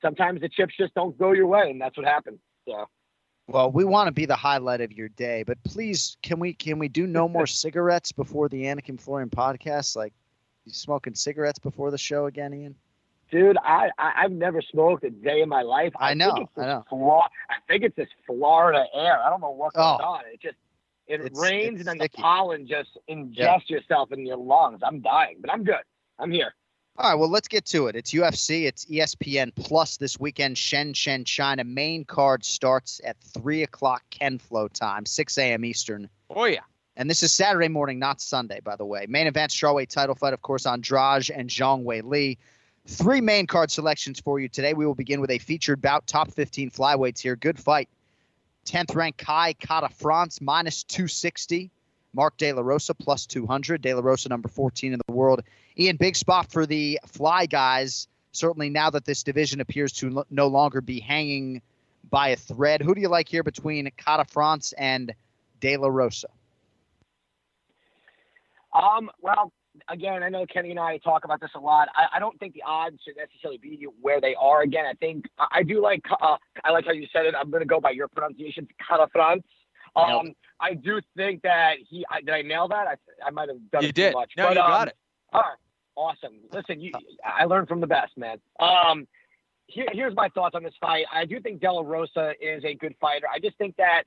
sometimes 0.00 0.40
the 0.40 0.48
chips 0.48 0.74
just 0.78 0.94
don't 0.94 1.18
go 1.18 1.32
your 1.32 1.48
way, 1.48 1.70
and 1.70 1.80
that's 1.80 1.96
what 1.96 2.06
happened. 2.06 2.38
So. 2.68 2.86
Well, 3.48 3.72
we 3.72 3.84
want 3.84 4.06
to 4.06 4.12
be 4.12 4.26
the 4.26 4.36
highlight 4.36 4.80
of 4.80 4.92
your 4.92 5.08
day, 5.08 5.42
but 5.44 5.58
please, 5.64 6.16
can 6.22 6.38
we 6.38 6.54
can 6.54 6.78
we 6.78 6.86
do 6.86 7.08
no 7.08 7.28
more 7.28 7.46
cigarettes 7.48 8.12
before 8.12 8.48
the 8.48 8.62
Anik 8.62 8.88
and 8.88 9.00
Florian 9.00 9.28
podcast? 9.28 9.96
Like, 9.96 10.12
you 10.70 10.74
smoking 10.74 11.14
cigarettes 11.14 11.58
before 11.58 11.90
the 11.90 11.98
show 11.98 12.26
again, 12.26 12.54
Ian? 12.54 12.74
Dude, 13.30 13.56
I, 13.64 13.90
I 13.98 14.22
have 14.22 14.32
never 14.32 14.60
smoked 14.60 15.04
a 15.04 15.10
day 15.10 15.40
in 15.40 15.48
my 15.48 15.62
life. 15.62 15.92
I, 15.96 16.10
I 16.10 16.14
know. 16.14 16.32
Think 16.34 16.48
I 16.56 16.66
know. 16.66 16.84
Flo- 16.88 17.20
I 17.48 17.54
think 17.68 17.84
it's 17.84 17.94
this 17.96 18.08
Florida 18.26 18.84
air. 18.92 19.20
I 19.22 19.30
don't 19.30 19.40
know 19.40 19.50
what's 19.50 19.76
Oh. 19.78 19.98
going 19.98 20.00
on. 20.00 20.20
It 20.32 20.40
just 20.40 20.56
it 21.06 21.20
It's- 21.20 21.40
rains 21.40 21.80
it's 21.80 21.88
and 21.88 21.88
then 21.88 21.98
the 21.98 22.08
pollen 22.20 22.66
just 22.66 22.90
ingests 23.08 23.36
Yeah. 23.36 23.58
yourself 23.76 24.10
in 24.12 24.26
your 24.26 24.36
lungs. 24.36 24.80
I'm 24.82 25.00
dying, 25.00 25.36
but 25.40 25.50
I'm 25.52 25.62
good. 25.64 25.82
I'm 26.18 26.30
here. 26.32 26.52
All 26.98 27.08
right, 27.10 27.14
well, 27.18 27.30
let's 27.30 27.48
get 27.48 27.64
to 27.66 27.86
it. 27.86 27.94
It's 27.96 28.12
UFC. 28.12 28.66
It's 28.66 28.84
ESPN 28.86 29.52
Plus 29.54 29.96
this 29.96 30.18
weekend. 30.20 30.56
Shenzhen 30.56 31.24
China 31.24 31.62
main 31.64 32.04
card 32.04 32.44
starts 32.44 33.00
at 33.04 33.16
three 33.20 33.62
o'clock 33.62 34.02
Ken 34.10 34.38
Flo 34.38 34.66
time, 34.68 35.06
six 35.06 35.38
a.m. 35.38 35.64
Eastern. 35.64 36.10
Oh 36.30 36.44
yeah. 36.46 36.60
And 37.00 37.08
this 37.08 37.22
is 37.22 37.32
Saturday 37.32 37.68
morning, 37.68 37.98
not 37.98 38.20
Sunday, 38.20 38.60
by 38.60 38.76
the 38.76 38.84
way. 38.84 39.06
Main 39.08 39.26
event 39.26 39.52
strawweight 39.52 39.88
title 39.88 40.14
fight, 40.14 40.34
of 40.34 40.42
course, 40.42 40.66
Andrade 40.66 41.30
and 41.30 41.48
Zhang 41.48 41.82
Weili. 41.82 42.36
Three 42.86 43.22
main 43.22 43.46
card 43.46 43.70
selections 43.70 44.20
for 44.20 44.38
you 44.38 44.50
today. 44.50 44.74
We 44.74 44.84
will 44.84 44.94
begin 44.94 45.22
with 45.22 45.30
a 45.30 45.38
featured 45.38 45.80
bout, 45.80 46.06
top 46.06 46.30
15 46.30 46.70
flyweights 46.70 47.18
here. 47.18 47.36
Good 47.36 47.58
fight. 47.58 47.88
10th 48.66 48.94
ranked 48.94 49.16
Kai 49.18 49.54
Kara 49.54 49.88
France, 49.88 50.42
minus 50.42 50.82
260. 50.84 51.70
Mark 52.12 52.36
De 52.36 52.52
La 52.52 52.60
Rosa, 52.60 52.92
plus 52.92 53.24
200. 53.24 53.80
De 53.80 53.94
La 53.94 54.02
Rosa, 54.02 54.28
number 54.28 54.50
14 54.50 54.92
in 54.92 55.00
the 55.06 55.14
world. 55.14 55.40
Ian, 55.78 55.96
big 55.96 56.16
spot 56.16 56.52
for 56.52 56.66
the 56.66 57.00
fly 57.06 57.46
guys. 57.46 58.08
Certainly 58.32 58.68
now 58.68 58.90
that 58.90 59.06
this 59.06 59.22
division 59.22 59.62
appears 59.62 59.92
to 59.92 60.26
no 60.28 60.48
longer 60.48 60.82
be 60.82 61.00
hanging 61.00 61.62
by 62.10 62.28
a 62.28 62.36
thread. 62.36 62.82
Who 62.82 62.94
do 62.94 63.00
you 63.00 63.08
like 63.08 63.30
here 63.30 63.42
between 63.42 63.90
Kata 63.96 64.26
France 64.26 64.74
and 64.76 65.14
De 65.60 65.78
La 65.78 65.88
Rosa? 65.88 66.28
Um, 68.72 69.10
well, 69.20 69.52
again, 69.88 70.22
I 70.22 70.28
know 70.28 70.46
Kenny 70.46 70.70
and 70.70 70.80
I 70.80 70.98
talk 70.98 71.24
about 71.24 71.40
this 71.40 71.50
a 71.54 71.60
lot. 71.60 71.88
I, 71.94 72.16
I 72.16 72.18
don't 72.18 72.38
think 72.38 72.54
the 72.54 72.62
odds 72.66 72.98
should 73.04 73.16
necessarily 73.16 73.58
be 73.58 73.86
where 74.00 74.20
they 74.20 74.34
are. 74.34 74.62
Again, 74.62 74.86
I 74.86 74.94
think 74.94 75.26
I, 75.38 75.46
I 75.52 75.62
do 75.62 75.82
like. 75.82 76.02
Uh, 76.20 76.36
I 76.64 76.70
like 76.70 76.84
how 76.84 76.92
you 76.92 77.06
said 77.12 77.26
it. 77.26 77.34
I'm 77.38 77.50
going 77.50 77.62
to 77.62 77.66
go 77.68 77.80
by 77.80 77.90
your 77.90 78.08
pronunciation, 78.08 78.68
Kara 78.86 79.08
France. 79.12 79.44
Um, 79.96 80.34
I 80.60 80.74
do 80.74 81.00
think 81.16 81.42
that 81.42 81.76
he. 81.88 82.04
I, 82.10 82.20
did 82.20 82.30
I 82.30 82.42
nail 82.42 82.68
that? 82.68 82.86
I, 82.86 82.94
I 83.26 83.30
might 83.30 83.48
have 83.48 83.58
done 83.72 83.82
You 83.82 83.88
it 83.88 83.94
did. 83.94 84.12
too 84.12 84.18
much. 84.18 84.32
No, 84.36 84.48
but, 84.48 84.54
you 84.54 84.62
um, 84.62 84.70
got 84.70 84.88
it. 84.88 84.96
All 85.32 85.40
right, 85.40 85.56
awesome. 85.96 86.38
Listen, 86.52 86.80
you, 86.80 86.92
I 87.24 87.44
learned 87.44 87.68
from 87.68 87.80
the 87.80 87.86
best, 87.86 88.16
man. 88.16 88.38
Um, 88.60 89.06
here, 89.66 89.86
here's 89.92 90.14
my 90.14 90.28
thoughts 90.28 90.54
on 90.54 90.62
this 90.62 90.74
fight. 90.80 91.06
I 91.12 91.24
do 91.24 91.40
think 91.40 91.60
De 91.60 91.72
La 91.72 91.82
Rosa 91.82 92.32
is 92.40 92.64
a 92.64 92.74
good 92.74 92.94
fighter. 93.00 93.26
I 93.32 93.38
just 93.38 93.56
think 93.58 93.76
that 93.76 94.04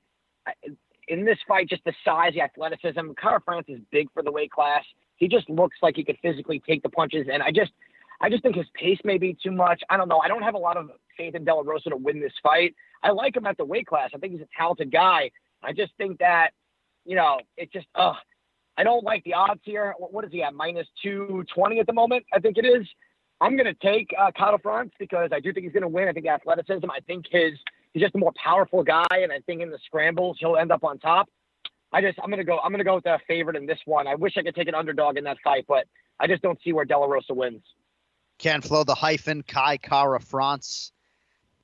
in 1.08 1.24
this 1.24 1.38
fight, 1.46 1.68
just 1.68 1.84
the 1.84 1.92
size, 2.04 2.32
the 2.34 2.42
athleticism, 2.42 3.12
Kara 3.20 3.40
France 3.44 3.66
is 3.68 3.80
big 3.90 4.08
for 4.12 4.22
the 4.22 4.32
weight 4.32 4.50
class. 4.50 4.84
He 5.16 5.28
just 5.28 5.48
looks 5.48 5.76
like 5.82 5.96
he 5.96 6.04
could 6.04 6.18
physically 6.22 6.60
take 6.66 6.82
the 6.82 6.88
punches, 6.88 7.26
and 7.32 7.42
I 7.42 7.50
just, 7.50 7.72
I 8.20 8.28
just 8.30 8.42
think 8.42 8.56
his 8.56 8.66
pace 8.74 8.98
may 9.04 9.18
be 9.18 9.36
too 9.42 9.52
much. 9.52 9.82
I 9.90 9.96
don't 9.96 10.08
know. 10.08 10.18
I 10.18 10.28
don't 10.28 10.42
have 10.42 10.54
a 10.54 10.58
lot 10.58 10.76
of 10.76 10.90
faith 11.16 11.34
in 11.34 11.44
De 11.44 11.54
La 11.54 11.62
Rosa 11.64 11.90
to 11.90 11.96
win 11.96 12.20
this 12.20 12.32
fight. 12.42 12.74
I 13.02 13.10
like 13.10 13.36
him 13.36 13.46
at 13.46 13.56
the 13.56 13.64
weight 13.64 13.86
class. 13.86 14.10
I 14.14 14.18
think 14.18 14.32
he's 14.32 14.42
a 14.42 14.48
talented 14.56 14.90
guy. 14.90 15.30
I 15.62 15.72
just 15.72 15.92
think 15.98 16.18
that, 16.18 16.50
you 17.04 17.16
know, 17.16 17.38
it 17.56 17.72
just, 17.72 17.86
uh, 17.94 18.14
I 18.76 18.82
don't 18.82 19.04
like 19.04 19.24
the 19.24 19.34
odds 19.34 19.60
here. 19.64 19.94
What, 19.98 20.12
what 20.12 20.24
is 20.24 20.32
he 20.32 20.42
at? 20.42 20.54
Minus 20.54 20.86
220 21.02 21.80
at 21.80 21.86
the 21.86 21.92
moment, 21.92 22.24
I 22.32 22.40
think 22.40 22.58
it 22.58 22.64
is. 22.64 22.86
I'm 23.40 23.56
going 23.56 23.66
to 23.66 23.74
take 23.74 24.14
uh, 24.18 24.30
Kyle 24.36 24.58
France 24.62 24.92
because 24.98 25.30
I 25.32 25.40
do 25.40 25.52
think 25.52 25.64
he's 25.64 25.72
going 25.72 25.82
to 25.82 25.88
win. 25.88 26.08
I 26.08 26.12
think 26.12 26.26
athleticism. 26.26 26.90
I 26.90 27.00
think 27.06 27.26
his 27.30 27.52
he's 27.94 28.02
just 28.02 28.14
a 28.14 28.18
more 28.18 28.32
powerful 28.36 28.82
guy, 28.82 29.06
and 29.10 29.32
I 29.32 29.40
think 29.46 29.62
in 29.62 29.70
the 29.70 29.78
scrambles 29.86 30.36
he'll 30.38 30.56
end 30.56 30.70
up 30.70 30.84
on 30.84 30.98
top. 30.98 31.30
I 31.92 32.02
just 32.02 32.18
I'm 32.22 32.30
to 32.32 32.44
go 32.44 32.58
I'm 32.58 32.76
to 32.76 32.84
go 32.84 32.96
with 32.96 33.04
the 33.04 33.18
favorite 33.26 33.56
in 33.56 33.66
this 33.66 33.78
one. 33.86 34.06
I 34.06 34.16
wish 34.16 34.36
I 34.36 34.42
could 34.42 34.54
take 34.54 34.68
an 34.68 34.74
underdog 34.74 35.16
in 35.16 35.24
that 35.24 35.38
fight, 35.42 35.64
but 35.66 35.86
I 36.20 36.26
just 36.26 36.42
don't 36.42 36.58
see 36.62 36.72
where 36.72 36.84
De 36.84 36.98
La 36.98 37.06
Rosa 37.06 37.32
wins. 37.32 37.62
Ken 38.38 38.60
Flo 38.60 38.84
the 38.84 38.94
hyphen, 38.94 39.42
Kai 39.42 39.78
Kara 39.78 40.20
France. 40.20 40.90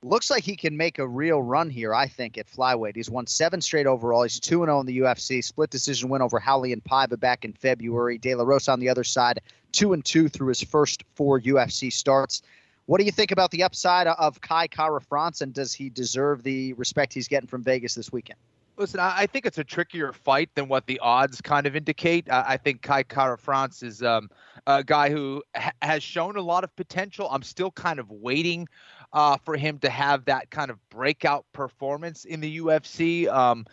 Looks 0.03 0.31
like 0.31 0.43
he 0.43 0.55
can 0.55 0.77
make 0.77 0.97
a 0.97 1.07
real 1.07 1.43
run 1.43 1.69
here, 1.69 1.93
I 1.93 2.07
think, 2.07 2.39
at 2.39 2.47
flyweight. 2.47 2.95
He's 2.95 3.09
won 3.09 3.27
seven 3.27 3.61
straight 3.61 3.85
overall. 3.85 4.23
He's 4.23 4.39
2 4.39 4.65
0 4.65 4.79
in 4.79 4.87
the 4.87 4.99
UFC. 4.99 5.43
Split 5.43 5.69
decision 5.69 6.09
win 6.09 6.23
over 6.23 6.39
Raulian 6.39 6.81
Paiva 6.81 7.19
back 7.19 7.45
in 7.45 7.53
February. 7.53 8.17
De 8.17 8.33
La 8.33 8.43
Rosa 8.43 8.71
on 8.71 8.79
the 8.79 8.89
other 8.89 9.03
side, 9.03 9.41
2 9.73 9.93
and 9.93 10.03
2 10.03 10.27
through 10.27 10.47
his 10.47 10.63
first 10.63 11.03
four 11.13 11.39
UFC 11.39 11.93
starts. 11.93 12.41
What 12.85 12.99
do 12.99 13.05
you 13.05 13.11
think 13.11 13.31
about 13.31 13.51
the 13.51 13.63
upside 13.63 14.07
of 14.07 14.41
Kai 14.41 14.67
Kara 14.67 15.01
France, 15.01 15.41
and 15.41 15.53
does 15.53 15.73
he 15.73 15.89
deserve 15.89 16.43
the 16.43 16.73
respect 16.73 17.13
he's 17.13 17.27
getting 17.27 17.47
from 17.47 17.63
Vegas 17.63 17.95
this 17.95 18.11
weekend? 18.11 18.39
Listen, 18.77 18.99
I 18.99 19.27
think 19.27 19.45
it's 19.45 19.59
a 19.59 19.63
trickier 19.63 20.11
fight 20.11 20.49
than 20.55 20.67
what 20.67 20.87
the 20.87 20.97
odds 20.99 21.39
kind 21.39 21.67
of 21.67 21.75
indicate. 21.75 22.31
I 22.31 22.57
think 22.57 22.81
Kai 22.81 23.03
Kara 23.03 23.37
France 23.37 23.83
is 23.83 24.01
um, 24.01 24.29
a 24.65 24.83
guy 24.83 25.11
who 25.11 25.43
ha- 25.55 25.73
has 25.81 26.01
shown 26.01 26.35
a 26.35 26.41
lot 26.41 26.63
of 26.63 26.75
potential. 26.75 27.27
I'm 27.29 27.43
still 27.43 27.69
kind 27.69 27.99
of 27.99 28.09
waiting 28.09 28.67
uh, 29.13 29.37
for 29.43 29.55
him 29.55 29.77
to 29.79 29.89
have 29.89 30.25
that 30.25 30.49
kind 30.49 30.71
of 30.71 30.77
breakout 30.89 31.45
performance 31.53 32.25
in 32.25 32.39
the 32.39 32.57
UFC. 32.59 33.27
Um, 33.27 33.67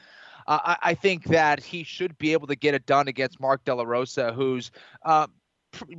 I, 0.46 0.76
I, 0.82 0.94
think 0.94 1.24
that 1.24 1.62
he 1.62 1.84
should 1.84 2.16
be 2.18 2.32
able 2.32 2.46
to 2.46 2.56
get 2.56 2.74
it 2.74 2.86
done 2.86 3.06
against 3.06 3.38
Mark 3.38 3.64
De 3.64 3.74
La 3.74 3.84
Rosa, 3.84 4.32
who's 4.32 4.70
uh, 5.04 5.26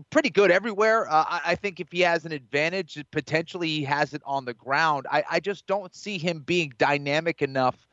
pretty 0.10 0.30
good 0.30 0.52
everywhere. 0.52 1.10
Uh, 1.10 1.26
I, 1.28 1.42
I, 1.48 1.56
think 1.56 1.80
if 1.80 1.92
he 1.92 2.02
has 2.02 2.26
an 2.26 2.32
advantage, 2.32 3.04
potentially 3.12 3.68
he 3.68 3.84
has 3.84 4.14
it 4.14 4.22
on 4.26 4.46
the 4.46 4.54
ground. 4.54 5.08
I, 5.12 5.24
I 5.30 5.40
just 5.40 5.68
don't 5.68 5.94
see 5.96 6.18
him 6.18 6.40
being 6.40 6.74
dynamic 6.78 7.42
enough 7.42 7.88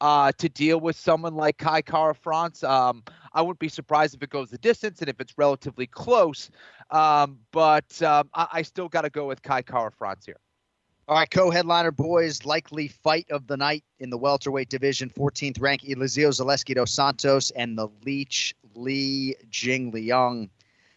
uh, 0.00 0.32
to 0.38 0.48
deal 0.48 0.80
with 0.80 0.96
someone 0.96 1.34
like 1.34 1.58
Kai 1.58 1.82
Kara 1.82 2.14
France. 2.14 2.62
Um, 2.62 3.02
I 3.32 3.42
wouldn't 3.42 3.58
be 3.58 3.68
surprised 3.68 4.14
if 4.14 4.22
it 4.22 4.30
goes 4.30 4.50
the 4.50 4.58
distance 4.58 5.00
and 5.00 5.08
if 5.08 5.20
it's 5.20 5.36
relatively 5.38 5.86
close. 5.86 6.50
Um, 6.90 7.38
but 7.52 8.00
um, 8.02 8.28
I, 8.34 8.46
I, 8.52 8.62
still 8.62 8.88
got 8.88 9.02
to 9.02 9.10
go 9.10 9.26
with 9.26 9.42
Kai 9.42 9.62
Kara 9.62 9.90
France 9.90 10.26
here. 10.26 10.38
All 11.08 11.16
right, 11.16 11.30
co-headliner 11.30 11.92
boys, 11.92 12.44
likely 12.44 12.88
fight 12.88 13.26
of 13.30 13.46
the 13.46 13.56
night 13.56 13.84
in 14.00 14.10
the 14.10 14.18
welterweight 14.18 14.68
division. 14.68 15.08
14th 15.08 15.60
ranked 15.60 15.84
Elizeu 15.84 16.28
Zaleski 16.28 16.74
dos 16.74 16.90
Santos 16.92 17.50
and 17.50 17.78
the 17.78 17.88
Leech 18.04 18.54
Lee 18.74 19.36
Jing 19.48 19.92
Liang. 19.92 20.50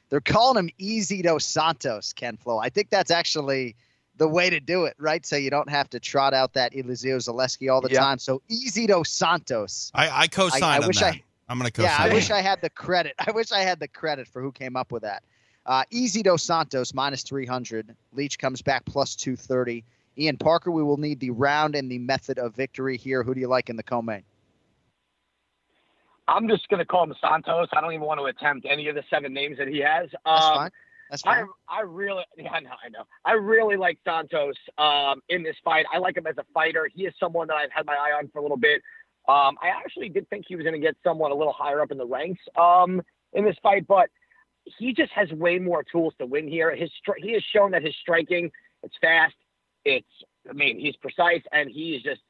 They're 0.09 0.21
calling 0.21 0.57
him 0.57 0.69
Easy 0.77 1.21
dos 1.21 1.45
Santos, 1.45 2.13
Ken 2.13 2.37
Flo. 2.37 2.57
I 2.57 2.69
think 2.69 2.89
that's 2.89 3.11
actually 3.11 3.75
the 4.17 4.27
way 4.27 4.49
to 4.49 4.59
do 4.59 4.85
it, 4.85 4.95
right? 4.99 5.25
So 5.25 5.35
you 5.35 5.49
don't 5.49 5.69
have 5.69 5.89
to 5.91 5.99
trot 5.99 6.33
out 6.33 6.53
that 6.53 6.73
Elizeu 6.73 7.17
Zaleski 7.17 7.71
all 7.71 7.81
the 7.81 7.89
time. 7.89 8.19
So 8.19 8.41
Easy 8.49 8.87
dos 8.87 9.09
Santos. 9.09 9.91
I, 9.93 10.23
I 10.23 10.27
co-sign 10.27 10.63
I, 10.63 10.75
I 10.77 10.87
wish 10.87 10.99
that. 10.99 11.13
I, 11.13 11.23
I'm 11.47 11.57
going 11.57 11.67
to 11.67 11.71
co-sign. 11.71 11.91
Yeah, 11.91 12.11
I 12.11 12.13
wish 12.13 12.29
I 12.31 12.41
had 12.41 12.61
the 12.61 12.69
credit. 12.69 13.15
I 13.27 13.31
wish 13.31 13.51
I 13.51 13.59
had 13.59 13.79
the 13.79 13.87
credit 13.87 14.27
for 14.27 14.41
who 14.41 14.51
came 14.51 14.75
up 14.75 14.91
with 14.91 15.03
that. 15.03 15.23
Uh, 15.65 15.83
Easy 15.91 16.23
dos 16.23 16.43
Santos 16.43 16.93
minus 16.93 17.23
300. 17.23 17.95
Leech 18.13 18.39
comes 18.39 18.61
back 18.61 18.85
plus 18.85 19.15
230. 19.15 19.83
Ian 20.17 20.37
Parker, 20.37 20.71
we 20.71 20.83
will 20.83 20.97
need 20.97 21.19
the 21.19 21.29
round 21.29 21.75
and 21.75 21.89
the 21.89 21.99
method 21.99 22.39
of 22.39 22.55
victory 22.55 22.97
here. 22.97 23.23
Who 23.23 23.33
do 23.33 23.39
you 23.39 23.47
like 23.47 23.69
in 23.69 23.77
the 23.77 23.83
co-main? 23.83 24.23
I'm 26.29 26.47
just 26.47 26.67
going 26.69 26.79
to 26.79 26.85
call 26.85 27.03
him 27.03 27.13
Santos. 27.21 27.67
I 27.73 27.81
don't 27.81 27.93
even 27.93 28.05
want 28.05 28.19
to 28.19 28.25
attempt 28.25 28.67
any 28.69 28.87
of 28.87 28.95
the 28.95 29.03
seven 29.09 29.33
names 29.33 29.57
that 29.57 29.67
he 29.67 29.79
has. 29.79 30.09
Um, 30.25 30.35
That's 30.35 30.47
fine. 30.47 30.71
That's 31.09 31.21
fine. 31.23 31.45
I, 31.67 31.79
I 31.79 31.81
really, 31.81 32.23
yeah, 32.37 32.51
I 32.51 32.59
know, 32.59 32.69
I 32.83 32.89
know. 32.89 33.03
I 33.25 33.33
really 33.33 33.77
like 33.77 33.99
Santos 34.05 34.55
um, 34.77 35.21
in 35.29 35.43
this 35.43 35.55
fight. 35.63 35.85
I 35.93 35.97
like 35.97 36.17
him 36.17 36.27
as 36.27 36.37
a 36.37 36.45
fighter. 36.53 36.89
He 36.93 37.05
is 37.05 37.13
someone 37.19 37.47
that 37.47 37.55
I've 37.55 37.71
had 37.71 37.85
my 37.85 37.93
eye 37.93 38.17
on 38.17 38.29
for 38.29 38.39
a 38.39 38.41
little 38.41 38.57
bit. 38.57 38.81
Um, 39.27 39.57
I 39.61 39.69
actually 39.69 40.09
did 40.09 40.29
think 40.29 40.45
he 40.47 40.55
was 40.55 40.63
going 40.63 40.73
to 40.73 40.79
get 40.79 40.95
someone 41.03 41.31
a 41.31 41.35
little 41.35 41.53
higher 41.53 41.81
up 41.81 41.91
in 41.91 41.97
the 41.97 42.05
ranks 42.05 42.41
um, 42.59 43.01
in 43.33 43.45
this 43.45 43.57
fight, 43.61 43.85
but 43.87 44.09
he 44.77 44.93
just 44.93 45.11
has 45.13 45.31
way 45.31 45.59
more 45.59 45.83
tools 45.83 46.13
to 46.19 46.25
win 46.25 46.47
here. 46.47 46.75
His 46.75 46.89
he 47.17 47.33
has 47.33 47.43
shown 47.53 47.71
that 47.71 47.83
his 47.83 47.95
striking, 48.01 48.51
it's 48.83 48.95
fast, 49.01 49.35
it's, 49.85 50.07
I 50.49 50.53
mean, 50.53 50.79
he's 50.79 50.95
precise 50.95 51.41
and 51.51 51.69
he 51.69 51.95
is 51.95 52.03
just, 52.03 52.21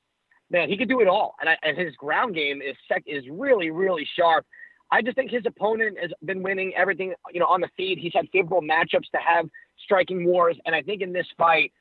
man, 0.50 0.70
he 0.70 0.78
could 0.78 0.90
do 0.90 1.02
it 1.02 1.08
all. 1.08 1.36
And, 1.40 1.50
I, 1.50 1.58
and 1.64 1.78
his 1.78 1.96
ground 1.96 2.36
game 2.36 2.62
is 2.62 2.76
sec- 2.88 3.04
is 3.06 3.24
really, 3.30 3.70
really 3.72 4.08
sharp. 4.18 4.46
I 4.92 5.02
just 5.02 5.16
think 5.16 5.30
his 5.30 5.44
opponent 5.46 5.98
has 6.02 6.12
been 6.26 6.42
winning 6.42 6.74
everything, 6.76 7.14
you 7.32 7.40
know, 7.40 7.46
on 7.46 7.62
the 7.62 7.70
feed. 7.78 8.00
He's 8.00 8.14
had 8.14 8.28
favorable 8.34 8.62
matchups 8.62 9.10
to 9.14 9.20
have 9.24 9.46
striking 9.84 10.26
wars. 10.26 10.58
And 10.66 10.76
I 10.76 10.82
think 10.82 11.02
in 11.02 11.14
this 11.14 11.28
fight, 11.38 11.72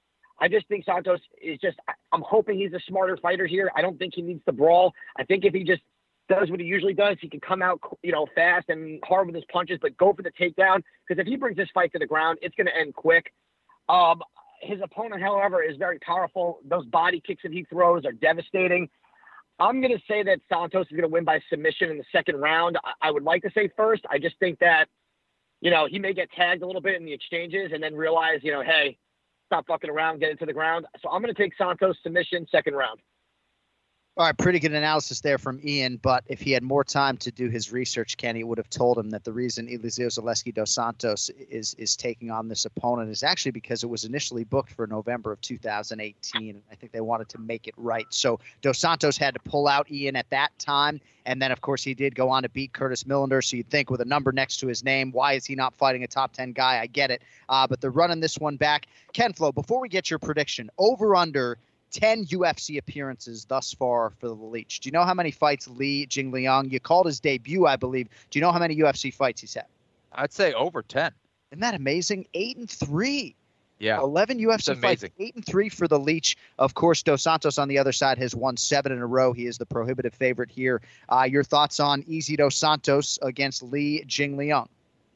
I 0.41 0.49
just 0.49 0.69
think 0.69 0.85
Santos 0.85 1.21
is 1.43 1.59
just, 1.59 1.79
I'm 2.13 2.23
hoping 2.23 2.59
he's 2.59 2.73
a 2.75 2.81
smarter 2.87 3.17
fighter 3.17 3.47
here. 3.47 3.71
I 3.75 3.81
don't 3.81 3.99
think 3.99 4.15
he 4.15 4.23
needs 4.23 4.45
to 4.45 4.53
brawl. 4.53 4.93
I 5.19 5.25
think 5.25 5.45
if 5.45 5.55
he 5.55 5.65
just 5.65 5.83
does 6.29 6.51
what 6.51 6.61
he 6.61 6.67
usually 6.67 6.93
does, 6.93 7.17
he 7.21 7.29
can 7.29 7.41
come 7.41 7.63
out, 7.63 7.81
you 8.03 8.13
know, 8.13 8.27
fast 8.35 8.67
and 8.69 9.03
hard 9.05 9.27
with 9.27 9.35
his 9.35 9.45
punches, 9.51 9.79
but 9.81 9.97
go 9.97 10.13
for 10.13 10.23
the 10.23 10.31
takedown. 10.39 10.83
Because 11.09 11.21
if 11.21 11.27
he 11.27 11.37
brings 11.37 11.57
this 11.57 11.69
fight 11.73 11.91
to 11.93 11.99
the 11.99 12.07
ground, 12.07 12.39
it's 12.43 12.55
going 12.55 12.67
to 12.67 12.77
end 12.77 12.95
quick. 12.95 13.33
Um, 13.89 14.21
his 14.61 14.81
opponent, 14.83 15.23
however, 15.23 15.63
is 15.63 15.77
very 15.77 15.99
powerful. 16.01 16.61
Those 16.65 16.87
body 16.87 17.21
kicks 17.25 17.43
that 17.43 17.53
he 17.53 17.65
throws 17.65 18.05
are 18.05 18.13
devastating. 18.13 18.89
I'm 19.61 19.81
going 19.81 19.97
to 19.97 20.03
say 20.07 20.23
that 20.23 20.41
Santos 20.49 20.87
is 20.87 20.93
going 20.93 21.03
to 21.03 21.09
win 21.09 21.25
by 21.25 21.41
submission 21.51 21.91
in 21.91 21.99
the 21.99 22.05
second 22.13 22.37
round. 22.37 22.79
I, 22.85 23.09
I 23.09 23.11
would 23.11 23.25
like 23.25 23.43
to 23.43 23.51
say 23.55 23.69
first. 23.77 24.05
I 24.09 24.19
just 24.19 24.39
think 24.39 24.59
that, 24.61 24.87
you 25.61 25.71
know, 25.71 25.87
he 25.91 25.99
may 25.99 26.15
get 26.15 26.31
tagged 26.33 26.63
a 26.63 26.67
little 26.67 26.83
bit 26.83 26.95
in 26.95 27.05
the 27.05 27.13
exchanges 27.13 27.71
and 27.73 27.83
then 27.83 27.95
realize, 27.95 28.41
you 28.43 28.53
know, 28.53 28.63
hey, 28.63 28.97
stop 29.47 29.67
fucking 29.67 29.91
around, 29.91 30.21
get 30.21 30.31
into 30.31 30.47
the 30.47 30.53
ground. 30.53 30.87
So 31.03 31.11
I'm 31.11 31.23
going 31.23 31.35
to 31.35 31.41
take 31.41 31.57
Santos 31.57 31.97
submission 32.03 32.47
second 32.51 32.75
round. 32.75 33.01
All 34.19 34.25
right, 34.25 34.37
pretty 34.37 34.59
good 34.59 34.73
analysis 34.73 35.21
there 35.21 35.39
from 35.39 35.61
Ian. 35.63 35.97
But 36.03 36.25
if 36.27 36.41
he 36.41 36.51
had 36.51 36.65
more 36.65 36.83
time 36.83 37.17
to 37.19 37.31
do 37.31 37.49
his 37.49 37.71
research, 37.71 38.17
Kenny 38.17 38.43
would 38.43 38.59
have 38.59 38.69
told 38.69 38.99
him 38.99 39.11
that 39.11 39.23
the 39.23 39.33
reason 39.33 39.69
Elizeu 39.69 40.09
Zaleski 40.09 40.53
dos 40.53 40.73
Santos 40.73 41.31
is 41.49 41.75
is 41.75 41.95
taking 41.95 42.29
on 42.29 42.49
this 42.49 42.65
opponent 42.65 43.11
is 43.11 43.23
actually 43.23 43.53
because 43.53 43.85
it 43.85 43.87
was 43.87 44.03
initially 44.03 44.43
booked 44.43 44.73
for 44.73 44.89
November 44.89 45.31
of 45.31 45.41
2018. 45.41 46.61
I 46.69 46.75
think 46.75 46.91
they 46.91 47.01
wanted 47.01 47.29
to 47.29 47.39
make 47.39 47.69
it 47.69 47.75
right. 47.77 48.07
So 48.11 48.41
dos 48.61 48.81
Santos 48.81 49.17
had 49.17 49.35
to 49.35 49.41
pull 49.49 49.69
out 49.69 49.89
Ian 49.89 50.17
at 50.17 50.29
that 50.31 50.51
time, 50.59 51.01
and 51.25 51.41
then 51.41 51.53
of 51.53 51.61
course 51.61 51.85
he 51.85 51.95
did 51.95 52.17
go 52.17 52.29
on 52.29 52.43
to 52.43 52.49
beat 52.49 52.73
Curtis 52.73 53.05
Millender. 53.05 53.41
So 53.45 53.57
you'd 53.57 53.71
think 53.71 53.89
with 53.89 54.01
a 54.01 54.05
number 54.05 54.33
next 54.33 54.57
to 54.57 54.67
his 54.67 54.83
name, 54.83 55.13
why 55.13 55.35
is 55.35 55.47
he 55.47 55.55
not 55.55 55.77
fighting 55.77 56.03
a 56.03 56.09
top 56.09 56.33
10 56.33 56.55
guy? 56.55 56.81
I 56.81 56.89
get 56.89 57.13
it, 57.13 57.23
uh, 57.49 57.69
but 57.69 57.81
they're 57.81 57.93
running 57.93 58.19
this 58.19 58.37
one 58.37 58.57
back. 58.57 58.89
Ken 59.13 59.33
Flo, 59.33 59.53
before 59.53 59.81
we 59.81 59.89
get 59.89 60.11
your 60.11 60.19
prediction, 60.19 60.71
over 60.77 61.15
under 61.15 61.57
10 61.91 62.27
UFC 62.27 62.79
appearances 62.79 63.45
thus 63.45 63.73
far 63.73 64.11
for 64.19 64.29
the 64.29 64.35
Leech. 64.35 64.81
Do 64.81 64.89
you 64.89 64.93
know 64.93 65.05
how 65.05 65.15
many 65.15 65.31
fights 65.31 65.69
Li 65.69 66.07
Jingliang? 66.07 66.71
You 66.71 66.81
called 66.81 67.07
his 67.07 67.21
debut, 67.21 67.67
I 67.67 67.77
believe. 67.77 68.09
Do 68.31 68.39
you 68.39 68.41
know 68.43 68.53
how 68.53 68.59
many 68.59 68.77
UFC 68.77 69.13
fights 69.13 69.41
he's 69.41 69.55
had? 69.55 69.67
I'd 70.13 70.33
say 70.33 70.53
over 70.53 70.83
10. 70.83 71.13
Isn't 71.51 71.61
that 71.61 71.75
amazing? 71.75 72.27
Eight 72.35 72.57
and 72.57 72.69
three. 72.69 73.35
Yeah. 73.79 74.01
11 74.01 74.41
UFC 74.41 74.81
fights, 74.81 75.05
eight 75.21 75.37
and 75.37 75.45
three 75.45 75.69
for 75.69 75.87
the 75.87 75.99
Leech. 75.99 76.37
Of 76.59 76.75
course, 76.75 77.03
Dos 77.03 77.23
Santos 77.23 77.59
on 77.59 77.69
the 77.69 77.79
other 77.79 77.93
side 77.93 78.19
has 78.19 78.35
won 78.35 78.57
seven 78.57 78.91
in 78.91 78.99
a 78.99 79.07
row. 79.07 79.33
He 79.33 79.47
is 79.47 79.57
the 79.57 79.67
prohibitive 79.67 80.15
favorite 80.15 80.51
here. 80.51 80.83
Uh, 81.09 81.29
your 81.31 81.45
thoughts 81.45 81.79
on 81.79 82.03
Easy 82.09 82.35
Dos 82.37 82.57
Santos 82.57 83.19
against 83.23 83.63
Li 83.63 84.03
Jingliang? 84.07 84.67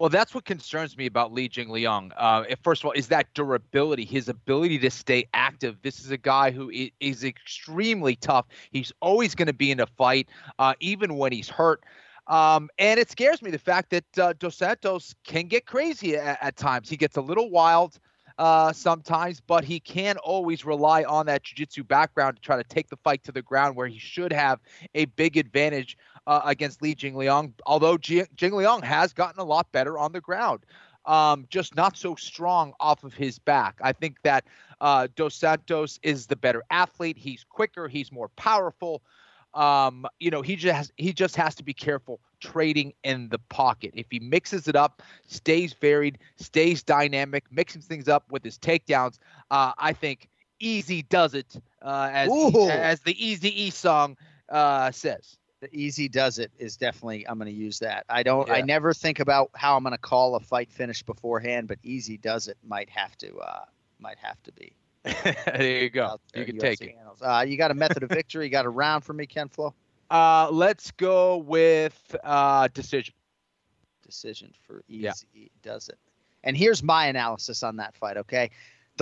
Well, 0.02 0.08
that's 0.08 0.34
what 0.34 0.44
concerns 0.44 0.96
me 0.96 1.06
about 1.06 1.32
Li 1.32 1.48
Jingliang. 1.48 2.10
Uh, 2.16 2.42
first 2.64 2.82
of 2.82 2.86
all, 2.86 2.90
is 2.90 3.06
that 3.06 3.32
durability, 3.34 4.04
his 4.04 4.28
ability 4.28 4.80
to 4.80 4.90
stay 4.90 5.28
active. 5.32 5.76
This 5.82 6.00
is 6.00 6.10
a 6.10 6.16
guy 6.16 6.50
who 6.50 6.72
is 6.98 7.22
extremely 7.22 8.16
tough. 8.16 8.46
He's 8.72 8.92
always 9.00 9.36
going 9.36 9.46
to 9.46 9.52
be 9.52 9.70
in 9.70 9.78
a 9.78 9.86
fight, 9.86 10.28
uh, 10.58 10.74
even 10.80 11.18
when 11.18 11.30
he's 11.30 11.48
hurt. 11.48 11.84
Um, 12.26 12.68
and 12.80 12.98
it 12.98 13.12
scares 13.12 13.42
me 13.42 13.52
the 13.52 13.60
fact 13.60 13.90
that 13.90 14.18
uh, 14.18 14.32
Dos 14.40 14.56
Santos 14.56 15.14
can 15.22 15.46
get 15.46 15.66
crazy 15.66 16.16
at, 16.16 16.36
at 16.42 16.56
times. 16.56 16.88
He 16.90 16.96
gets 16.96 17.16
a 17.16 17.22
little 17.22 17.48
wild 17.48 18.00
uh, 18.38 18.72
sometimes, 18.72 19.40
but 19.40 19.62
he 19.62 19.78
can 19.78 20.16
always 20.18 20.64
rely 20.64 21.04
on 21.04 21.26
that 21.26 21.44
jiu-jitsu 21.44 21.84
background 21.84 22.38
to 22.38 22.42
try 22.42 22.56
to 22.56 22.64
take 22.64 22.88
the 22.88 22.96
fight 22.96 23.22
to 23.22 23.30
the 23.30 23.42
ground 23.42 23.76
where 23.76 23.86
he 23.86 24.00
should 24.00 24.32
have 24.32 24.58
a 24.96 25.04
big 25.04 25.36
advantage 25.36 25.96
uh, 26.26 26.40
against 26.44 26.82
Li 26.82 26.94
Jingliang, 26.94 27.52
although 27.66 27.98
Ji- 27.98 28.26
Jingliang 28.36 28.82
has 28.84 29.12
gotten 29.12 29.40
a 29.40 29.44
lot 29.44 29.70
better 29.72 29.98
on 29.98 30.12
the 30.12 30.20
ground. 30.20 30.64
Um, 31.04 31.46
just 31.50 31.74
not 31.74 31.96
so 31.96 32.14
strong 32.14 32.74
off 32.78 33.02
of 33.02 33.12
his 33.12 33.38
back. 33.38 33.76
I 33.82 33.92
think 33.92 34.18
that 34.22 34.44
uh, 34.80 35.08
Dos 35.16 35.34
Santos 35.34 35.98
is 36.02 36.26
the 36.26 36.36
better 36.36 36.62
athlete. 36.70 37.18
He's 37.18 37.44
quicker. 37.48 37.88
He's 37.88 38.12
more 38.12 38.28
powerful. 38.36 39.02
Um, 39.52 40.06
you 40.20 40.30
know, 40.30 40.42
he 40.42 40.54
just 40.54 40.76
has, 40.76 40.92
he 40.96 41.12
just 41.12 41.36
has 41.36 41.56
to 41.56 41.64
be 41.64 41.74
careful 41.74 42.20
trading 42.40 42.94
in 43.02 43.28
the 43.28 43.38
pocket. 43.38 43.90
If 43.94 44.06
he 44.10 44.20
mixes 44.20 44.68
it 44.68 44.76
up, 44.76 45.02
stays 45.26 45.74
varied, 45.74 46.18
stays 46.36 46.82
dynamic, 46.82 47.44
mixing 47.50 47.82
things 47.82 48.08
up 48.08 48.30
with 48.30 48.44
his 48.44 48.58
takedowns, 48.58 49.18
uh, 49.50 49.72
I 49.76 49.92
think 49.92 50.28
easy 50.60 51.02
does 51.02 51.34
it, 51.34 51.60
uh, 51.82 52.10
as 52.12 52.30
as 52.70 53.00
the 53.00 53.26
Easy 53.26 53.64
E 53.64 53.70
song 53.70 54.16
uh, 54.48 54.90
says 54.92 55.36
the 55.62 55.74
easy 55.74 56.08
does 56.08 56.40
it 56.40 56.50
is 56.58 56.76
definitely 56.76 57.26
I'm 57.26 57.38
going 57.38 57.50
to 57.50 57.56
use 57.56 57.78
that. 57.78 58.04
I 58.08 58.24
don't. 58.24 58.48
Yeah. 58.48 58.54
I 58.54 58.60
never 58.62 58.92
think 58.92 59.20
about 59.20 59.48
how 59.54 59.76
I'm 59.76 59.84
going 59.84 59.92
to 59.92 59.98
call 59.98 60.34
a 60.34 60.40
fight 60.40 60.70
finish 60.72 61.04
beforehand, 61.04 61.68
but 61.68 61.78
easy 61.84 62.18
does 62.18 62.48
it 62.48 62.58
might 62.66 62.90
have 62.90 63.16
to. 63.18 63.38
Uh, 63.38 63.64
might 64.00 64.18
have 64.18 64.42
to 64.42 64.52
be. 64.52 64.74
there 65.04 65.82
you 65.84 65.88
go. 65.88 66.18
You 66.34 66.44
can 66.44 66.56
UFC 66.56 66.60
take 66.60 66.82
it. 66.82 66.96
Uh, 67.22 67.44
you 67.46 67.56
got 67.56 67.70
a 67.70 67.74
method 67.74 68.02
of 68.02 68.08
victory. 68.08 68.46
You 68.46 68.50
got 68.50 68.66
a 68.66 68.70
round 68.70 69.04
for 69.04 69.12
me, 69.12 69.24
Ken 69.24 69.48
Flo. 69.48 69.72
Uh, 70.10 70.48
let's 70.50 70.90
go 70.90 71.36
with 71.36 72.16
uh, 72.24 72.68
decision. 72.74 73.14
Decision 74.04 74.52
for 74.66 74.82
easy 74.88 75.26
yeah. 75.32 75.46
does 75.62 75.88
it. 75.88 75.98
And 76.42 76.56
here's 76.56 76.82
my 76.82 77.06
analysis 77.06 77.62
on 77.62 77.76
that 77.76 77.94
fight. 77.94 78.16
Okay, 78.16 78.50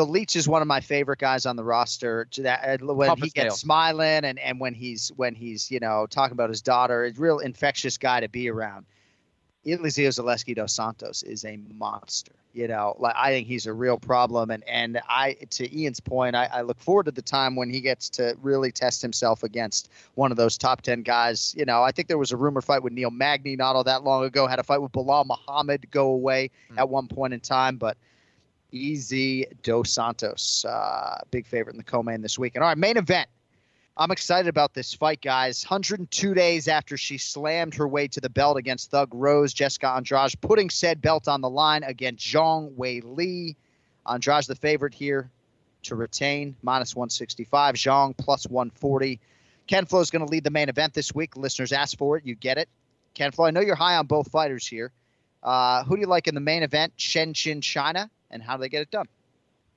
the 0.01 0.07
Leech 0.07 0.35
is 0.35 0.49
one 0.49 0.63
of 0.63 0.69
my 0.69 0.81
favorite 0.81 1.19
guys 1.19 1.45
on 1.45 1.57
the 1.57 1.65
roster. 1.65 2.25
To 2.31 2.43
That 2.43 2.81
uh, 2.81 2.95
when 2.95 3.19
he 3.19 3.29
gets 3.29 3.61
smiling 3.61 4.25
and, 4.25 4.39
and 4.39 4.59
when 4.59 4.73
he's 4.73 5.13
when 5.17 5.35
he's 5.35 5.71
you 5.71 5.79
know 5.79 6.07
talking 6.09 6.33
about 6.33 6.49
his 6.49 6.63
daughter, 6.63 7.05
a 7.05 7.13
real 7.13 7.39
infectious 7.39 7.99
guy 7.99 8.21
to 8.21 8.29
be 8.29 8.49
around. 8.49 8.87
Elizeu 9.67 10.09
Zaleski 10.09 10.55
dos 10.55 10.73
Santos 10.73 11.23
is 11.23 11.45
a 11.45 11.59
monster. 11.75 12.33
You 12.55 12.67
know, 12.67 12.97
like 12.99 13.15
I 13.15 13.31
think 13.31 13.47
he's 13.47 13.67
a 13.67 13.75
real 13.75 13.99
problem, 13.99 14.51
and 14.51 14.65
and 14.67 15.03
I 15.07 15.35
to 15.51 15.79
Ian's 15.79 16.01
point, 16.01 16.35
I, 16.35 16.47
I 16.47 16.63
look 16.63 16.81
forward 16.81 17.05
to 17.05 17.13
the 17.13 17.21
time 17.21 17.55
when 17.55 17.69
he 17.69 17.83
gets 17.83 18.09
to 18.11 18.35
really 18.41 18.73
test 18.73 19.03
himself 19.03 19.43
against 19.43 19.91
one 20.15 20.31
of 20.31 20.39
those 20.39 20.57
top 20.57 20.81
ten 20.81 21.03
guys. 21.03 21.55
You 21.59 21.67
know, 21.67 21.83
I 21.83 21.93
think 21.93 22.09
there 22.09 22.17
was 22.17 22.33
a 22.33 22.39
rumor 22.39 22.63
fight 22.63 22.83
with 22.83 22.95
Neil 22.95 23.11
Magny 23.11 23.55
not 23.55 23.77
all 23.77 23.85
that 23.85 24.03
long 24.03 24.25
ago. 24.25 24.47
Had 24.47 24.59
a 24.61 24.63
fight 24.63 24.81
with 24.81 24.93
Belal 24.93 25.27
Muhammad 25.27 25.91
go 25.91 26.07
away 26.07 26.51
mm. 26.73 26.79
at 26.79 26.89
one 26.89 27.07
point 27.07 27.35
in 27.35 27.41
time, 27.41 27.77
but 27.77 27.99
Easy 28.73 29.47
Dos 29.63 29.93
Santos, 29.93 30.65
uh, 30.65 31.19
big 31.31 31.47
favorite 31.47 31.75
in 31.75 31.79
the 31.79 31.85
co-main 31.85 32.23
this 32.23 32.39
weekend. 32.39 32.63
All 32.63 32.69
right, 32.69 32.79
main 32.79 32.97
event. 32.97 33.29
I'm 33.97 34.11
excited 34.11 34.49
about 34.49 34.73
this 34.73 34.95
fight, 34.95 35.21
guys. 35.21 35.65
102 35.65 36.33
days 36.33 36.69
after 36.69 36.97
she 36.97 37.19
slammed 37.19 37.75
her 37.75 37.87
way 37.87 38.09
to 38.09 38.21
the 38.21 38.31
belt 38.31 38.57
against 38.57 38.91
Thug 38.91 39.11
Rose, 39.13 39.53
Jessica 39.53 39.89
Andrade 39.89 40.41
putting 40.41 40.71
said 40.71 41.03
belt 41.03 41.29
on 41.29 41.41
the 41.41 41.51
line 41.51 41.83
against 41.83 42.25
Zhang 42.25 42.75
Weili. 42.77 43.57
Andrade 44.07 44.45
the 44.47 44.55
favorite 44.55 44.95
here 44.95 45.31
to 45.83 45.97
retain, 45.97 46.57
minus 46.63 46.97
165. 46.97 47.75
Zhang 47.75 48.17
plus 48.17 48.47
140. 48.47 49.21
Ken 49.67 49.85
Flo 49.85 50.01
is 50.01 50.11
going 50.11 50.25
to 50.25 50.31
lead 50.31 50.45
the 50.45 50.51
main 50.51 50.69
event 50.69 50.95
this 50.95 51.15
week. 51.15 51.37
Listeners 51.37 51.73
asked 51.73 51.99
for 51.99 52.17
it. 52.17 52.25
You 52.25 52.35
get 52.35 52.59
it. 52.59 52.69
Ken 53.15 53.33
Flo, 53.33 53.45
I 53.45 53.51
know 53.51 53.61
you're 53.61 53.75
high 53.75 53.97
on 53.97 54.07
both 54.07 54.31
fighters 54.31 54.67
here. 54.67 54.93
Uh, 55.43 55.85
who 55.85 55.97
do 55.97 56.01
you 56.01 56.07
like 56.07 56.29
in 56.29 56.35
the 56.35 56.41
main 56.41 56.63
event, 56.63 56.93
Shenzhen, 56.99 57.63
China, 57.63 58.11
and 58.31 58.43
how 58.43 58.57
do 58.57 58.63
they 58.63 58.69
get 58.69 58.83
it 58.83 58.91
done? 58.91 59.07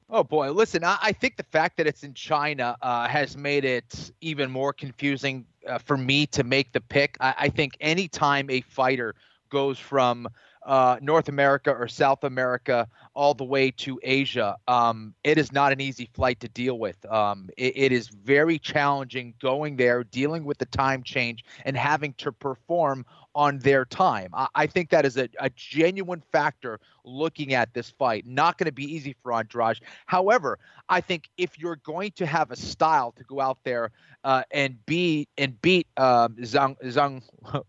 Oh 0.10 0.24
boy, 0.24 0.52
listen, 0.52 0.84
I, 0.84 0.98
I 1.02 1.12
think 1.12 1.38
the 1.38 1.44
fact 1.44 1.78
that 1.78 1.88
it's 1.88 2.04
in 2.04 2.14
China 2.14 2.76
uh, 2.82 3.08
has 3.08 3.38
made 3.38 3.66
it 3.66 4.12
even 4.22 4.52
more 4.52 4.74
confusing 4.74 5.46
uh, 5.68 5.78
for 5.78 5.98
me 5.98 6.26
to 6.28 6.44
make 6.44 6.72
the 6.72 6.82
pick. 6.82 7.18
I, 7.20 7.34
I 7.38 7.50
think 7.50 7.78
anytime 7.80 8.50
a 8.50 8.62
fighter 8.62 9.16
goes 9.50 9.80
from 9.80 10.28
uh, 10.66 10.98
North 11.02 11.30
America 11.30 11.72
or 11.72 11.88
South 11.88 12.24
America 12.24 12.88
all 13.16 13.34
the 13.34 13.44
way 13.44 13.72
to 13.72 14.00
Asia, 14.04 14.58
um, 14.68 15.14
it 15.24 15.38
is 15.38 15.52
not 15.52 15.72
an 15.72 15.80
easy 15.80 16.10
flight 16.14 16.40
to 16.40 16.48
deal 16.50 16.80
with. 16.80 17.04
Um, 17.12 17.50
it, 17.58 17.74
it 17.76 17.92
is 17.92 18.10
very 18.10 18.58
challenging 18.58 19.34
going 19.42 19.76
there, 19.76 20.04
dealing 20.04 20.46
with 20.46 20.58
the 20.58 20.66
time 20.66 21.04
change, 21.04 21.44
and 21.66 21.78
having 21.78 22.14
to 22.14 22.32
perform 22.32 23.06
on 23.36 23.60
their 23.60 23.86
time. 23.86 24.30
I, 24.34 24.48
I 24.56 24.68
think 24.68 24.90
that 24.90 25.06
is 25.06 25.18
a, 25.18 25.28
a, 25.40 25.50
genuine 25.56 26.22
factor 26.32 26.80
looking 27.04 27.54
at 27.54 27.74
this 27.74 27.90
fight. 27.90 28.26
Not 28.28 28.58
going 28.58 28.66
to 28.66 28.72
be 28.72 28.84
easy 28.84 29.16
for 29.24 29.34
Andrade. 29.34 29.80
However, 30.06 30.60
I 30.90 31.02
think 31.02 31.30
if 31.38 31.58
you're 31.60 31.78
going 31.78 32.12
to 32.12 32.26
have 32.26 32.52
a 32.52 32.56
style 32.56 33.12
to 33.14 33.24
go 33.24 33.40
out 33.40 33.58
there 33.64 33.92
uh, 34.24 34.44
and 34.52 34.84
be 34.86 35.28
and 35.38 35.60
beat 35.62 35.88
um, 35.98 36.36
Zhang 36.36 36.78
Zhang 36.84 37.24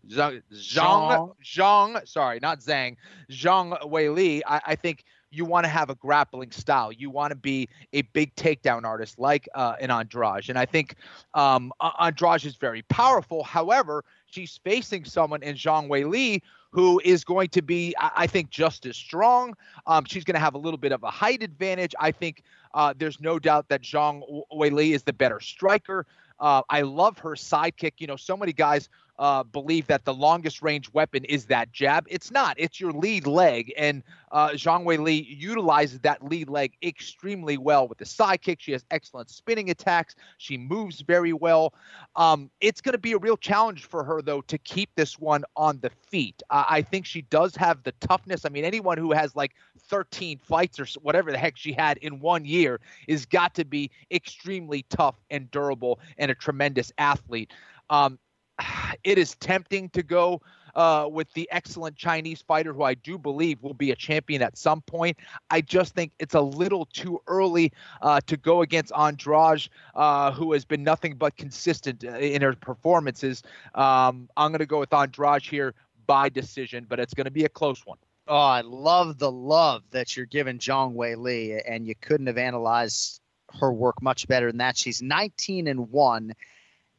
Zhang 0.07 0.41
Zhang 0.53 1.35
Zhang, 1.43 2.07
sorry, 2.07 2.39
not 2.41 2.59
Zhang 2.59 2.95
Zhang 3.31 3.79
Weili, 3.81 4.41
I, 4.45 4.61
I 4.67 4.75
think 4.75 5.03
you 5.35 5.45
want 5.45 5.65
to 5.65 5.69
have 5.69 5.89
a 5.89 5.95
grappling 5.95 6.51
style. 6.51 6.91
You 6.91 7.09
want 7.09 7.31
to 7.31 7.35
be 7.35 7.69
a 7.93 8.03
big 8.03 8.35
takedown 8.35 8.83
artist 8.83 9.19
like 9.19 9.47
uh, 9.53 9.75
an 9.79 9.91
Andrade. 9.91 10.49
And 10.49 10.57
I 10.57 10.65
think 10.65 10.95
um, 11.33 11.71
Andrade 11.99 12.45
is 12.45 12.55
very 12.55 12.83
powerful. 12.83 13.43
However, 13.43 14.03
she's 14.27 14.59
facing 14.63 15.05
someone 15.05 15.43
in 15.43 15.55
Zhang 15.55 15.87
Weili 15.87 16.41
who 16.71 17.01
is 17.05 17.23
going 17.23 17.47
to 17.47 17.61
be, 17.61 17.95
I 17.97 18.27
think, 18.27 18.49
just 18.49 18.85
as 18.85 18.97
strong. 18.97 19.53
Um, 19.87 20.03
she's 20.03 20.25
going 20.25 20.33
to 20.33 20.41
have 20.41 20.55
a 20.55 20.57
little 20.57 20.77
bit 20.77 20.91
of 20.91 21.03
a 21.03 21.09
height 21.09 21.41
advantage. 21.41 21.95
I 22.01 22.11
think 22.11 22.43
uh, 22.73 22.93
there's 22.97 23.21
no 23.21 23.39
doubt 23.39 23.69
that 23.69 23.81
Zhang 23.81 24.43
Weili 24.51 24.93
is 24.93 25.03
the 25.03 25.13
better 25.13 25.39
striker. 25.39 26.05
Uh, 26.37 26.63
I 26.69 26.81
love 26.81 27.17
her 27.19 27.31
sidekick. 27.31 27.93
You 27.99 28.07
know, 28.07 28.17
so 28.17 28.35
many 28.35 28.51
guys 28.51 28.89
uh, 29.17 29.43
believe 29.43 29.87
that 29.87 30.05
the 30.05 30.13
longest 30.13 30.61
range 30.61 30.91
weapon 30.93 31.23
is 31.25 31.45
that 31.45 31.71
jab. 31.71 32.05
It's 32.09 32.31
not. 32.31 32.55
It's 32.59 32.79
your 32.79 32.91
lead 32.91 33.27
leg, 33.27 33.73
and 33.77 34.03
uh, 34.31 34.49
Zhang 34.49 34.83
Weili 34.83 35.25
utilizes 35.27 35.99
that 36.01 36.23
lead 36.23 36.49
leg 36.49 36.73
extremely 36.83 37.57
well 37.57 37.87
with 37.87 37.97
the 37.97 38.05
side 38.05 38.41
kick. 38.41 38.59
She 38.59 38.73
has 38.73 38.83
excellent 38.91 39.29
spinning 39.29 39.69
attacks. 39.69 40.15
She 40.37 40.57
moves 40.57 41.01
very 41.01 41.33
well. 41.33 41.73
Um, 42.15 42.49
it's 42.59 42.81
going 42.81 42.93
to 42.93 42.99
be 42.99 43.13
a 43.13 43.17
real 43.17 43.37
challenge 43.37 43.85
for 43.85 44.03
her 44.03 44.21
though 44.21 44.41
to 44.41 44.57
keep 44.57 44.89
this 44.95 45.17
one 45.17 45.43
on 45.55 45.79
the 45.79 45.89
feet. 45.89 46.43
Uh, 46.49 46.65
I 46.67 46.81
think 46.81 47.05
she 47.05 47.21
does 47.23 47.55
have 47.55 47.83
the 47.83 47.93
toughness. 48.01 48.45
I 48.45 48.49
mean, 48.49 48.65
anyone 48.65 48.97
who 48.97 49.13
has 49.13 49.35
like 49.35 49.53
13 49.87 50.39
fights 50.39 50.79
or 50.79 50.87
whatever 51.01 51.31
the 51.31 51.37
heck 51.37 51.55
she 51.55 51.71
had 51.71 51.97
in 51.99 52.19
one 52.19 52.43
year 52.45 52.81
is 53.07 53.25
got 53.25 53.55
to 53.55 53.65
be 53.65 53.91
extremely 54.11 54.83
tough 54.89 55.15
and 55.29 55.49
durable 55.51 55.99
and 56.17 56.29
a 56.29 56.35
tremendous 56.35 56.91
athlete. 56.97 57.51
Um, 57.89 58.19
it 59.03 59.17
is 59.17 59.35
tempting 59.35 59.89
to 59.89 60.03
go 60.03 60.41
uh, 60.75 61.07
with 61.09 61.31
the 61.33 61.47
excellent 61.51 61.95
Chinese 61.95 62.41
fighter 62.41 62.73
who 62.73 62.83
I 62.83 62.95
do 62.95 63.17
believe 63.17 63.61
will 63.61 63.73
be 63.73 63.91
a 63.91 63.95
champion 63.95 64.41
at 64.41 64.57
some 64.57 64.81
point. 64.81 65.17
I 65.49 65.61
just 65.61 65.95
think 65.95 66.11
it's 66.19 66.35
a 66.35 66.41
little 66.41 66.85
too 66.85 67.21
early 67.27 67.71
uh, 68.01 68.19
to 68.27 68.37
go 68.37 68.61
against 68.61 68.91
Andrade, 68.93 69.67
uh, 69.95 70.31
who 70.31 70.53
has 70.53 70.65
been 70.65 70.83
nothing 70.83 71.15
but 71.15 71.37
consistent 71.37 72.03
uh, 72.03 72.17
in 72.17 72.41
her 72.41 72.53
performances. 72.53 73.41
Um, 73.73 74.29
I'm 74.35 74.51
going 74.51 74.59
to 74.59 74.65
go 74.65 74.79
with 74.79 74.93
Andrade 74.93 75.43
here 75.43 75.73
by 76.07 76.29
decision, 76.29 76.85
but 76.87 76.99
it's 76.99 77.13
going 77.13 77.25
to 77.25 77.31
be 77.31 77.45
a 77.45 77.49
close 77.49 77.85
one. 77.85 77.97
Oh, 78.27 78.35
I 78.35 78.61
love 78.61 79.19
the 79.19 79.31
love 79.31 79.83
that 79.91 80.17
you're 80.17 80.25
giving 80.25 80.57
Zhang 80.57 80.95
Weili, 80.95 81.61
and 81.67 81.87
you 81.87 81.93
couldn't 81.95 82.27
have 82.27 82.39
analyzed 82.39 83.21
her 83.59 83.71
work 83.71 84.01
much 84.01 84.27
better 84.27 84.47
than 84.47 84.57
that. 84.57 84.77
She's 84.77 85.01
19 85.01 85.67
and 85.67 85.91
one 85.91 86.33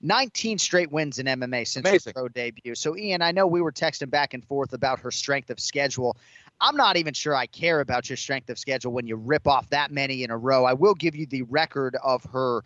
19 0.03 0.59
straight 0.59 0.91
wins 0.91 1.19
in 1.19 1.27
MMA 1.27 1.67
since 1.67 1.89
Amazing. 1.89 2.13
her 2.15 2.21
pro 2.21 2.29
debut. 2.29 2.75
So, 2.75 2.97
Ian, 2.97 3.23
I 3.23 3.33
know 3.33 3.47
we 3.47 3.63
were 3.63 3.73
texting 3.73 4.11
back 4.11 4.35
and 4.35 4.45
forth 4.45 4.73
about 4.73 5.01
her 5.01 5.11
strength 5.11 5.51
of 5.51 5.59
schedule. 5.59 6.17
I'm 6.61 6.77
not 6.77 6.97
even 6.97 7.15
sure 7.15 7.35
I 7.35 7.47
care 7.47 7.81
about 7.81 8.09
your 8.09 8.17
strength 8.17 8.51
of 8.51 8.59
schedule 8.59 8.93
when 8.93 9.07
you 9.07 9.17
rip 9.17 9.47
off 9.47 9.69
that 9.71 9.91
many 9.91 10.23
in 10.23 10.31
a 10.31 10.37
row. 10.37 10.65
I 10.65 10.73
will 10.73 10.95
give 10.95 11.15
you 11.15 11.27
the 11.27 11.43
record 11.43 11.97
of 12.03 12.25
her 12.25 12.63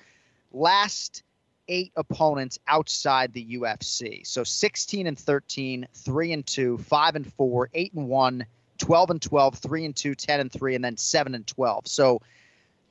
last 0.53 1.23
eight 1.69 1.93
opponents 1.97 2.59
outside 2.67 3.33
the 3.33 3.57
UFC. 3.57 4.27
So 4.27 4.45
16 4.45 5.07
and 5.07 5.19
13, 5.19 5.87
3 5.95 6.33
and 6.33 6.47
2, 6.47 6.79
5 6.79 7.17
and 7.17 7.33
4, 7.33 7.71
8 7.73 7.93
and 7.95 8.09
1, 8.09 8.47
12 8.79 9.11
and 9.11 9.23
12, 9.23 9.55
3 9.55 9.85
and 9.85 9.97
2, 9.97 10.15
10 10.15 10.41
and 10.41 10.53
3, 10.53 10.75
and 10.75 10.85
then 10.85 10.97
7 10.97 11.35
and 11.35 11.47
12. 11.47 11.87
So 11.87 12.21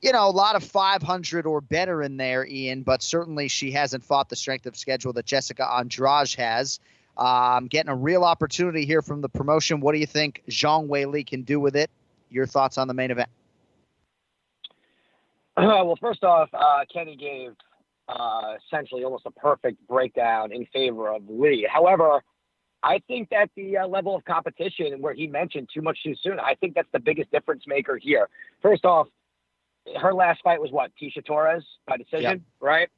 you 0.00 0.12
know, 0.12 0.28
a 0.28 0.30
lot 0.30 0.56
of 0.56 0.64
500 0.64 1.46
or 1.46 1.60
better 1.60 2.02
in 2.02 2.16
there, 2.16 2.46
Ian, 2.46 2.82
but 2.82 3.02
certainly 3.02 3.48
she 3.48 3.70
hasn't 3.70 4.04
fought 4.04 4.28
the 4.28 4.36
strength 4.36 4.66
of 4.66 4.76
schedule 4.76 5.12
that 5.12 5.26
Jessica 5.26 5.70
Andrade 5.70 6.34
has. 6.34 6.80
Um, 7.16 7.66
getting 7.66 7.90
a 7.90 7.96
real 7.96 8.24
opportunity 8.24 8.86
here 8.86 9.02
from 9.02 9.20
the 9.20 9.28
promotion. 9.28 9.80
What 9.80 9.92
do 9.92 9.98
you 9.98 10.06
think 10.06 10.42
Zhang 10.48 10.88
Weili 10.88 11.26
can 11.26 11.42
do 11.42 11.60
with 11.60 11.76
it? 11.76 11.90
Your 12.30 12.46
thoughts 12.46 12.78
on 12.78 12.88
the 12.88 12.94
main 12.94 13.10
event? 13.10 13.28
Well, 15.56 15.98
first 16.00 16.24
off, 16.24 16.48
uh, 16.54 16.84
Kenny 16.90 17.16
gave 17.16 17.50
uh, 18.08 18.54
essentially 18.64 19.04
almost 19.04 19.26
a 19.26 19.30
perfect 19.30 19.86
breakdown 19.86 20.52
in 20.52 20.64
favor 20.66 21.12
of 21.12 21.28
Lee. 21.28 21.68
However, 21.70 22.22
I 22.82 23.02
think 23.06 23.28
that 23.28 23.50
the 23.56 23.78
uh, 23.78 23.86
level 23.86 24.16
of 24.16 24.24
competition, 24.24 25.02
where 25.02 25.12
he 25.12 25.26
mentioned 25.26 25.68
too 25.74 25.82
much 25.82 26.02
too 26.02 26.14
soon, 26.22 26.40
I 26.40 26.54
think 26.54 26.74
that's 26.74 26.88
the 26.92 27.00
biggest 27.00 27.30
difference 27.30 27.64
maker 27.66 27.98
here. 27.98 28.30
First 28.62 28.86
off, 28.86 29.08
her 29.96 30.12
last 30.14 30.40
fight 30.42 30.60
was 30.60 30.70
what 30.70 30.90
Tecia 31.00 31.24
Torres 31.24 31.64
by 31.86 31.96
decision, 31.96 32.22
yep. 32.22 32.40
right? 32.60 32.88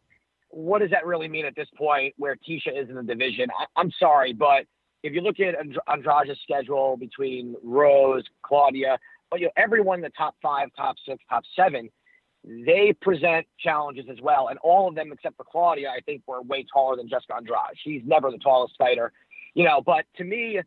What 0.49 0.80
does 0.80 0.90
that 0.90 1.07
really 1.07 1.28
mean 1.28 1.47
at 1.47 1.57
this 1.57 1.68
point 1.76 2.14
where 2.18 2.36
Tecia 2.36 2.78
is 2.80 2.88
in 2.88 2.95
the 2.95 3.03
division? 3.03 3.49
I, 3.76 3.80
am 3.80 3.90
sorry, 3.99 4.32
but 4.32 4.66
if 5.03 5.12
you 5.12 5.20
look 5.20 5.40
at 5.40 5.55
Andrade's 5.88 6.38
schedule 6.43 6.97
between 6.97 7.57
Rose, 7.62 8.24
Claudia, 8.43 8.99
but 9.30 9.40
you 9.40 9.47
know 9.47 9.53
everyone 9.57 9.99
in 9.99 10.03
the 10.03 10.11
top 10.11 10.34
five, 10.43 10.68
top 10.76 10.97
six, 11.07 11.22
top 11.28 11.43
seven, 11.57 11.88
they 12.45 12.95
present 13.01 13.47
challenges 13.59 14.07
as 14.11 14.20
well, 14.20 14.49
and 14.49 14.59
all 14.59 14.88
of 14.88 14.95
them 14.95 15.11
except 15.12 15.36
for 15.36 15.45
Claudia, 15.45 15.88
I 15.88 16.01
think, 16.01 16.22
were 16.26 16.43
way 16.43 16.66
taller 16.70 16.97
than 16.97 17.09
Jessica 17.09 17.36
Andrade. 17.36 17.76
She's 17.82 18.03
never 18.05 18.30
the 18.30 18.38
tallest 18.38 18.74
fighter, 18.76 19.12
you 19.55 19.64
know. 19.64 19.80
But 19.80 20.05
to 20.16 20.24
me, 20.24 20.61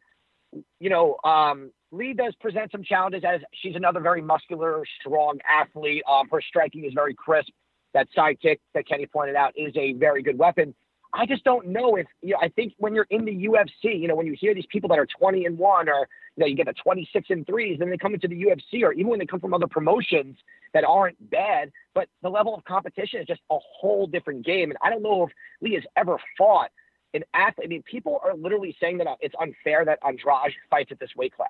you 0.79 0.89
know, 0.89 1.17
um, 1.23 1.71
Lee 1.95 2.13
does 2.13 2.35
present 2.35 2.71
some 2.71 2.83
challenges 2.83 3.23
as 3.25 3.41
she's 3.53 3.75
another 3.75 3.99
very 3.99 4.21
muscular, 4.21 4.83
strong 4.99 5.39
athlete. 5.49 6.03
Um, 6.09 6.27
her 6.31 6.41
striking 6.41 6.83
is 6.83 6.93
very 6.93 7.13
crisp. 7.13 7.49
That 7.93 8.07
side 8.13 8.39
kick 8.41 8.59
that 8.73 8.87
Kenny 8.87 9.05
pointed 9.05 9.35
out 9.35 9.53
is 9.55 9.73
a 9.77 9.93
very 9.93 10.21
good 10.21 10.37
weapon. 10.37 10.75
I 11.13 11.25
just 11.25 11.45
don't 11.45 11.67
know 11.67 11.95
if 11.95 12.07
you 12.21 12.31
know. 12.31 12.39
I 12.41 12.49
think 12.49 12.73
when 12.77 12.93
you're 12.93 13.07
in 13.09 13.23
the 13.23 13.31
UFC, 13.31 13.97
you 13.97 14.07
know, 14.09 14.15
when 14.15 14.27
you 14.27 14.35
hear 14.37 14.53
these 14.53 14.65
people 14.69 14.89
that 14.89 14.99
are 14.99 15.07
20 15.17 15.45
and 15.45 15.57
one, 15.57 15.87
or 15.87 16.09
you 16.35 16.41
know, 16.41 16.45
you 16.45 16.55
get 16.55 16.65
the 16.65 16.73
26 16.73 17.27
and 17.29 17.47
threes, 17.47 17.79
then 17.79 17.89
they 17.89 17.97
come 17.97 18.13
into 18.13 18.27
the 18.27 18.35
UFC, 18.35 18.83
or 18.83 18.91
even 18.91 19.07
when 19.07 19.19
they 19.19 19.25
come 19.25 19.39
from 19.39 19.53
other 19.53 19.67
promotions 19.67 20.35
that 20.73 20.83
aren't 20.83 21.17
bad, 21.31 21.71
but 21.93 22.09
the 22.21 22.27
level 22.27 22.53
of 22.53 22.65
competition 22.65 23.21
is 23.21 23.27
just 23.27 23.39
a 23.49 23.57
whole 23.79 24.07
different 24.07 24.45
game. 24.45 24.71
And 24.71 24.77
I 24.81 24.89
don't 24.89 25.01
know 25.01 25.23
if 25.23 25.29
Lee 25.61 25.75
has 25.75 25.83
ever 25.95 26.17
fought 26.37 26.69
an 27.15 27.23
athlete. 27.33 27.65
I 27.65 27.69
mean, 27.69 27.83
people 27.83 28.19
are 28.23 28.35
literally 28.35 28.75
saying 28.79 28.97
that 28.99 29.07
uh, 29.07 29.15
it's 29.21 29.35
unfair 29.39 29.85
that 29.85 29.99
Andrade 30.05 30.53
fights 30.69 30.91
at 30.91 30.99
this 30.99 31.09
weight 31.15 31.35
class. 31.35 31.49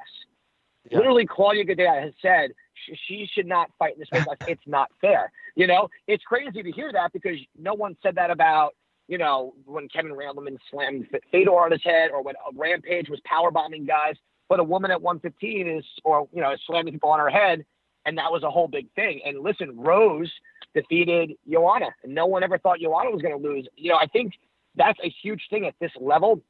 Yeah. 0.89 0.99
Literally, 0.99 1.25
Claudia 1.25 1.65
Gadelha 1.65 2.03
has 2.03 2.13
said 2.21 2.51
she, 2.73 2.97
she 3.07 3.29
should 3.33 3.47
not 3.47 3.69
fight 3.79 3.93
in 3.93 3.99
this 3.99 4.09
weight 4.11 4.23
class. 4.23 4.37
it's 4.47 4.67
not 4.67 4.91
fair. 5.01 5.31
You 5.55 5.67
know, 5.67 5.89
it's 6.07 6.23
crazy 6.23 6.61
to 6.61 6.71
hear 6.71 6.91
that 6.91 7.11
because 7.13 7.37
no 7.57 7.73
one 7.73 7.97
said 8.03 8.15
that 8.15 8.29
about 8.29 8.75
you 9.07 9.17
know 9.17 9.53
when 9.65 9.87
Kevin 9.89 10.11
Randleman 10.11 10.57
slammed 10.69 11.07
Fedor 11.31 11.51
on 11.51 11.71
his 11.71 11.83
head 11.83 12.11
or 12.11 12.21
when 12.21 12.35
Rampage 12.55 13.09
was 13.09 13.19
power 13.25 13.51
bombing 13.51 13.85
guys. 13.85 14.15
But 14.47 14.59
a 14.59 14.63
woman 14.63 14.91
at 14.91 15.01
115 15.01 15.67
is, 15.67 15.85
or 16.03 16.27
you 16.31 16.41
know, 16.41 16.51
is 16.51 16.59
slamming 16.67 16.93
people 16.93 17.09
on 17.09 17.19
her 17.19 17.31
head, 17.31 17.65
and 18.05 18.15
that 18.19 18.31
was 18.31 18.43
a 18.43 18.49
whole 18.49 18.67
big 18.67 18.87
thing. 18.93 19.21
And 19.25 19.39
listen, 19.39 19.75
Rose 19.75 20.31
defeated 20.75 21.31
Joanna, 21.49 21.87
and 22.03 22.13
no 22.13 22.27
one 22.27 22.43
ever 22.43 22.59
thought 22.59 22.79
Joanna 22.79 23.09
was 23.09 23.23
going 23.23 23.41
to 23.41 23.47
lose. 23.47 23.67
You 23.75 23.91
know, 23.91 23.97
I 23.97 24.05
think 24.05 24.33
that's 24.75 24.99
a 25.03 25.09
huge 25.09 25.47
thing 25.49 25.65
at 25.65 25.75
this 25.79 25.91
level. 25.99 26.41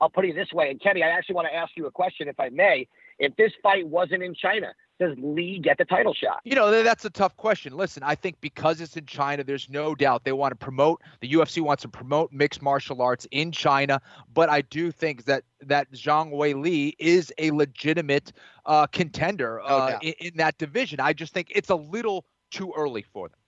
I'll 0.00 0.08
put 0.08 0.24
it 0.24 0.34
this 0.34 0.50
way, 0.52 0.70
and 0.70 0.80
Kenny, 0.80 1.02
I 1.02 1.08
actually 1.08 1.34
want 1.34 1.48
to 1.48 1.54
ask 1.54 1.72
you 1.76 1.86
a 1.86 1.90
question, 1.90 2.26
if 2.26 2.40
I 2.40 2.48
may. 2.48 2.88
If 3.18 3.36
this 3.36 3.52
fight 3.62 3.86
wasn't 3.86 4.22
in 4.22 4.34
China, 4.34 4.68
does 4.98 5.14
Lee 5.18 5.58
get 5.62 5.76
the 5.76 5.84
title 5.84 6.14
shot? 6.14 6.40
You 6.44 6.54
know, 6.54 6.82
that's 6.82 7.04
a 7.04 7.10
tough 7.10 7.36
question. 7.36 7.76
Listen, 7.76 8.02
I 8.02 8.14
think 8.14 8.40
because 8.40 8.80
it's 8.80 8.96
in 8.96 9.04
China, 9.04 9.44
there's 9.44 9.68
no 9.68 9.94
doubt 9.94 10.24
they 10.24 10.32
want 10.32 10.52
to 10.52 10.56
promote 10.56 11.02
the 11.20 11.30
UFC 11.30 11.60
wants 11.60 11.82
to 11.82 11.88
promote 11.88 12.32
mixed 12.32 12.62
martial 12.62 13.02
arts 13.02 13.26
in 13.30 13.52
China, 13.52 14.00
but 14.32 14.48
I 14.48 14.62
do 14.62 14.90
think 14.90 15.24
that 15.24 15.44
that 15.62 15.92
Zhang 15.92 16.32
Weili 16.32 16.94
is 16.98 17.30
a 17.36 17.50
legitimate 17.50 18.32
uh, 18.64 18.86
contender 18.86 19.60
uh, 19.60 19.98
in, 20.00 20.14
in 20.20 20.36
that 20.36 20.56
division. 20.56 21.00
I 21.00 21.12
just 21.12 21.34
think 21.34 21.48
it's 21.54 21.68
a 21.68 21.76
little 21.76 22.24
too 22.50 22.72
early 22.76 23.02
for 23.02 23.28
them. 23.28 23.39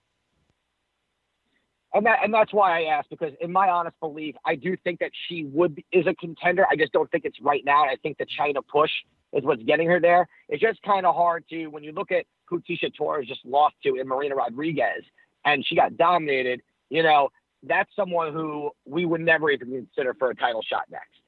And 1.93 2.05
that 2.07 2.19
and 2.23 2.33
that's 2.33 2.51
why 2.51 2.81
I 2.81 2.85
asked 2.85 3.09
because 3.09 3.33
in 3.39 3.51
my 3.51 3.69
honest 3.69 3.99
belief, 3.99 4.35
I 4.45 4.55
do 4.55 4.75
think 4.83 4.99
that 4.99 5.11
she 5.27 5.45
would 5.45 5.81
is 5.91 6.07
a 6.07 6.15
contender. 6.15 6.65
I 6.71 6.75
just 6.75 6.91
don't 6.91 7.09
think 7.11 7.23
it's 7.25 7.39
right 7.41 7.63
now. 7.63 7.83
I 7.83 7.97
think 8.01 8.17
the 8.17 8.25
China 8.37 8.61
push 8.63 8.89
is 9.31 9.43
what's 9.43 9.61
getting 9.63 9.87
her 9.87 9.99
there. 9.99 10.27
It's 10.49 10.61
just 10.61 10.81
kind 10.81 11.05
of 11.05 11.15
hard 11.15 11.45
to 11.49 11.67
when 11.67 11.83
you 11.83 11.91
look 11.91 12.11
at 12.11 12.25
who 12.45 12.61
Tecia 12.61 12.93
Torres 12.95 13.27
just 13.27 13.45
lost 13.45 13.75
to 13.83 13.95
in 13.95 14.07
Marina 14.07 14.35
Rodriguez, 14.35 15.03
and 15.45 15.65
she 15.65 15.75
got 15.75 15.95
dominated. 15.95 16.61
You 16.89 17.03
know, 17.03 17.29
that's 17.61 17.89
someone 17.95 18.33
who 18.33 18.71
we 18.85 19.05
would 19.05 19.21
never 19.21 19.51
even 19.51 19.69
consider 19.69 20.15
for 20.15 20.31
a 20.31 20.35
title 20.35 20.61
shot 20.63 20.85
next. 20.91 21.19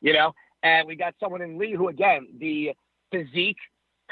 You 0.00 0.14
know, 0.14 0.32
and 0.62 0.86
we 0.86 0.96
got 0.96 1.14
someone 1.20 1.42
in 1.42 1.58
Lee 1.58 1.74
who, 1.74 1.88
again, 1.88 2.28
the 2.38 2.72
physique 3.10 3.58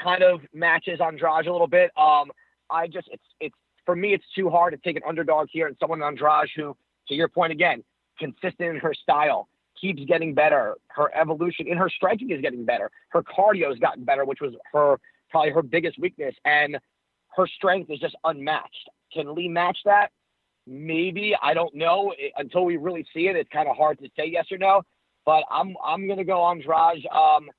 kind 0.01 0.23
of 0.23 0.41
matches 0.53 0.99
Andrade 1.01 1.47
a 1.47 1.51
little 1.51 1.67
bit. 1.67 1.91
Um, 1.97 2.31
I 2.69 2.87
just 2.87 3.07
it's 3.11 3.23
it's 3.39 3.55
for 3.85 3.95
me 3.95 4.13
it's 4.13 4.25
too 4.35 4.49
hard 4.49 4.73
to 4.73 4.77
take 4.77 4.95
an 4.95 5.03
underdog 5.07 5.47
here 5.51 5.67
and 5.67 5.75
someone 5.79 6.01
Andrade 6.01 6.49
who, 6.55 6.75
to 7.07 7.13
your 7.13 7.27
point 7.27 7.51
again, 7.51 7.83
consistent 8.19 8.69
in 8.69 8.75
her 8.77 8.93
style 8.93 9.47
keeps 9.79 10.03
getting 10.05 10.33
better. 10.33 10.75
Her 10.87 11.13
evolution 11.15 11.67
in 11.67 11.77
her 11.77 11.89
striking 11.89 12.31
is 12.31 12.41
getting 12.41 12.65
better. 12.65 12.89
Her 13.09 13.21
cardio 13.21 13.69
has 13.69 13.79
gotten 13.79 14.03
better, 14.03 14.25
which 14.25 14.39
was 14.41 14.53
her 14.71 14.99
probably 15.29 15.51
her 15.51 15.63
biggest 15.63 15.99
weakness, 15.99 16.35
and 16.45 16.77
her 17.35 17.47
strength 17.47 17.89
is 17.89 17.99
just 17.99 18.15
unmatched. 18.23 18.89
Can 19.11 19.33
Lee 19.33 19.49
match 19.49 19.77
that? 19.85 20.09
Maybe 20.65 21.35
I 21.41 21.53
don't 21.53 21.75
know 21.75 22.13
until 22.37 22.63
we 22.65 22.77
really 22.77 23.05
see 23.13 23.27
it. 23.27 23.35
It's 23.35 23.49
kind 23.49 23.67
of 23.67 23.75
hard 23.75 23.99
to 23.99 24.07
say 24.15 24.27
yes 24.27 24.45
or 24.51 24.57
no. 24.57 24.83
But 25.25 25.43
I'm 25.51 25.75
I'm 25.83 26.07
gonna 26.07 26.23
go 26.23 26.45
Andrade. 26.45 27.05
Um, 27.07 27.49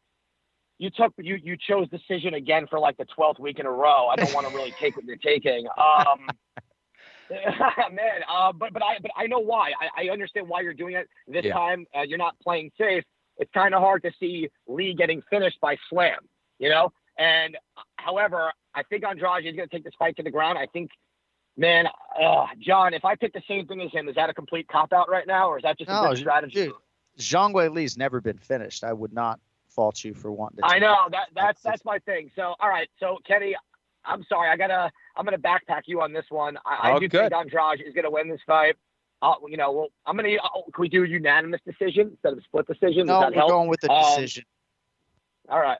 you 0.78 0.90
took 0.90 1.12
you 1.18 1.38
you 1.42 1.56
chose 1.56 1.88
decision 1.88 2.34
again 2.34 2.66
for 2.68 2.78
like 2.78 2.96
the 2.96 3.04
twelfth 3.04 3.40
week 3.40 3.58
in 3.58 3.66
a 3.66 3.70
row. 3.70 4.08
I 4.08 4.16
don't 4.16 4.34
want 4.34 4.48
to 4.48 4.54
really 4.54 4.72
take 4.80 4.96
what 4.96 5.04
you're 5.04 5.16
taking. 5.16 5.66
Um, 5.78 6.28
man. 7.30 8.20
Uh, 8.28 8.52
but 8.52 8.72
but 8.72 8.82
I 8.82 8.98
but 9.00 9.10
I 9.16 9.26
know 9.26 9.38
why. 9.38 9.72
I, 9.80 10.06
I 10.06 10.10
understand 10.10 10.48
why 10.48 10.60
you're 10.60 10.74
doing 10.74 10.94
it 10.94 11.08
this 11.26 11.44
yeah. 11.44 11.54
time. 11.54 11.86
Uh, 11.96 12.02
you're 12.02 12.18
not 12.18 12.38
playing 12.40 12.70
safe. 12.78 13.04
It's 13.38 13.50
kind 13.52 13.74
of 13.74 13.80
hard 13.80 14.02
to 14.02 14.12
see 14.20 14.48
Lee 14.68 14.94
getting 14.94 15.22
finished 15.30 15.60
by 15.60 15.76
slam, 15.90 16.18
you 16.58 16.68
know. 16.68 16.92
And 17.18 17.56
however, 17.96 18.52
I 18.74 18.82
think 18.84 19.04
Andrade 19.04 19.46
is 19.46 19.56
going 19.56 19.68
to 19.68 19.74
take 19.74 19.84
this 19.84 19.94
fight 19.98 20.16
to 20.16 20.22
the 20.22 20.30
ground. 20.30 20.58
I 20.58 20.66
think, 20.66 20.90
man, 21.56 21.86
uh, 22.20 22.46
John, 22.60 22.94
if 22.94 23.04
I 23.04 23.14
pick 23.16 23.32
the 23.32 23.42
same 23.48 23.66
thing 23.66 23.80
as 23.80 23.90
him, 23.90 24.08
is 24.08 24.14
that 24.16 24.30
a 24.30 24.34
complete 24.34 24.68
cop 24.68 24.92
out 24.92 25.08
right 25.08 25.26
now, 25.26 25.48
or 25.48 25.58
is 25.58 25.62
that 25.62 25.78
just 25.78 25.90
no, 25.90 26.12
a 26.12 26.16
strategy? 26.16 26.66
Dude, 26.66 26.74
Zhang 27.18 27.52
Weili's 27.52 27.96
never 27.96 28.20
been 28.20 28.38
finished. 28.38 28.84
I 28.84 28.92
would 28.92 29.12
not 29.12 29.40
fault 29.74 30.04
you 30.04 30.14
for 30.14 30.32
wanting 30.32 30.58
to. 30.58 30.66
I 30.66 30.78
know 30.78 30.96
that 31.10 31.28
that's 31.34 31.62
that's 31.62 31.84
my 31.84 31.98
thing. 32.00 32.30
So 32.36 32.54
all 32.60 32.68
right, 32.68 32.88
so 33.00 33.18
Kenny, 33.26 33.54
I'm 34.04 34.24
sorry, 34.28 34.50
I 34.50 34.56
gotta 34.56 34.90
I'm 35.16 35.24
gonna 35.24 35.38
backpack 35.38 35.82
you 35.86 36.00
on 36.00 36.12
this 36.12 36.26
one. 36.28 36.56
I, 36.64 36.90
oh, 36.90 36.96
I 36.96 36.98
do 36.98 37.08
good. 37.08 37.30
think 37.30 37.32
Andrade 37.32 37.86
is 37.86 37.94
gonna 37.94 38.10
win 38.10 38.28
this 38.28 38.40
fight. 38.46 38.76
Uh, 39.22 39.34
you 39.48 39.56
know, 39.56 39.72
well, 39.72 39.88
I'm 40.06 40.16
gonna. 40.16 40.34
Uh, 40.36 40.62
can 40.72 40.80
we 40.80 40.88
do 40.88 41.04
a 41.04 41.08
unanimous 41.08 41.60
decision 41.66 42.08
instead 42.10 42.32
of 42.32 42.38
a 42.38 42.42
split 42.42 42.66
decision? 42.66 43.06
No, 43.06 43.20
we're 43.20 43.32
help? 43.32 43.50
going 43.50 43.68
with 43.68 43.80
the 43.80 43.90
um, 43.90 44.16
decision. 44.16 44.44
All 45.48 45.60
right, 45.60 45.78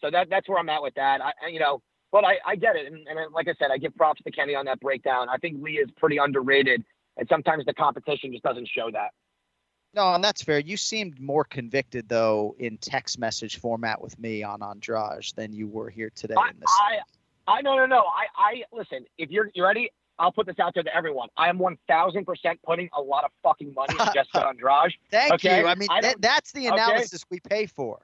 so 0.00 0.10
that 0.10 0.28
that's 0.30 0.48
where 0.48 0.58
I'm 0.58 0.68
at 0.68 0.82
with 0.82 0.94
that. 0.94 1.20
I, 1.20 1.32
you 1.48 1.60
know, 1.60 1.82
but 2.12 2.24
I, 2.24 2.36
I 2.46 2.56
get 2.56 2.76
it, 2.76 2.86
and, 2.86 3.06
and 3.06 3.32
like 3.32 3.48
I 3.48 3.54
said, 3.58 3.70
I 3.72 3.78
give 3.78 3.94
props 3.96 4.22
to 4.24 4.30
Kenny 4.30 4.54
on 4.54 4.64
that 4.66 4.80
breakdown. 4.80 5.28
I 5.28 5.36
think 5.36 5.62
Lee 5.62 5.78
is 5.78 5.90
pretty 5.96 6.18
underrated, 6.18 6.84
and 7.16 7.28
sometimes 7.28 7.64
the 7.64 7.74
competition 7.74 8.32
just 8.32 8.44
doesn't 8.44 8.68
show 8.68 8.90
that. 8.92 9.10
No, 9.96 10.12
and 10.12 10.22
that's 10.22 10.42
fair. 10.42 10.58
You 10.58 10.76
seemed 10.76 11.18
more 11.18 11.42
convicted 11.42 12.06
though 12.06 12.54
in 12.58 12.76
text 12.76 13.18
message 13.18 13.58
format 13.58 14.00
with 14.00 14.18
me 14.18 14.42
on 14.42 14.62
Andrade 14.62 15.24
than 15.36 15.54
you 15.54 15.66
were 15.66 15.88
here 15.88 16.10
today. 16.14 16.34
I, 16.38 16.50
in 16.50 16.60
this. 16.60 16.70
I, 17.48 17.52
I 17.54 17.62
no 17.62 17.76
no 17.76 17.86
no. 17.86 18.00
I 18.00 18.26
I 18.36 18.62
listen. 18.72 19.06
If 19.16 19.30
you're 19.30 19.50
you 19.54 19.64
ready, 19.64 19.90
I'll 20.18 20.32
put 20.32 20.46
this 20.46 20.58
out 20.58 20.74
there 20.74 20.82
to 20.82 20.94
everyone. 20.94 21.30
I 21.38 21.48
am 21.48 21.58
one 21.58 21.78
thousand 21.88 22.26
percent 22.26 22.60
putting 22.62 22.90
a 22.94 23.00
lot 23.00 23.24
of 23.24 23.30
fucking 23.42 23.72
money 23.72 23.96
on 23.98 24.08
Jessica 24.12 24.46
Andrade. 24.46 24.92
Thank 25.10 25.32
okay? 25.32 25.60
you. 25.60 25.66
I 25.66 25.74
mean, 25.74 25.88
I 25.90 26.14
that's 26.18 26.52
the 26.52 26.66
analysis 26.66 27.24
okay? 27.24 27.28
we 27.30 27.40
pay 27.40 27.64
for. 27.64 28.00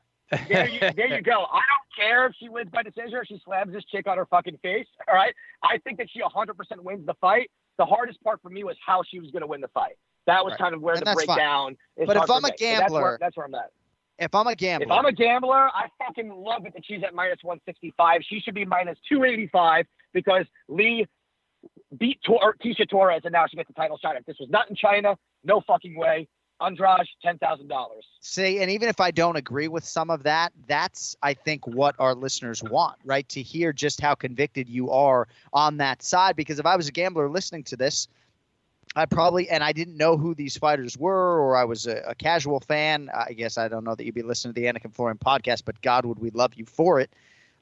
there, 0.48 0.66
you, 0.66 0.80
there 0.80 1.14
you 1.14 1.20
go. 1.20 1.44
I 1.52 1.60
don't 1.60 1.94
care 1.94 2.24
if 2.24 2.32
she 2.40 2.48
wins 2.48 2.70
by 2.70 2.82
decision 2.82 3.16
or 3.16 3.24
she 3.26 3.38
slams 3.44 3.74
this 3.74 3.84
chick 3.84 4.06
on 4.06 4.16
her 4.16 4.24
fucking 4.24 4.56
face. 4.62 4.86
All 5.06 5.14
right. 5.14 5.34
I 5.62 5.76
think 5.84 5.98
that 5.98 6.08
she 6.10 6.22
100% 6.22 6.54
wins 6.80 7.04
the 7.04 7.12
fight. 7.20 7.50
The 7.76 7.84
hardest 7.84 8.22
part 8.24 8.40
for 8.40 8.48
me 8.48 8.64
was 8.64 8.74
how 8.84 9.02
she 9.06 9.20
was 9.20 9.30
going 9.30 9.42
to 9.42 9.46
win 9.46 9.60
the 9.60 9.68
fight. 9.68 9.98
That 10.26 10.44
was 10.44 10.52
right. 10.52 10.60
kind 10.60 10.74
of 10.74 10.82
where 10.82 10.94
and 10.94 11.06
the 11.06 11.14
breakdown 11.14 11.76
fine. 11.96 12.04
is. 12.04 12.06
But 12.06 12.16
if 12.16 12.30
I'm 12.30 12.44
a 12.44 12.54
gambler, 12.56 12.80
that's 12.80 12.92
where, 12.92 13.18
that's 13.20 13.36
where 13.36 13.46
I'm 13.46 13.54
at. 13.54 13.70
If 14.18 14.34
I'm 14.34 14.46
a 14.46 14.54
gambler, 14.54 14.86
if 14.86 14.92
I'm 14.92 15.04
a 15.06 15.12
gambler, 15.12 15.68
I 15.68 15.88
fucking 15.98 16.30
love 16.30 16.64
it 16.66 16.74
that 16.74 16.84
she's 16.86 17.02
at 17.02 17.14
minus 17.14 17.38
165. 17.42 18.20
She 18.28 18.40
should 18.40 18.54
be 18.54 18.64
minus 18.64 18.98
285 19.08 19.86
because 20.12 20.44
Lee 20.68 21.06
beat 21.98 22.20
Tor- 22.24 22.56
Tecia 22.64 22.88
Torres 22.88 23.22
and 23.24 23.32
now 23.32 23.46
she 23.48 23.56
gets 23.56 23.68
the 23.68 23.74
title 23.74 23.98
shot. 23.98 24.16
If 24.16 24.24
this 24.24 24.36
was 24.38 24.48
not 24.48 24.70
in 24.70 24.76
China, 24.76 25.16
no 25.44 25.60
fucking 25.66 25.96
way. 25.96 26.28
Andrade, 26.60 27.06
ten 27.22 27.38
thousand 27.38 27.68
dollars. 27.68 28.04
See, 28.20 28.60
and 28.60 28.70
even 28.70 28.88
if 28.88 29.00
I 29.00 29.10
don't 29.10 29.36
agree 29.36 29.68
with 29.68 29.84
some 29.84 30.10
of 30.10 30.22
that, 30.22 30.52
that's 30.68 31.16
I 31.22 31.34
think 31.34 31.66
what 31.66 31.96
our 31.98 32.14
listeners 32.14 32.62
want, 32.62 32.98
right? 33.04 33.28
To 33.30 33.42
hear 33.42 33.72
just 33.72 34.00
how 34.00 34.14
convicted 34.14 34.68
you 34.68 34.90
are 34.90 35.26
on 35.52 35.78
that 35.78 36.02
side. 36.02 36.36
Because 36.36 36.58
if 36.58 36.66
I 36.66 36.76
was 36.76 36.88
a 36.88 36.92
gambler 36.92 37.28
listening 37.28 37.64
to 37.64 37.76
this, 37.76 38.06
I 38.94 39.06
probably 39.06 39.48
and 39.48 39.64
I 39.64 39.72
didn't 39.72 39.96
know 39.96 40.16
who 40.16 40.34
these 40.34 40.56
fighters 40.56 40.98
were, 40.98 41.40
or 41.40 41.56
I 41.56 41.64
was 41.64 41.86
a, 41.86 42.02
a, 42.08 42.14
casual 42.14 42.60
fan. 42.60 43.10
I 43.14 43.32
guess 43.32 43.56
I 43.56 43.68
don't 43.68 43.84
know 43.84 43.94
that 43.94 44.04
you'd 44.04 44.14
be 44.14 44.22
listening 44.22 44.54
to 44.54 44.60
the 44.60 44.66
Anik 44.66 44.84
and 44.84 44.94
Florian 44.94 45.18
podcast, 45.18 45.62
but 45.64 45.80
God 45.80 46.04
would 46.04 46.18
we 46.18 46.30
love 46.30 46.54
you 46.54 46.66
for 46.66 47.00
it. 47.00 47.10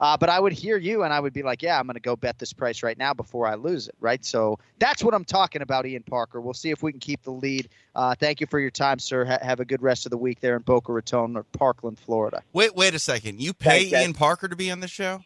Uh, 0.00 0.16
but 0.16 0.30
I 0.30 0.40
would 0.40 0.54
hear 0.54 0.78
you 0.78 1.02
and 1.02 1.12
I 1.12 1.20
would 1.20 1.34
be 1.34 1.42
like, 1.42 1.62
yeah, 1.62 1.78
I'm 1.78 1.86
going 1.86 1.94
to 1.94 2.00
go 2.00 2.16
bet 2.16 2.38
this 2.38 2.54
price 2.54 2.82
right 2.82 2.96
now 2.96 3.12
before 3.12 3.46
I 3.46 3.54
lose 3.54 3.86
it, 3.86 3.94
right? 4.00 4.24
So 4.24 4.58
that's 4.78 5.04
what 5.04 5.12
I'm 5.12 5.26
talking 5.26 5.60
about, 5.60 5.84
Ian 5.84 6.02
Parker. 6.02 6.40
We'll 6.40 6.54
see 6.54 6.70
if 6.70 6.82
we 6.82 6.90
can 6.90 7.00
keep 7.00 7.22
the 7.22 7.32
lead. 7.32 7.68
Uh, 7.94 8.14
thank 8.14 8.40
you 8.40 8.46
for 8.46 8.58
your 8.58 8.70
time, 8.70 8.98
sir. 8.98 9.26
Ha- 9.26 9.38
have 9.42 9.60
a 9.60 9.64
good 9.66 9.82
rest 9.82 10.06
of 10.06 10.10
the 10.10 10.16
week 10.16 10.40
there 10.40 10.56
in 10.56 10.62
Boca 10.62 10.90
Raton 10.90 11.36
or 11.36 11.42
Parkland, 11.42 11.98
Florida. 11.98 12.42
Wait, 12.54 12.74
wait 12.74 12.94
a 12.94 12.98
second. 12.98 13.42
You 13.42 13.52
pay 13.52 13.88
Ian 13.88 14.14
Parker 14.14 14.48
to 14.48 14.56
be 14.56 14.70
on 14.70 14.80
the 14.80 14.88
show? 14.88 15.22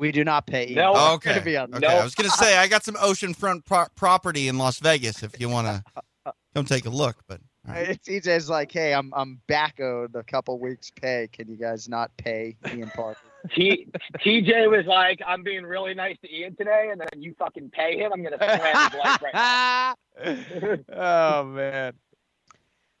We 0.00 0.12
do 0.12 0.24
not 0.24 0.46
pay. 0.46 0.72
No, 0.74 0.92
oh, 0.96 1.14
okay. 1.16 1.40
okay. 1.40 1.56
I 1.58 1.66
was 2.02 2.14
going 2.14 2.30
to 2.30 2.34
say 2.34 2.56
I 2.56 2.68
got 2.68 2.84
some 2.84 2.94
oceanfront 2.94 3.66
pro- 3.66 3.84
property 3.96 4.48
in 4.48 4.56
Las 4.56 4.78
Vegas 4.78 5.22
if 5.22 5.38
you 5.38 5.50
want 5.50 5.66
to 5.66 6.32
come 6.54 6.64
take 6.64 6.86
a 6.86 6.90
look. 6.90 7.16
But 7.28 7.42
right. 7.68 8.00
TJ's 8.02 8.48
like, 8.48 8.72
hey, 8.72 8.94
I'm 8.94 9.12
I'm 9.14 9.42
back 9.46 9.78
owed 9.78 10.14
a 10.14 10.22
couple 10.22 10.58
weeks 10.58 10.90
pay. 10.90 11.28
Can 11.30 11.50
you 11.50 11.56
guys 11.56 11.86
not 11.86 12.16
pay 12.16 12.56
Ian 12.74 12.88
Parker? 12.96 13.20
T- 13.54 13.88
TJ 14.24 14.70
was 14.70 14.86
like, 14.86 15.20
I'm 15.26 15.42
being 15.42 15.64
really 15.64 15.92
nice 15.92 16.16
to 16.24 16.34
Ian 16.34 16.56
today, 16.56 16.88
and 16.90 16.98
then 16.98 17.20
you 17.20 17.34
fucking 17.38 17.68
pay 17.68 17.98
him. 17.98 18.10
I'm 18.14 18.22
gonna 18.22 18.38
slam 18.38 18.90
his 18.90 18.98
life 18.98 19.22
right 19.22 19.34
now. 19.34 20.76
oh 20.96 21.44
man. 21.44 21.92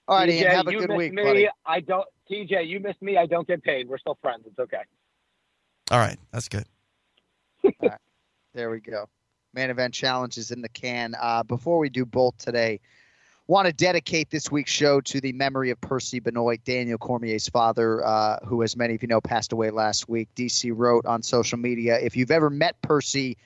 All 0.06 0.18
right, 0.18 0.28
TJ, 0.28 0.32
Ian, 0.32 0.50
have 0.50 0.66
a 0.66 0.72
good 0.72 0.90
week, 0.90 1.14
me. 1.14 1.22
buddy. 1.22 1.48
I 1.64 1.80
don't. 1.80 2.06
TJ, 2.30 2.68
you 2.68 2.78
missed 2.78 3.00
me. 3.00 3.16
I 3.16 3.24
don't 3.24 3.48
get 3.48 3.62
paid. 3.62 3.88
We're 3.88 3.96
still 3.96 4.18
friends. 4.20 4.44
It's 4.46 4.58
okay. 4.58 4.82
All 5.90 5.98
right, 5.98 6.18
that's 6.30 6.48
good. 6.50 6.66
Right. 7.64 7.98
There 8.54 8.70
we 8.70 8.80
go. 8.80 9.06
Main 9.54 9.70
event 9.70 9.94
challenges 9.94 10.50
in 10.50 10.62
the 10.62 10.68
can. 10.68 11.14
Uh, 11.20 11.42
before 11.42 11.78
we 11.78 11.88
do 11.88 12.04
both 12.04 12.36
today, 12.38 12.80
want 13.50 13.66
to 13.66 13.72
dedicate 13.72 14.30
this 14.30 14.50
week's 14.50 14.70
show 14.70 15.00
to 15.00 15.20
the 15.20 15.32
memory 15.32 15.70
of 15.70 15.80
Percy 15.80 16.20
Benoit, 16.20 16.62
Daniel 16.64 16.98
Cormier's 16.98 17.48
father, 17.48 18.04
uh, 18.06 18.38
who, 18.44 18.62
as 18.62 18.76
many 18.76 18.94
of 18.94 19.02
you 19.02 19.08
know, 19.08 19.20
passed 19.20 19.52
away 19.52 19.70
last 19.70 20.08
week. 20.08 20.28
DC 20.36 20.72
wrote 20.74 21.04
on 21.04 21.22
social 21.22 21.58
media, 21.58 21.98
if 22.00 22.16
you've 22.16 22.30
ever 22.30 22.48
met 22.48 22.80
Percy, 22.80 23.36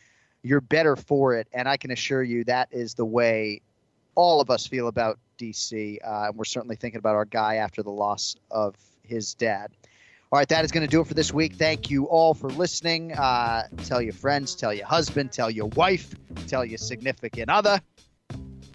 you're 0.43 0.61
better 0.61 0.95
for 0.95 1.35
it. 1.35 1.49
And 1.55 1.67
I 1.67 1.79
can 1.79 1.91
assure 1.91 2.23
you 2.23 2.45
that 2.45 2.69
is 2.71 2.95
the 2.95 3.05
way 3.07 3.63
all 4.15 4.43
of 4.43 4.51
us 4.51 4.67
feel 4.67 4.89
about 4.89 5.19
DC. 5.39 5.99
Uh, 6.05 6.27
and 6.29 6.37
we're 6.37 6.45
certainly 6.45 6.77
thinking 6.77 6.99
about 6.99 7.15
our 7.15 7.25
guy 7.25 7.57
after 7.57 7.83
the 7.83 7.91
loss 7.91 8.37
of 8.51 8.77
his 9.03 9.35
dad. 9.35 9.71
All 10.35 10.39
right, 10.39 10.49
that 10.49 10.65
is 10.65 10.73
going 10.73 10.85
to 10.85 10.91
do 10.91 11.01
it 11.01 11.07
for 11.07 11.15
this 11.15 11.33
week. 11.33 11.55
Thank 11.55 11.91
you 11.91 12.07
all 12.07 12.35
for 12.35 12.51
listening. 12.51 13.13
Uh, 13.13 13.69
tell 13.85 14.03
your 14.03 14.15
friends, 14.15 14.57
tell 14.57 14.75
your 14.75 14.85
husband, 14.85 15.31
tell 15.31 15.49
your 15.49 15.67
wife, 15.77 16.13
tell 16.49 16.65
your 16.65 16.77
significant 16.77 17.51
other. 17.51 17.81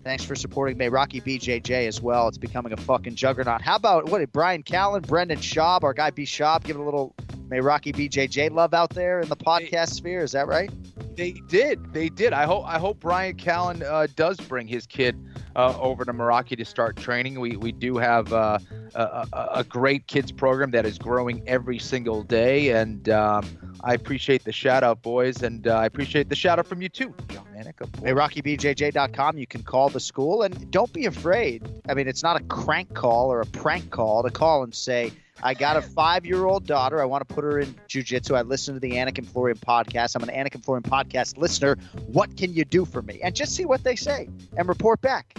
Thanks 0.05 0.23
for 0.23 0.35
supporting 0.35 0.77
Meraki 0.77 1.21
BJJ 1.21 1.85
as 1.85 2.01
well. 2.01 2.29
It's 2.29 2.37
becoming 2.37 2.71
a 2.71 2.77
fucking 2.77 3.15
juggernaut. 3.15 3.61
How 3.61 3.75
about 3.75 4.07
what 4.07 4.31
Brian 4.31 4.63
Callen, 4.63 5.05
Brendan 5.05 5.39
Schaub, 5.39 5.83
our 5.83 5.93
guy 5.93 6.11
B 6.11 6.23
Schaub, 6.23 6.63
give 6.63 6.77
a 6.77 6.81
little 6.81 7.13
Meraki 7.49 7.93
BJJ 7.93 8.51
love 8.51 8.73
out 8.73 8.91
there 8.91 9.19
in 9.19 9.27
the 9.27 9.35
podcast 9.35 9.69
they, 9.89 9.97
sphere? 9.97 10.23
Is 10.23 10.31
that 10.31 10.47
right? 10.47 10.71
They 11.19 11.31
did. 11.31 11.91
They 11.91 12.07
did. 12.07 12.31
I 12.31 12.45
hope. 12.45 12.65
I 12.65 12.79
hope 12.79 13.01
Brian 13.01 13.35
Callen 13.35 13.83
uh, 13.83 14.07
does 14.15 14.37
bring 14.37 14.67
his 14.67 14.85
kid 14.85 15.17
uh, 15.53 15.77
over 15.77 16.05
to 16.05 16.13
Meraki 16.13 16.57
to 16.57 16.63
start 16.63 16.95
training. 16.95 17.41
We 17.41 17.57
we 17.57 17.73
do 17.73 17.97
have 17.97 18.31
uh, 18.31 18.59
a, 18.95 19.27
a, 19.55 19.63
great 19.65 20.07
kids 20.07 20.31
program 20.31 20.71
that 20.71 20.85
is 20.85 20.97
growing 20.97 21.43
every 21.45 21.77
single 21.77 22.23
day. 22.23 22.69
And 22.69 23.09
um, 23.09 23.45
I 23.83 23.95
appreciate 23.95 24.45
the 24.45 24.53
shout 24.53 24.81
out, 24.81 25.01
boys, 25.01 25.43
and 25.43 25.67
uh, 25.67 25.75
I 25.75 25.87
appreciate 25.87 26.29
the 26.29 26.35
shout 26.35 26.57
out 26.57 26.67
from 26.67 26.81
you 26.81 26.87
too, 26.87 27.13
John 27.27 27.45
of 27.53 27.65
Hey. 28.01 28.13
RockyBJJ.com. 28.13 29.37
You 29.37 29.45
can 29.45 29.63
call 29.63 29.89
the 29.89 29.99
school 29.99 30.43
and 30.43 30.71
don't 30.71 30.93
be 30.93 31.05
afraid. 31.05 31.67
I 31.89 31.95
mean, 31.95 32.07
it's 32.07 32.23
not 32.23 32.39
a 32.39 32.43
crank 32.45 32.93
call 32.93 33.29
or 33.29 33.41
a 33.41 33.45
prank 33.45 33.91
call 33.91 34.23
to 34.23 34.29
call 34.29 34.63
and 34.63 34.73
say, 34.73 35.11
I 35.43 35.53
got 35.53 35.77
a 35.77 35.81
five 35.81 36.25
year 36.25 36.45
old 36.45 36.65
daughter. 36.65 37.01
I 37.01 37.05
want 37.05 37.27
to 37.27 37.33
put 37.33 37.43
her 37.43 37.59
in 37.59 37.73
jujitsu. 37.87 38.35
I 38.35 38.41
listen 38.41 38.73
to 38.73 38.79
the 38.79 38.91
Anik 38.91 39.17
and 39.17 39.27
Florian 39.27 39.57
podcast. 39.57 40.15
I'm 40.15 40.27
an 40.27 40.33
Anik 40.35 40.55
and 40.55 40.63
Florian 40.63 40.83
podcast 40.83 41.37
listener. 41.37 41.77
What 42.07 42.35
can 42.37 42.53
you 42.53 42.65
do 42.65 42.85
for 42.85 43.01
me? 43.01 43.19
And 43.23 43.35
just 43.35 43.55
see 43.55 43.65
what 43.65 43.83
they 43.83 43.95
say 43.95 44.29
and 44.57 44.67
report 44.67 45.01
back. 45.01 45.37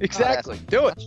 Exactly. 0.00 0.58
Oh, 0.60 0.64
do 0.68 0.88
it. 0.88 1.02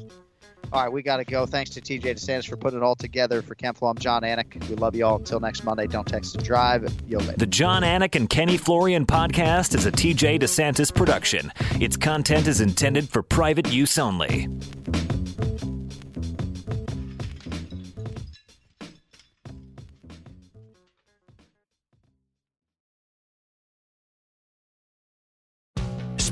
All 0.72 0.84
right, 0.84 0.91
we 0.91 1.01
got 1.01 1.17
to 1.17 1.26
go. 1.26 1.47
Thanks 1.47 1.72
to 1.72 1.82
TJ 1.82 2.01
DeSantis 2.01 2.47
for 2.47 2.55
putting 2.55 2.80
it 2.80 2.84
all 2.84 2.95
together. 2.95 3.41
For 3.41 3.55
Ken 3.55 3.74
Flo, 3.74 3.89
I'm 3.89 3.97
John 3.97 4.22
Anik. 4.22 4.67
We 4.70 4.76
love 4.76 4.95
you 4.95 5.03
all. 5.03 5.15
Until 5.15 5.39
next 5.39 5.63
Monday, 5.63 5.88
don't 5.88 6.07
text 6.07 6.36
and 6.36 6.43
drive. 6.43 6.93
You'll 7.07 7.22
later. 7.22 7.38
The 7.38 7.47
John 7.47 7.82
Anik 7.82 8.15
and 8.15 8.30
Kenny 8.30 8.57
Florian 8.57 9.05
podcast 9.07 9.74
is 9.74 9.88
a 9.88 9.91
TJ 9.91 10.39
DeSantis 10.39 10.93
production. 10.93 11.51
Its 11.80 11.97
content 11.97 12.47
is 12.47 12.61
intended 12.61 13.09
for 13.09 13.24
private 13.24 13.72
use 13.74 13.97
only. 13.97 14.47